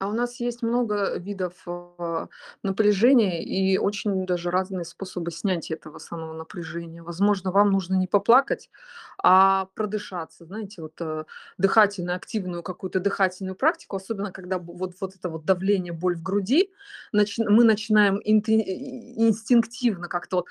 А 0.00 0.08
у 0.08 0.12
нас 0.14 0.40
есть 0.40 0.62
много 0.62 1.18
видов, 1.18 1.62
а, 1.66 2.28
напряжения 2.62 3.44
и 3.44 3.76
очень 3.76 4.24
даже 4.24 4.50
разные 4.50 4.84
способы 4.86 5.30
снятия 5.30 5.76
этого 5.76 5.98
самого 5.98 6.32
напряжения. 6.32 7.02
Возможно, 7.02 7.52
вам 7.52 7.70
нужно 7.70 7.94
не 7.96 8.06
поплакать, 8.06 8.70
а 9.22 9.66
продышаться. 9.74 10.46
Знаете, 10.46 10.80
вот, 10.80 10.94
э, 11.00 11.24
дыхательную, 11.58 12.16
активную 12.16 12.62
какую-то 12.62 12.98
дыхательную 13.00 13.56
практику, 13.56 13.96
особенно 13.96 14.32
когда 14.32 14.58
вот 14.58 14.94
вот 15.00 15.14
это 15.16 15.28
вот 15.28 15.44
давление, 15.44 15.92
боль 15.92 16.16
в 16.16 16.22
груди, 16.22 16.70
начи 17.12 17.44
мы 17.44 17.64
начинаем 17.64 18.20
инты 18.24 18.54
и 18.54 19.28
инстинктивно 19.28 20.08
как-то 20.08 20.36
вот 20.36 20.46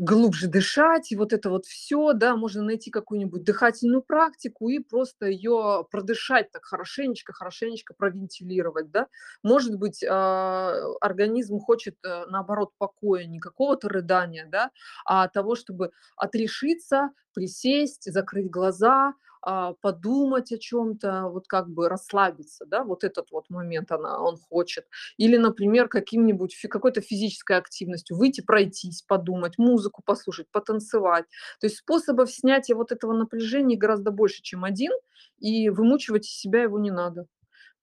глубже 0.00 0.48
дышать, 0.48 1.12
и 1.12 1.16
вот 1.16 1.32
это 1.32 1.50
вот 1.50 1.66
все, 1.66 2.12
да. 2.14 2.36
Можно 2.36 2.62
найти 2.62 2.90
какую-нибудь 2.90 3.44
дыхательную 3.44 4.02
практику 4.02 4.68
и 4.70 4.80
просто 4.80 5.26
ее 5.26 5.86
продышать 5.90 6.50
так 6.52 6.64
хорошенечко, 6.64 7.32
хорошенечко 7.34 7.94
провентилировать, 7.94 8.90
да. 8.90 9.06
Может 9.44 9.76
быть, 9.76 10.02
а, 10.08 10.74
организм 11.00 11.58
хочет, 11.60 11.96
э, 12.04 12.24
наоборот, 12.28 12.70
покоя, 12.78 13.24
не 13.26 13.40
какого-то 13.40 13.88
рыдания, 13.88 14.46
да, 14.50 14.70
а 15.04 15.28
того, 15.28 15.54
чтобы 15.56 15.92
отрешиться, 16.16 17.10
присесть, 17.34 18.10
закрыть 18.12 18.50
глаза, 18.50 19.14
а, 19.42 19.72
подумать 19.80 20.52
о 20.52 20.58
чем 20.58 20.98
то 20.98 21.28
вот 21.28 21.46
как 21.48 21.70
бы 21.70 21.88
расслабиться, 21.88 22.66
да. 22.66 22.84
Вот 22.84 23.04
этот 23.04 23.30
вот 23.30 23.48
момент 23.48 23.90
она 23.92 24.20
он 24.20 24.36
хочет. 24.36 24.86
Или, 25.16 25.36
например, 25.38 25.88
каким-нибудь 25.88 26.54
какой-то 26.68 27.00
физической 27.00 27.56
активностью 27.56 28.16
выйти 28.16 28.42
пройтись, 28.42 29.02
подумать, 29.02 29.56
музыку 29.58 30.02
послушать, 30.04 30.46
потанцевать. 30.52 31.24
То 31.60 31.66
есть 31.66 31.78
способов 31.78 32.30
снятия 32.30 32.76
вот 32.76 32.92
этого 32.92 33.12
напряжения 33.14 33.76
гораздо 33.76 34.10
больше, 34.10 34.42
чем 34.42 34.64
один, 34.64 34.92
и 35.38 35.70
вымучивать 35.70 36.24
себя 36.26 36.62
его 36.62 36.78
не 36.78 36.90
надо. 36.90 37.26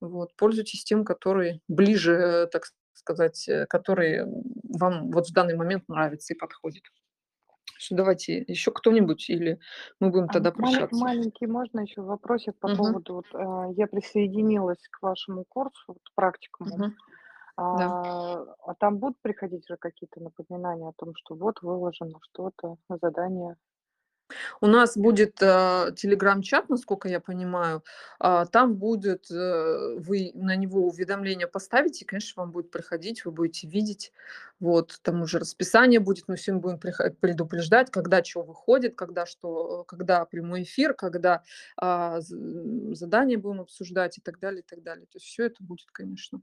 Вот. 0.02 0.36
Пользуйтесь 0.38 0.84
тем, 0.84 1.04
который 1.06 1.62
ближе, 1.68 2.14
э, 2.14 2.48
так 2.48 2.66
сказать, 2.94 3.48
э, 3.50 3.66
который, 3.68 4.26
вам 4.64 5.12
вот 5.12 5.28
в 5.30 5.34
данный 5.34 5.56
момент 5.56 5.88
нравится 5.90 6.34
и 6.34 6.38
подходит. 6.38 6.84
Что 7.78 7.96
давайте 7.96 8.44
еще 8.48 8.72
кто-нибудь 8.72 9.30
или 9.30 9.60
мы 10.00 10.10
будем 10.10 10.30
А 10.30 10.32
тогда 10.32 10.52
прощаться? 10.52 10.92
маленький 10.92 11.48
можно 11.48 11.80
еще 11.82 12.02
вопросик 12.02 12.60
по 12.60 12.68
Мгм. 12.68 12.68
поводу, 12.70 13.16
вот, 13.16 13.28
э, 13.34 13.74
я 13.78 13.88
присоединилась 13.88 14.86
к 14.92 15.02
вашему 15.02 15.46
курсу, 15.48 15.84
вот, 15.94 16.02
практикуму, 16.16 16.82
Мгм. 16.82 16.98
Да. 17.72 17.98
а, 17.98 18.44
а 18.66 18.76
там 18.80 19.00
будут 19.00 19.22
приходить 19.22 19.66
уже 19.70 19.78
какие-то 19.78 20.22
напоминания 20.22 20.90
о 20.90 20.94
том, 20.98 21.14
что 21.16 21.36
вот 21.36 21.62
выложено 21.62 22.20
что-то, 22.32 22.78
задание? 22.90 23.58
У 24.62 24.68
нас 24.68 24.98
будет, 24.98 25.38
э, 25.42 25.92
телеграм-чат, 25.96 26.70
насколько 26.70 27.08
я 27.08 27.20
понимаю. 27.20 27.84
А, 28.20 28.46
там 28.46 28.76
будет, 28.76 29.30
э, 29.32 29.96
вы 29.98 30.32
на 30.34 30.56
него 30.56 30.88
уведомления 30.88 31.48
поставите, 31.48 32.04
и, 32.06 32.08
конечно, 32.08 32.42
вам 32.44 32.52
будет 32.52 32.72
приходить, 32.72 33.24
вы 33.26 33.32
будете 33.32 33.68
видеть. 33.68 34.12
Вот, 34.60 35.00
там 35.04 35.22
уже 35.22 35.38
расписание 35.40 36.00
будет, 36.00 36.26
мы 36.28 36.36
всем 36.36 36.60
будем 36.60 36.80
предупреждать, 36.80 37.92
когда 37.92 38.22
чё 38.24 38.42
выходит, 38.44 38.96
когда 38.96 39.26
что, 39.28 39.84
когда 39.86 40.26
прямой 40.26 40.64
эфир, 40.64 40.94
когда, 40.96 41.44
з 41.80 42.34
м, 42.34 42.96
задания 42.96 43.38
будем 43.38 43.62
обсуждать 43.62 44.18
и 44.18 44.22
так 44.22 44.40
далее, 44.40 44.62
и 44.62 44.66
так 44.68 44.82
далее. 44.82 45.06
То 45.06 45.18
есть 45.18 45.26
всё 45.28 45.46
это 45.46 45.64
будет, 45.64 45.88
конечно. 45.92 46.42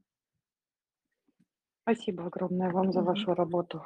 Спасибо 1.87 2.26
огромное 2.26 2.70
вам 2.70 2.93
за 2.93 3.03
вашу 3.03 3.35
работу. 3.35 3.85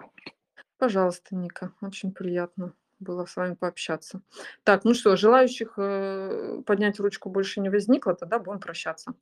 Пожалуйста, 0.79 1.37
Ника, 1.37 1.73
очень 1.81 2.13
приятно 2.13 2.75
было 3.01 3.25
с 3.25 3.37
вами 3.37 3.55
пообщаться. 3.55 4.21
Так, 4.65 4.85
ну 4.85 4.95
что, 4.95 5.17
желающих, 5.17 5.75
э, 5.77 6.63
поднять 6.67 6.99
ручку 7.01 7.31
больше 7.31 7.61
не 7.61 7.71
возникло, 7.71 8.15
тогда 8.15 8.39
будем 8.39 8.61
прощаться. 8.61 9.15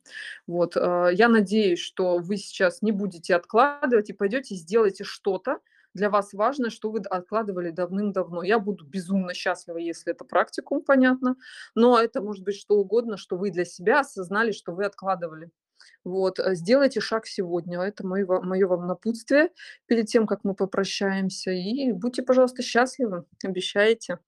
Вот, 0.47 0.75
э, 0.75 1.09
я 1.13 1.29
надеюсь, 1.29 1.79
что 1.79 2.17
вы 2.19 2.37
сейчас 2.37 2.81
не 2.81 2.91
будете 2.91 3.35
откладывать 3.35 4.09
и 4.09 4.13
пойдете, 4.13 4.55
сделаете 4.55 5.03
что-то 5.03 5.59
для 5.93 6.09
вас 6.09 6.33
важное, 6.33 6.69
что 6.69 6.91
вы 6.91 6.99
откладывали 6.99 7.71
давным-давно. 7.71 8.43
Я 8.43 8.59
буду 8.59 8.85
безумно 8.85 9.33
счастлива, 9.33 9.77
если 9.77 10.13
это 10.13 10.25
практикум, 10.25 10.83
понятно, 10.83 11.35
но 11.75 11.99
это 11.99 12.21
может 12.21 12.43
быть 12.43 12.55
что 12.55 12.75
угодно, 12.75 13.17
что 13.17 13.37
вы 13.37 13.51
для 13.51 13.65
себя 13.65 14.01
осознали, 14.01 14.51
что 14.51 14.73
вы 14.73 14.85
откладывали. 14.85 15.49
Вот, 16.03 16.39
э, 16.39 16.55
сделайте 16.55 17.01
шаг 17.01 17.27
сегодня. 17.27 17.79
Это 17.81 18.05
мой 18.05 18.23
ва 18.25 18.41
моё 18.41 18.67
вам 18.67 18.87
напутствие 18.87 19.49
перед 19.87 20.07
тем, 20.07 20.27
как 20.27 20.43
мы 20.43 20.53
попрощаемся. 20.55 21.51
И 21.51 21.91
будьте, 21.93 22.23
пожалуйста, 22.23 22.61
счастливы. 22.63 23.25
Обещаете? 23.43 24.19